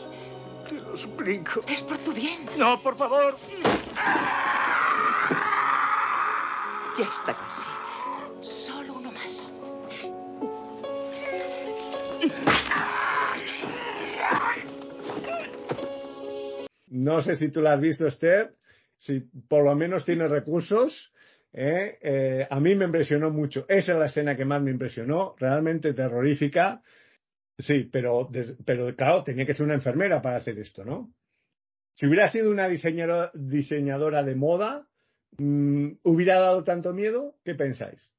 Te 0.69 0.75
lo 0.75 0.95
suplico. 0.95 1.63
Es 1.67 1.83
por 1.85 1.97
tu 2.05 2.13
bien. 2.13 2.51
No, 2.59 2.79
por 2.83 2.99
favor. 2.99 3.35
Ya 6.99 7.05
está 7.05 7.33
casi. 7.33 7.72
No 17.03 17.23
sé 17.23 17.37
si 17.37 17.51
tú 17.51 17.61
la 17.61 17.75
has 17.75 17.81
visto, 17.81 18.07
Esther, 18.07 18.55
si 18.97 19.21
por 19.21 19.65
lo 19.65 19.75
menos 19.75 20.05
tiene 20.05 20.29
recursos. 20.29 21.13
¿eh? 21.53 21.99
Eh, 22.01 22.47
a 22.49 22.61
mí 22.61 22.75
me 22.75 22.85
impresionó 22.85 23.31
mucho. 23.31 23.65
Esa 23.69 23.93
es 23.93 23.99
la 23.99 24.07
escena 24.07 24.37
que 24.37 24.45
más 24.45 24.63
me 24.63 24.71
impresionó, 24.71 25.35
realmente 25.39 25.93
terrorífica. 25.95 26.83
Sí, 27.59 27.89
pero, 27.93 28.31
pero 28.65 28.95
claro, 28.97 29.23
tenía 29.23 29.45
que 29.45 29.55
ser 29.55 29.67
una 29.67 29.75
enfermera 29.75 30.23
para 30.23 30.37
hacer 30.37 30.59
esto, 30.59 30.85
¿no? 30.85 31.13
Si 31.95 32.07
hubiera 32.07 32.31
sido 32.31 32.51
una 32.51 32.69
diseñadora, 32.69 33.31
diseñadora 33.35 34.23
de 34.23 34.35
moda, 34.35 34.89
¿hubiera 35.39 36.39
dado 36.39 36.65
tanto 36.65 36.95
miedo? 36.95 37.37
¿Qué 37.45 37.55
pensáis? 37.55 38.11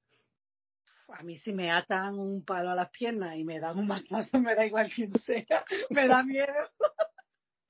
a 1.13 1.23
mí 1.23 1.37
si 1.37 1.53
me 1.53 1.71
atan 1.71 2.17
un 2.17 2.43
palo 2.43 2.71
a 2.71 2.75
las 2.75 2.89
piernas 2.89 3.35
y 3.37 3.43
me 3.43 3.59
dan 3.59 3.77
un 3.77 3.87
manazo, 3.87 4.39
me 4.39 4.55
da 4.55 4.65
igual 4.65 4.91
quién 4.93 5.13
sea, 5.13 5.63
me 5.89 6.07
da 6.07 6.23
miedo. 6.23 6.69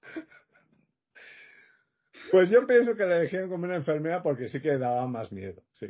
Pues 2.31 2.49
yo 2.49 2.65
pienso 2.65 2.95
que 2.95 3.05
la 3.05 3.17
elegían 3.17 3.49
como 3.49 3.65
una 3.65 3.75
enfermera 3.75 4.23
porque 4.23 4.49
sí 4.49 4.59
que 4.59 4.77
daba 4.77 5.07
más 5.07 5.31
miedo, 5.31 5.63
sí. 5.73 5.87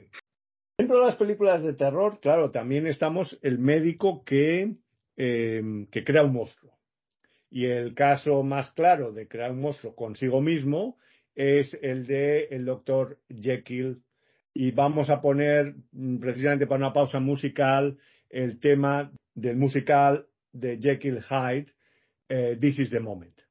Dentro 0.78 1.00
de 1.00 1.06
las 1.06 1.16
películas 1.16 1.62
de 1.64 1.74
terror, 1.74 2.20
claro, 2.20 2.52
también 2.52 2.88
estamos 2.88 3.38
el 3.44 3.60
médico 3.60 4.24
que, 4.24 4.76
eh, 5.16 5.86
que 5.92 6.04
crea 6.04 6.24
un 6.24 6.34
monstruo. 6.34 6.74
Y 7.52 7.68
el 7.68 7.94
caso 7.94 8.42
más 8.44 8.72
claro 8.72 9.12
de 9.12 9.28
crear 9.28 9.52
un 9.52 9.62
monstruo 9.62 9.96
consigo 9.96 10.42
mismo 10.42 10.98
es 11.36 11.78
el 11.82 12.08
de 12.08 12.46
el 12.46 12.66
doctor 12.66 13.20
Jekyll. 13.30 14.02
Y 14.56 14.72
vamos 14.72 15.12
a 15.12 15.22
poner 15.22 15.76
mm, 15.92 16.18
precisamente 16.18 16.66
para 16.66 16.86
una 16.86 16.94
pausa 16.94 17.20
musical 17.20 17.98
el 18.30 18.60
tema 18.60 19.12
del 19.36 19.58
musical 19.58 20.26
de 20.52 20.80
Jekyll 20.80 21.22
Hyde, 21.22 21.72
eh, 22.30 22.58
This 22.60 22.80
is 22.80 22.90
the 22.90 23.00
Moment. 23.00 23.43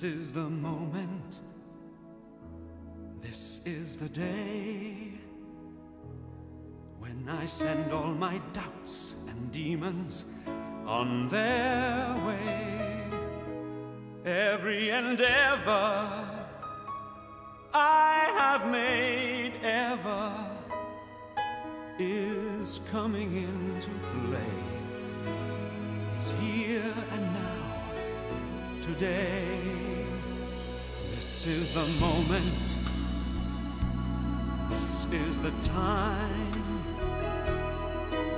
This 0.00 0.14
is 0.14 0.30
the 0.30 0.48
moment. 0.48 1.34
This 3.20 3.60
is 3.66 3.96
the 3.96 4.08
day 4.08 5.10
when 7.00 7.28
I 7.28 7.46
send 7.46 7.92
all 7.92 8.14
my 8.14 8.40
doubts 8.52 9.16
and 9.26 9.50
demons 9.50 10.24
on 10.86 11.26
their 11.26 12.14
way. 12.24 13.02
Every 14.24 14.90
endeavor 14.90 16.28
I 17.74 18.30
have 18.36 18.70
made 18.70 19.54
ever 19.64 20.32
is 21.98 22.78
coming 22.92 23.36
into 23.36 23.90
play. 24.28 24.54
Is 26.16 26.30
here 26.40 26.94
and 27.10 27.34
now, 27.34 28.80
today. 28.80 29.77
This 31.48 31.70
is 31.70 31.72
the 31.72 31.86
moment. 31.98 32.68
This 34.68 35.10
is 35.10 35.40
the 35.40 35.50
time 35.62 36.52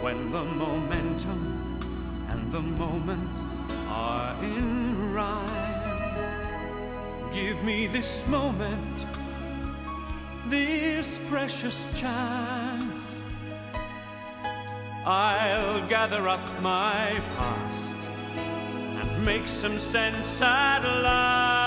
when 0.01 0.31
the 0.31 0.45
momentum 0.45 1.81
and 2.29 2.53
the 2.53 2.61
moment 2.61 3.37
are 3.89 4.37
in 4.45 5.13
rhyme. 5.13 6.15
Give 7.35 7.61
me 7.65 7.89
this 7.89 8.25
moment, 8.29 9.07
this 10.47 11.19
precious 11.31 11.89
chance. 11.99 13.21
I'll 15.05 15.85
gather 15.89 16.29
up 16.29 16.63
my 16.63 17.21
past 17.37 18.09
and 18.09 19.25
make 19.25 19.49
some 19.49 19.81
sense 19.81 20.41
at 20.41 20.85
last. 20.85 21.60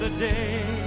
The 0.00 0.08
day. 0.16 0.79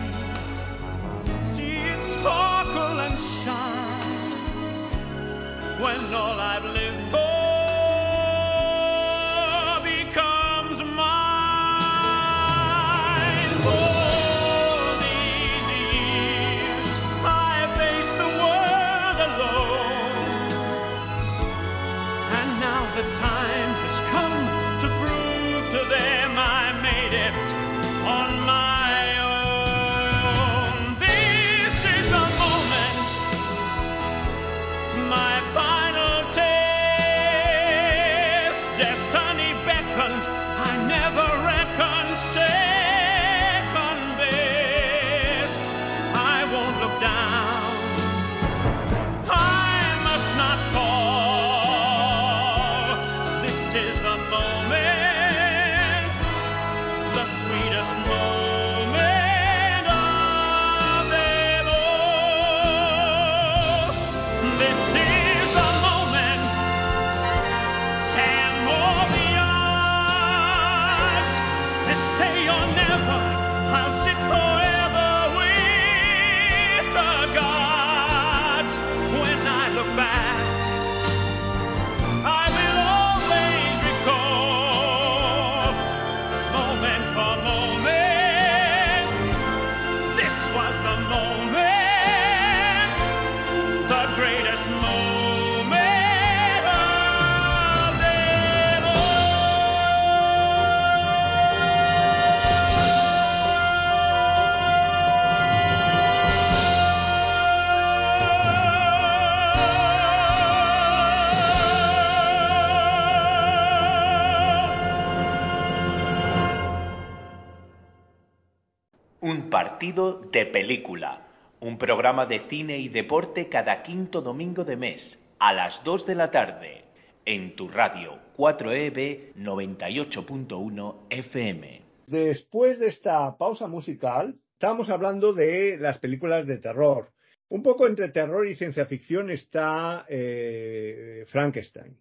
Partido 119.64 120.20
de 120.20 120.46
película. 120.46 121.26
Un 121.62 121.78
programa 121.78 122.26
de 122.26 122.40
cine 122.40 122.80
y 122.80 122.90
deporte 122.90 123.48
cada 123.48 123.82
quinto 123.82 124.22
domingo 124.22 124.66
de 124.66 124.76
mes, 124.76 125.24
a 125.40 125.54
las 125.54 125.86
2 125.86 126.06
de 126.06 126.16
la 126.16 126.32
tarde, 126.32 126.84
en 127.24 127.56
tu 127.56 127.70
radio 127.70 128.20
4EB 128.36 129.36
98.1 129.36 130.96
FM. 131.10 131.82
Después 132.08 132.78
de 132.78 132.88
esta 132.88 133.38
pausa 133.38 133.68
musical, 133.68 134.36
estábamos 134.52 134.90
hablando 134.90 135.32
de 135.32 135.78
las 135.78 135.98
películas 135.98 136.46
de 136.46 136.58
terror. 136.58 137.14
Un 137.48 137.64
poco 137.64 137.88
entre 137.88 138.10
terror 138.10 138.46
y 138.46 138.56
ciencia 138.56 138.86
ficción 138.86 139.32
está 139.32 140.06
eh, 140.10 141.24
Frankenstein. 141.28 141.98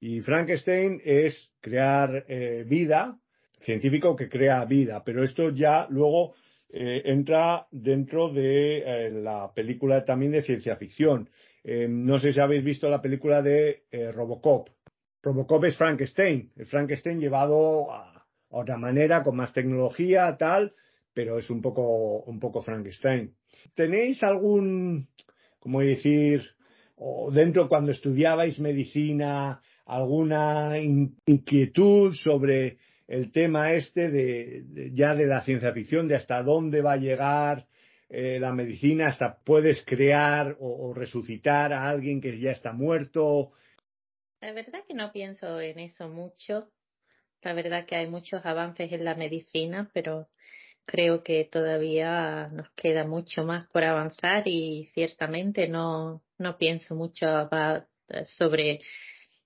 Y 0.00 0.20
Frankenstein 0.20 1.00
es 1.02 1.50
crear 1.62 2.26
eh, 2.28 2.62
vida, 2.68 3.18
científico 3.58 4.14
que 4.14 4.28
crea 4.28 4.66
vida, 4.66 5.02
pero 5.02 5.24
esto 5.24 5.48
ya 5.48 5.86
luego 5.88 6.34
eh, 6.72 7.02
entra 7.04 7.66
dentro 7.70 8.32
de 8.32 8.78
eh, 8.78 9.10
la 9.10 9.52
película 9.54 10.04
también 10.04 10.32
de 10.32 10.42
ciencia 10.42 10.76
ficción. 10.76 11.28
Eh, 11.64 11.86
no 11.88 12.18
sé 12.18 12.32
si 12.32 12.40
habéis 12.40 12.64
visto 12.64 12.88
la 12.88 13.02
película 13.02 13.42
de 13.42 13.84
Robocop. 14.14 14.68
Robocop 15.22 15.64
es 15.64 15.76
Frankenstein, 15.76 16.52
el 16.56 16.66
Frankenstein 16.66 17.20
llevado 17.20 17.92
a, 17.92 18.26
a 18.50 18.56
otra 18.56 18.78
manera, 18.78 19.22
con 19.22 19.36
más 19.36 19.52
tecnología, 19.52 20.36
tal, 20.38 20.72
pero 21.12 21.38
es 21.38 21.50
un 21.50 21.60
poco, 21.60 22.22
un 22.22 22.38
poco 22.40 22.62
Frankenstein. 22.62 23.34
¿Tenéis 23.74 24.22
algún, 24.22 25.08
cómo 25.58 25.80
decir, 25.80 26.42
o 26.96 27.30
dentro 27.30 27.68
cuando 27.68 27.90
estudiabais 27.90 28.58
medicina 28.60 29.60
alguna 29.86 30.78
inquietud 30.78 32.14
sobre 32.14 32.78
el 33.10 33.32
tema 33.32 33.72
este 33.72 34.08
de, 34.08 34.92
ya 34.92 35.16
de 35.16 35.26
la 35.26 35.42
ciencia 35.42 35.72
ficción, 35.72 36.06
de 36.06 36.14
hasta 36.14 36.44
dónde 36.44 36.80
va 36.80 36.92
a 36.92 36.96
llegar 36.96 37.66
eh, 38.08 38.38
la 38.40 38.52
medicina, 38.52 39.08
hasta 39.08 39.40
puedes 39.44 39.84
crear 39.84 40.56
o, 40.60 40.94
resucitar 40.94 41.72
a 41.72 41.88
alguien 41.88 42.20
que 42.20 42.38
ya 42.38 42.52
está 42.52 42.72
muerto. 42.72 43.50
La 44.40 44.52
verdad 44.52 44.84
que 44.86 44.94
no 44.94 45.10
pienso 45.10 45.60
en 45.60 45.80
eso 45.80 46.08
mucho. 46.08 46.70
La 47.42 47.52
verdad 47.52 47.84
que 47.84 47.96
hay 47.96 48.06
muchos 48.06 48.46
avances 48.46 48.92
en 48.92 49.04
la 49.04 49.16
medicina, 49.16 49.90
pero 49.92 50.28
creo 50.86 51.24
que 51.24 51.48
todavía 51.50 52.46
nos 52.52 52.70
queda 52.76 53.04
mucho 53.04 53.42
más 53.42 53.66
por 53.70 53.82
avanzar 53.82 54.46
y 54.46 54.88
ciertamente 54.94 55.66
no, 55.66 56.22
no 56.38 56.56
pienso 56.58 56.94
mucho 56.94 57.26
sobre 58.24 58.80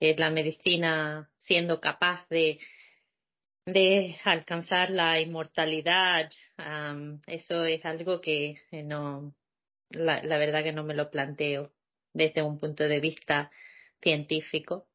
eh, 0.01 0.15
la 0.19 0.29
medicina 0.29 1.31
siendo 1.39 1.81
capaz 1.81 2.29
de, 2.29 2.59
de 3.67 4.17
alcanzar 4.25 4.91
la 4.91 5.21
inmortalidad. 5.21 6.31
eso 7.27 7.65
es 7.65 7.85
algo 7.85 8.21
que 8.21 8.61
eh, 8.71 8.83
no, 8.83 9.35
la, 9.91 10.23
la 10.23 10.39
verdad 10.39 10.63
que 10.63 10.73
no 10.73 10.85
me 10.85 10.95
lo 10.95 11.11
planteo 11.11 11.73
desde 12.13 12.43
un 12.43 12.59
punto 12.59 12.85
de 12.85 13.01
vista 13.01 13.51
científico. 14.01 14.87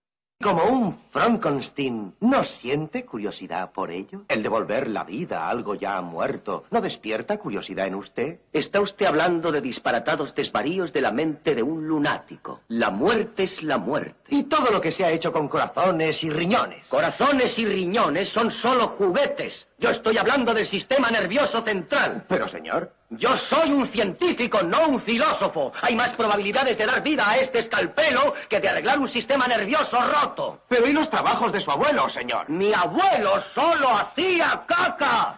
Como 0.41 0.63
un 0.63 0.97
Frankenstein, 1.11 2.15
¿no 2.21 2.45
siente 2.45 3.03
curiosidad 3.03 3.73
por 3.73 3.91
ello? 3.91 4.23
El 4.29 4.41
devolver 4.41 4.87
la 4.87 5.03
vida 5.03 5.41
a 5.41 5.49
algo 5.49 5.75
ya 5.75 5.99
muerto, 5.99 6.63
¿no 6.71 6.79
despierta 6.79 7.37
curiosidad 7.37 7.87
en 7.87 7.95
usted? 7.95 8.39
Está 8.53 8.79
usted 8.79 9.07
hablando 9.07 9.51
de 9.51 9.59
disparatados 9.59 10.33
desvaríos 10.33 10.93
de 10.93 11.01
la 11.01 11.11
mente 11.11 11.55
de 11.55 11.61
un 11.61 11.85
lunático. 11.85 12.61
La 12.69 12.89
muerte 12.89 13.43
es 13.43 13.63
la 13.63 13.77
muerte. 13.79 14.15
Y 14.29 14.43
todo 14.43 14.71
lo 14.71 14.79
que 14.79 14.93
se 14.93 15.03
ha 15.03 15.11
hecho 15.11 15.33
con 15.33 15.49
corazones 15.49 16.23
y 16.23 16.29
riñones. 16.29 16.87
Corazones 16.87 17.59
y 17.59 17.65
riñones 17.65 18.29
son 18.29 18.49
solo 18.49 18.95
juguetes. 18.97 19.67
Yo 19.79 19.91
estoy 19.91 20.17
hablando 20.17 20.53
del 20.53 20.65
sistema 20.65 21.09
nervioso 21.09 21.61
central. 21.61 22.25
Pero, 22.27 22.49
señor, 22.49 22.91
yo 23.11 23.37
soy 23.37 23.71
un 23.71 23.87
científico, 23.87 24.61
no 24.61 24.89
un 24.89 25.01
filósofo. 25.01 25.71
Hay 25.81 25.95
más 25.95 26.11
probabilidades 26.13 26.77
de 26.77 26.85
dar 26.85 27.01
vida 27.01 27.29
a 27.29 27.37
este 27.37 27.59
escalpelo 27.59 28.33
que 28.49 28.59
de 28.59 28.67
arreglar 28.67 28.99
un 28.99 29.07
sistema 29.07 29.47
nervioso 29.47 29.97
roto. 30.01 30.63
Pero 30.67 30.85
¿y 30.85 30.91
los 30.91 31.09
trabajos 31.09 31.53
de 31.53 31.61
su 31.61 31.71
abuelo, 31.71 32.09
señor? 32.09 32.49
Mi 32.49 32.73
abuelo 32.73 33.39
solo 33.39 33.87
hacía 33.89 34.65
caca. 34.67 35.37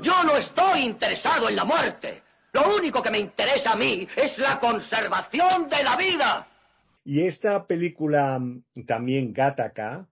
Yo 0.00 0.24
no 0.24 0.36
estoy 0.38 0.80
interesado 0.80 1.50
en 1.50 1.56
la 1.56 1.64
muerte. 1.66 2.22
Lo 2.54 2.74
único 2.74 3.02
que 3.02 3.10
me 3.10 3.18
interesa 3.18 3.72
a 3.72 3.76
mí 3.76 4.08
es 4.16 4.38
la 4.38 4.58
conservación 4.58 5.68
de 5.68 5.84
la 5.84 5.96
vida. 5.96 6.48
Y 7.04 7.26
esta 7.26 7.66
película 7.66 8.38
mm, 8.38 8.86
también 8.86 9.34
Gattaca, 9.34 10.08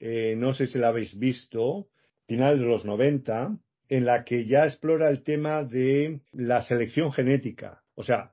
eh, 0.00 0.34
no 0.36 0.52
sé 0.52 0.66
si 0.66 0.78
la 0.78 0.88
habéis 0.88 1.16
visto, 1.16 1.86
final 2.26 2.58
de 2.58 2.64
los 2.64 2.84
90, 2.84 3.58
en 3.88 4.04
la 4.04 4.24
que 4.24 4.46
ya 4.46 4.64
explora 4.64 5.08
el 5.08 5.22
tema 5.22 5.64
de 5.64 6.20
la 6.32 6.62
selección 6.62 7.12
genética. 7.12 7.82
O 7.94 8.02
sea, 8.02 8.32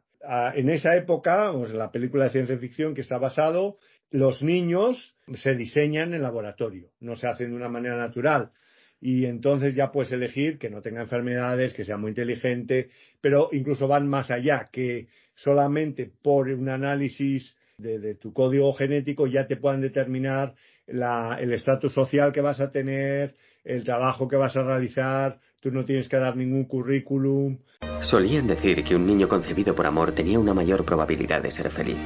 en 0.55 0.69
esa 0.69 0.95
época, 0.95 1.51
la 1.53 1.91
película 1.91 2.25
de 2.25 2.31
ciencia 2.31 2.57
ficción 2.57 2.93
que 2.93 3.01
está 3.01 3.17
basado, 3.17 3.77
los 4.11 4.43
niños 4.43 5.17
se 5.33 5.55
diseñan 5.55 6.13
en 6.13 6.21
laboratorio, 6.21 6.89
no 6.99 7.15
se 7.15 7.27
hacen 7.27 7.49
de 7.51 7.55
una 7.55 7.69
manera 7.69 7.97
natural. 7.97 8.51
Y 8.99 9.25
entonces 9.25 9.73
ya 9.73 9.91
puedes 9.91 10.11
elegir 10.11 10.59
que 10.59 10.69
no 10.69 10.81
tenga 10.81 11.01
enfermedades, 11.01 11.73
que 11.73 11.85
sea 11.85 11.97
muy 11.97 12.09
inteligente, 12.09 12.89
pero 13.19 13.49
incluso 13.51 13.87
van 13.87 14.07
más 14.07 14.29
allá, 14.29 14.69
que 14.71 15.07
solamente 15.33 16.11
por 16.21 16.49
un 16.49 16.69
análisis 16.69 17.55
de, 17.77 18.13
tu 18.15 18.31
código 18.31 18.71
genético 18.73 19.25
ya 19.25 19.47
te 19.47 19.57
puedan 19.57 19.81
determinar 19.81 20.53
el 20.85 21.53
estatus 21.53 21.93
social 21.93 22.31
que 22.31 22.41
vas 22.41 22.59
a 22.59 22.69
tener, 22.69 23.35
el 23.63 23.83
trabajo 23.83 24.27
que 24.27 24.35
vas 24.35 24.55
a 24.55 24.63
realizar, 24.63 25.39
tú 25.59 25.71
no 25.71 25.85
tienes 25.85 26.09
que 26.09 26.17
dar 26.17 26.35
ningún 26.35 26.65
currículum. 26.65 27.59
Solían 28.01 28.47
decir 28.47 28.83
que 28.83 28.95
un 28.95 29.05
niño 29.05 29.27
concebido 29.27 29.75
por 29.75 29.85
amor 29.85 30.11
tenía 30.11 30.39
una 30.39 30.53
mayor 30.53 30.85
probabilidad 30.85 31.41
de 31.41 31.51
ser 31.51 31.69
feliz. 31.69 31.97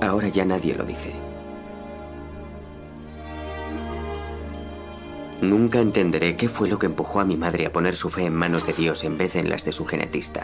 Ahora 0.00 0.28
ya 0.28 0.44
nadie 0.44 0.74
lo 0.74 0.84
dice. 0.84 1.12
Nunca 5.40 5.80
entenderé 5.80 6.36
qué 6.36 6.48
fue 6.48 6.68
lo 6.68 6.78
que 6.78 6.86
empujó 6.86 7.20
a 7.20 7.24
mi 7.24 7.36
madre 7.36 7.66
a 7.66 7.72
poner 7.72 7.96
su 7.96 8.10
fe 8.10 8.24
en 8.24 8.34
manos 8.34 8.66
de 8.66 8.72
Dios 8.72 9.04
en 9.04 9.18
vez 9.18 9.34
de 9.34 9.40
en 9.40 9.50
las 9.50 9.64
de 9.64 9.72
su 9.72 9.84
genetista. 9.84 10.42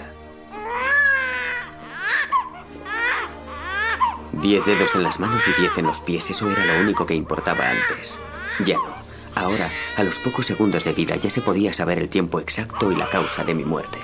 Diez 4.33 4.65
dedos 4.67 4.95
en 4.95 5.03
las 5.03 5.21
manos 5.21 5.43
y 5.47 5.61
diez 5.61 5.77
en 5.79 5.87
los 5.87 6.01
pies, 6.01 6.29
eso 6.31 6.51
era 6.51 6.65
lo 6.65 6.81
único 6.81 7.07
que 7.07 7.15
importaba 7.15 7.71
antes. 7.71 8.19
Ya 8.65 8.77
no. 8.77 9.02
Ahora, 9.35 9.71
a 9.97 10.03
los 10.03 10.19
pocos 10.19 10.47
segundos 10.47 10.85
de 10.85 10.93
vida, 10.93 11.17
ya 11.17 11.31
se 11.31 11.41
podía 11.41 11.73
saber 11.73 11.99
el 11.99 12.09
tiempo 12.09 12.41
exacto 12.41 12.93
y 12.93 12.97
la 12.97 13.09
causa 13.09 13.45
de 13.45 13.55
mi 13.55 13.65
muerte. 13.65 13.99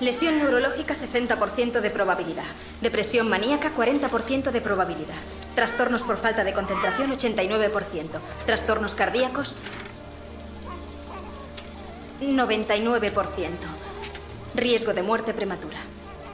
Lesión 0.00 0.38
neurológica 0.38 0.94
60% 0.94 1.80
de 1.80 1.90
probabilidad. 1.90 2.44
Depresión 2.80 3.28
maníaca 3.28 3.72
40% 3.72 4.50
de 4.50 4.60
probabilidad. 4.60 5.14
Trastornos 5.54 6.02
por 6.02 6.16
falta 6.16 6.42
de 6.42 6.52
concentración 6.52 7.12
89%. 7.12 8.08
Trastornos 8.44 8.96
cardíacos 8.96 9.54
99%. 12.20 13.48
Riesgo 14.56 14.92
de 14.92 15.02
muerte 15.02 15.32
prematura. 15.32 15.78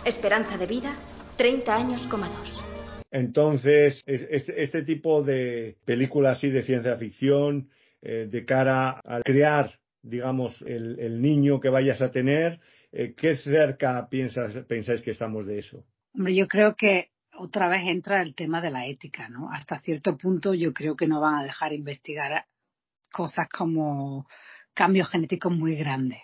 Esperanza 0.05 0.57
de 0.57 0.67
vida 0.67 0.95
30 1.37 1.73
años, 1.73 2.09
dos. 2.09 2.68
Entonces, 3.11 4.03
este 4.07 4.83
tipo 4.83 5.23
de 5.23 5.77
películas 5.85 6.39
así 6.39 6.51
de 6.51 6.63
ciencia 6.63 6.97
ficción, 6.97 7.71
eh, 8.03 8.29
de 8.31 8.45
cara 8.45 9.01
a 9.05 9.23
crear, 9.25 9.79
digamos, 10.03 10.63
el, 10.63 11.21
niño 11.21 11.59
que 11.61 11.71
vayas 11.71 12.01
a 12.03 12.11
tener, 12.11 12.61
eh, 12.93 13.15
¿qué 13.17 13.37
cerca 13.37 14.09
piensas, 14.11 14.55
pensáis 14.67 15.03
que 15.03 15.13
estamos 15.13 15.47
de 15.47 15.59
eso? 15.59 15.85
Hombre, 16.15 16.35
yo 16.35 16.47
creo 16.47 16.75
que 16.77 17.11
otra 17.39 17.69
vez 17.69 17.83
entra 17.87 18.21
el 18.21 18.35
tema 18.35 18.61
de 18.61 18.71
la 18.71 18.87
ética, 18.87 19.29
¿no? 19.29 19.51
Hasta 19.53 19.81
cierto 19.81 20.17
punto 20.17 20.55
yo 20.55 20.73
creo 20.75 20.97
que 20.97 21.07
no 21.07 21.21
van 21.21 21.37
a 21.37 21.43
dejar 21.45 21.73
investigar 21.73 22.45
cosas 23.11 23.49
como 23.49 24.27
cambios 24.75 25.09
genéticos 25.11 25.53
muy 25.53 25.77
grandes. 25.77 26.21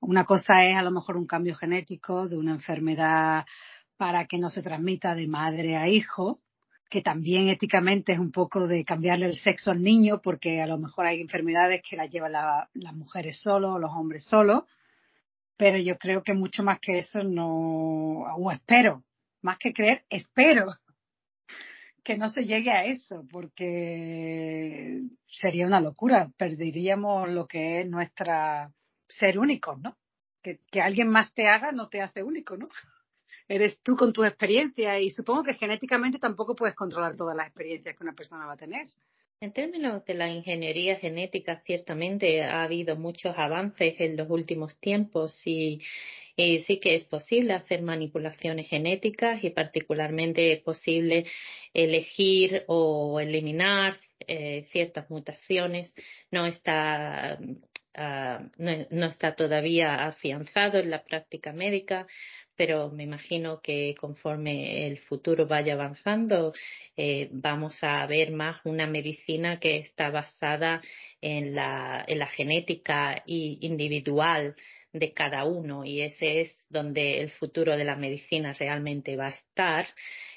Una 0.00 0.24
cosa 0.24 0.64
es 0.64 0.76
a 0.76 0.82
lo 0.82 0.90
mejor 0.90 1.16
un 1.16 1.26
cambio 1.26 1.54
genético 1.54 2.28
de 2.28 2.36
una 2.36 2.52
enfermedad 2.52 3.44
para 3.96 4.26
que 4.26 4.38
no 4.38 4.50
se 4.50 4.62
transmita 4.62 5.14
de 5.14 5.26
madre 5.26 5.76
a 5.76 5.88
hijo, 5.88 6.40
que 6.92 7.00
también 7.00 7.48
éticamente 7.48 8.12
es 8.12 8.18
un 8.18 8.30
poco 8.30 8.66
de 8.66 8.84
cambiarle 8.84 9.24
el 9.24 9.38
sexo 9.38 9.70
al 9.70 9.82
niño, 9.82 10.20
porque 10.20 10.60
a 10.60 10.66
lo 10.66 10.76
mejor 10.76 11.06
hay 11.06 11.22
enfermedades 11.22 11.80
que 11.88 11.96
las 11.96 12.10
llevan 12.10 12.32
las 12.32 12.94
mujeres 12.94 13.40
solo, 13.40 13.78
los 13.78 13.90
hombres 13.92 14.24
solos, 14.24 14.64
pero 15.56 15.78
yo 15.78 15.96
creo 15.96 16.22
que 16.22 16.34
mucho 16.34 16.62
más 16.62 16.80
que 16.80 16.98
eso 16.98 17.22
no, 17.22 18.24
o 18.36 18.50
espero, 18.52 19.02
más 19.40 19.56
que 19.56 19.72
creer, 19.72 20.04
espero 20.10 20.66
que 22.04 22.18
no 22.18 22.28
se 22.28 22.42
llegue 22.42 22.70
a 22.70 22.84
eso, 22.84 23.24
porque 23.30 25.00
sería 25.26 25.66
una 25.66 25.80
locura, 25.80 26.30
perderíamos 26.36 27.30
lo 27.30 27.46
que 27.46 27.80
es 27.80 27.88
nuestra 27.88 28.70
ser 29.08 29.38
único, 29.38 29.76
¿no? 29.76 29.96
Que, 30.42 30.58
que 30.70 30.82
alguien 30.82 31.08
más 31.08 31.32
te 31.32 31.48
haga 31.48 31.72
no 31.72 31.88
te 31.88 32.02
hace 32.02 32.22
único, 32.22 32.56
¿no? 32.56 32.68
Eres 33.54 33.82
tú 33.82 33.96
con 33.96 34.12
tu 34.12 34.24
experiencia 34.24 34.98
y 34.98 35.10
supongo 35.10 35.42
que 35.42 35.54
genéticamente 35.54 36.18
tampoco 36.18 36.54
puedes 36.54 36.74
controlar 36.74 37.16
todas 37.16 37.36
las 37.36 37.48
experiencias 37.48 37.96
que 37.96 38.02
una 38.02 38.14
persona 38.14 38.46
va 38.46 38.54
a 38.54 38.56
tener. 38.56 38.86
En 39.42 39.52
términos 39.52 40.04
de 40.04 40.14
la 40.14 40.28
ingeniería 40.28 40.96
genética, 40.96 41.60
ciertamente 41.66 42.42
ha 42.44 42.62
habido 42.62 42.94
muchos 42.94 43.34
avances 43.36 43.96
en 43.98 44.16
los 44.16 44.30
últimos 44.30 44.78
tiempos 44.78 45.36
y, 45.44 45.82
sí 46.36 46.78
que 46.80 46.94
es 46.94 47.04
posible 47.06 47.52
hacer 47.52 47.82
manipulaciones 47.82 48.68
genéticas 48.68 49.42
y 49.42 49.50
particularmente 49.50 50.52
es 50.52 50.60
posible 50.62 51.26
elegir 51.74 52.62
o 52.68 53.18
eliminar 53.18 53.98
eh, 54.28 54.68
ciertas 54.70 55.10
mutaciones. 55.10 55.92
No 56.30 56.46
está 56.46 57.36
ah, 57.94 58.44
no, 58.58 59.06
está 59.06 59.34
todavía 59.34 60.06
afianzado 60.06 60.78
en 60.78 60.90
la 60.90 61.02
práctica 61.02 61.52
médica, 61.52 62.06
pero 62.56 62.90
me 62.90 63.04
imagino 63.04 63.60
que 63.60 63.94
conforme 63.98 64.86
el 64.86 64.98
futuro 64.98 65.46
vaya 65.46 65.74
avanzando, 65.74 66.52
eh, 66.96 67.28
vamos 67.32 67.76
a 67.82 68.06
ver 68.06 68.30
más 68.32 68.60
una 68.64 68.86
medicina 68.86 69.58
que 69.58 69.78
está 69.78 70.10
basada 70.10 70.80
en 71.20 71.54
la, 71.54 72.04
en 72.06 72.18
la 72.18 72.26
genética 72.26 73.22
individual 73.26 74.54
de 74.92 75.12
cada 75.12 75.44
uno 75.44 75.84
y 75.84 76.02
ese 76.02 76.42
es 76.42 76.66
donde 76.68 77.20
el 77.20 77.30
futuro 77.30 77.76
de 77.76 77.84
la 77.84 77.96
medicina 77.96 78.52
realmente 78.52 79.16
va 79.16 79.28
a 79.28 79.30
estar. 79.30 79.86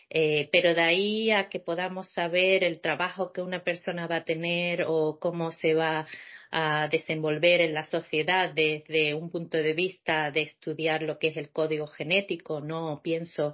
Eh, 0.09 0.49
pero 0.51 0.74
de 0.76 0.82
ahí 0.82 1.32
a 1.32 1.49
que 1.49 1.59
podamos 1.59 2.11
saber 2.13 2.63
el 2.63 2.80
trabajo 2.80 3.34
que 3.34 3.41
una 3.41 3.63
persona 3.63 4.07
va 4.07 4.18
a 4.18 4.24
tener 4.24 4.86
o 4.88 5.20
cómo 5.20 5.51
se 5.51 5.74
va 5.74 6.05
a 6.57 6.87
desenvolver 6.87 7.59
en 7.59 7.73
la 7.73 7.83
sociedad 7.83 8.49
desde 8.53 9.13
un 9.13 9.29
punto 9.29 9.57
de 9.57 9.73
vista 9.73 10.31
de 10.31 10.43
estudiar 10.43 11.01
lo 11.01 11.19
que 11.19 11.27
es 11.27 11.35
el 11.35 11.49
código 11.49 11.85
genético. 11.85 12.61
No 12.61 13.01
pienso 13.03 13.53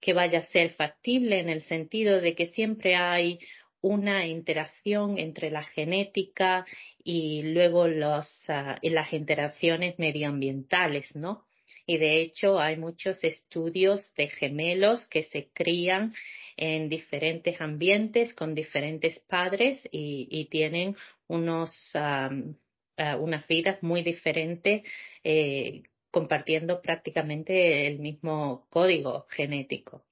que 0.00 0.14
vaya 0.14 0.40
a 0.40 0.44
ser 0.44 0.70
factible 0.70 1.38
en 1.38 1.48
el 1.48 1.62
sentido 1.62 2.20
de 2.20 2.34
que 2.34 2.46
siempre 2.46 2.96
hay 2.96 3.38
una 3.82 4.26
interacción 4.26 5.16
entre 5.16 5.52
la 5.52 5.62
genética 5.62 6.66
y 7.04 7.44
luego 7.44 7.86
los, 7.86 8.26
uh, 8.48 8.74
las 8.82 9.12
interacciones 9.12 9.96
medioambientales, 10.00 11.14
¿no? 11.14 11.44
Y 11.86 11.98
de 11.98 12.20
hecho 12.20 12.58
hay 12.58 12.76
muchos 12.76 13.22
estudios 13.22 14.12
de 14.16 14.26
gemelos 14.26 15.06
que 15.06 15.22
se 15.22 15.50
crían 15.52 16.12
en 16.56 16.88
diferentes 16.88 17.60
ambientes 17.60 18.34
con 18.34 18.54
diferentes 18.54 19.18
padres 19.20 19.80
y, 19.90 20.28
y 20.30 20.46
tienen 20.46 20.96
unos, 21.26 21.92
um, 21.94 22.54
uh, 22.98 23.16
unas 23.18 23.46
vidas 23.46 23.82
muy 23.82 24.02
diferentes 24.02 24.82
eh, 25.22 25.82
compartiendo 26.10 26.80
prácticamente 26.80 27.86
el 27.86 27.98
mismo 27.98 28.66
código 28.70 29.26
genético. 29.30 30.04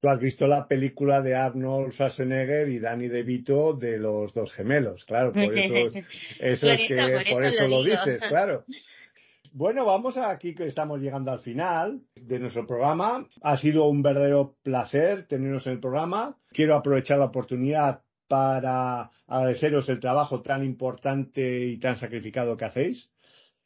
Tú 0.00 0.08
has 0.08 0.20
visto 0.20 0.46
la 0.46 0.66
película 0.68 1.22
de 1.22 1.34
Arnold 1.34 1.92
Schwarzenegger 1.92 2.68
y 2.68 2.78
Danny 2.78 3.08
DeVito 3.08 3.74
de 3.74 3.98
los 3.98 4.34
dos 4.34 4.52
gemelos, 4.52 5.04
claro, 5.06 5.32
por 5.32 5.56
eso, 5.58 5.98
eso 6.40 6.70
es 6.70 6.82
que 6.86 6.96
por 6.96 7.22
eso, 7.22 7.30
por 7.30 7.44
eso 7.44 7.62
lo, 7.62 7.82
lo 7.82 7.84
dices, 7.84 8.22
claro. 8.28 8.64
Bueno, 9.56 9.84
vamos 9.86 10.16
a 10.16 10.30
aquí 10.30 10.52
que 10.52 10.66
estamos 10.66 11.00
llegando 11.00 11.30
al 11.30 11.38
final 11.38 12.02
de 12.16 12.40
nuestro 12.40 12.66
programa. 12.66 13.28
Ha 13.40 13.56
sido 13.56 13.86
un 13.86 14.02
verdadero 14.02 14.56
placer 14.64 15.28
tenernos 15.28 15.64
en 15.68 15.74
el 15.74 15.80
programa. 15.80 16.36
Quiero 16.50 16.74
aprovechar 16.74 17.18
la 17.20 17.26
oportunidad 17.26 18.02
para 18.26 19.12
agradeceros 19.28 19.88
el 19.88 20.00
trabajo 20.00 20.42
tan 20.42 20.64
importante 20.64 21.66
y 21.66 21.78
tan 21.78 21.96
sacrificado 21.98 22.56
que 22.56 22.64
hacéis. 22.64 23.12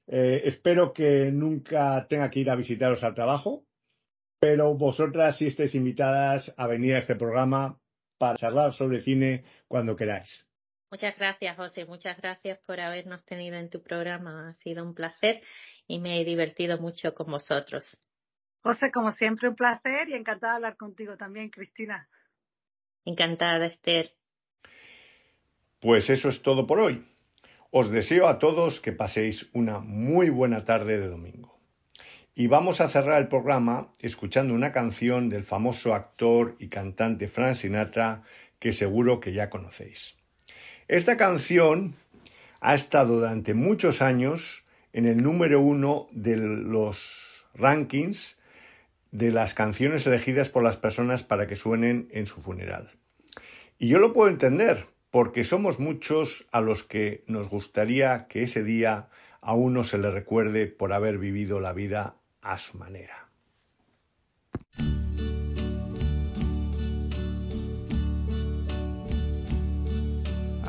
Eh, 0.06 0.42
espero 0.44 0.92
que 0.92 1.32
nunca 1.32 2.06
tenga 2.06 2.30
que 2.30 2.40
ir 2.40 2.50
a 2.50 2.54
visitaros 2.56 3.02
al 3.02 3.14
trabajo 3.14 3.64
pero 4.40 4.74
vosotras 4.74 5.36
sí 5.36 5.46
estáis 5.46 5.74
invitadas 5.74 6.54
a 6.56 6.66
venir 6.66 6.94
a 6.94 6.98
este 6.98 7.16
programa 7.16 7.78
para 8.18 8.36
charlar 8.36 8.72
sobre 8.72 9.02
cine 9.02 9.44
cuando 9.66 9.96
queráis. 9.96 10.47
Muchas 10.90 11.18
gracias, 11.18 11.56
José. 11.56 11.84
Muchas 11.84 12.16
gracias 12.16 12.58
por 12.66 12.80
habernos 12.80 13.22
tenido 13.26 13.56
en 13.56 13.68
tu 13.68 13.82
programa. 13.82 14.48
Ha 14.48 14.54
sido 14.62 14.84
un 14.84 14.94
placer 14.94 15.42
y 15.86 16.00
me 16.00 16.20
he 16.20 16.24
divertido 16.24 16.78
mucho 16.78 17.14
con 17.14 17.30
vosotros. 17.30 17.98
José, 18.62 18.90
como 18.90 19.12
siempre, 19.12 19.48
un 19.48 19.54
placer 19.54 20.08
y 20.08 20.14
encantada 20.14 20.52
de 20.52 20.56
hablar 20.56 20.76
contigo 20.76 21.16
también, 21.16 21.50
Cristina. 21.50 22.08
Encantada, 23.04 23.66
Esther. 23.66 24.12
Pues 25.80 26.10
eso 26.10 26.28
es 26.28 26.42
todo 26.42 26.66
por 26.66 26.80
hoy. 26.80 27.06
Os 27.70 27.90
deseo 27.90 28.28
a 28.28 28.38
todos 28.38 28.80
que 28.80 28.92
paséis 28.92 29.50
una 29.52 29.78
muy 29.78 30.30
buena 30.30 30.64
tarde 30.64 30.98
de 30.98 31.08
domingo. 31.08 31.58
Y 32.34 32.46
vamos 32.46 32.80
a 32.80 32.88
cerrar 32.88 33.20
el 33.20 33.28
programa 33.28 33.92
escuchando 34.00 34.54
una 34.54 34.72
canción 34.72 35.28
del 35.28 35.44
famoso 35.44 35.94
actor 35.94 36.56
y 36.58 36.68
cantante 36.68 37.28
Frank 37.28 37.54
Sinatra 37.54 38.22
que 38.58 38.72
seguro 38.72 39.20
que 39.20 39.32
ya 39.32 39.50
conocéis. 39.50 40.17
Esta 40.88 41.18
canción 41.18 41.96
ha 42.62 42.74
estado 42.74 43.16
durante 43.16 43.52
muchos 43.52 44.00
años 44.00 44.64
en 44.94 45.04
el 45.04 45.22
número 45.22 45.60
uno 45.60 46.08
de 46.12 46.38
los 46.38 47.44
rankings 47.54 48.38
de 49.10 49.30
las 49.30 49.52
canciones 49.52 50.06
elegidas 50.06 50.48
por 50.48 50.62
las 50.62 50.78
personas 50.78 51.22
para 51.22 51.46
que 51.46 51.56
suenen 51.56 52.08
en 52.10 52.24
su 52.24 52.40
funeral. 52.40 52.90
Y 53.78 53.88
yo 53.88 53.98
lo 53.98 54.14
puedo 54.14 54.30
entender, 54.30 54.86
porque 55.10 55.44
somos 55.44 55.78
muchos 55.78 56.46
a 56.52 56.62
los 56.62 56.84
que 56.84 57.22
nos 57.26 57.50
gustaría 57.50 58.26
que 58.26 58.44
ese 58.44 58.64
día 58.64 59.10
a 59.42 59.52
uno 59.52 59.84
se 59.84 59.98
le 59.98 60.10
recuerde 60.10 60.66
por 60.68 60.94
haber 60.94 61.18
vivido 61.18 61.60
la 61.60 61.74
vida 61.74 62.16
a 62.40 62.56
su 62.56 62.78
manera. 62.78 63.28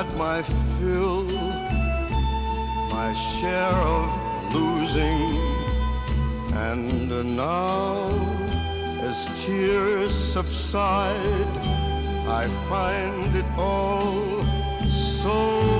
Had 0.00 0.16
my 0.16 0.40
fill, 0.40 1.24
my 2.88 3.12
share 3.12 3.80
of 3.98 4.08
losing, 4.54 5.36
and 6.54 7.36
now, 7.36 8.08
as 9.02 9.28
tears 9.44 10.14
subside, 10.32 11.54
I 12.26 12.48
find 12.70 13.36
it 13.36 13.44
all 13.58 14.42
so 14.88 15.79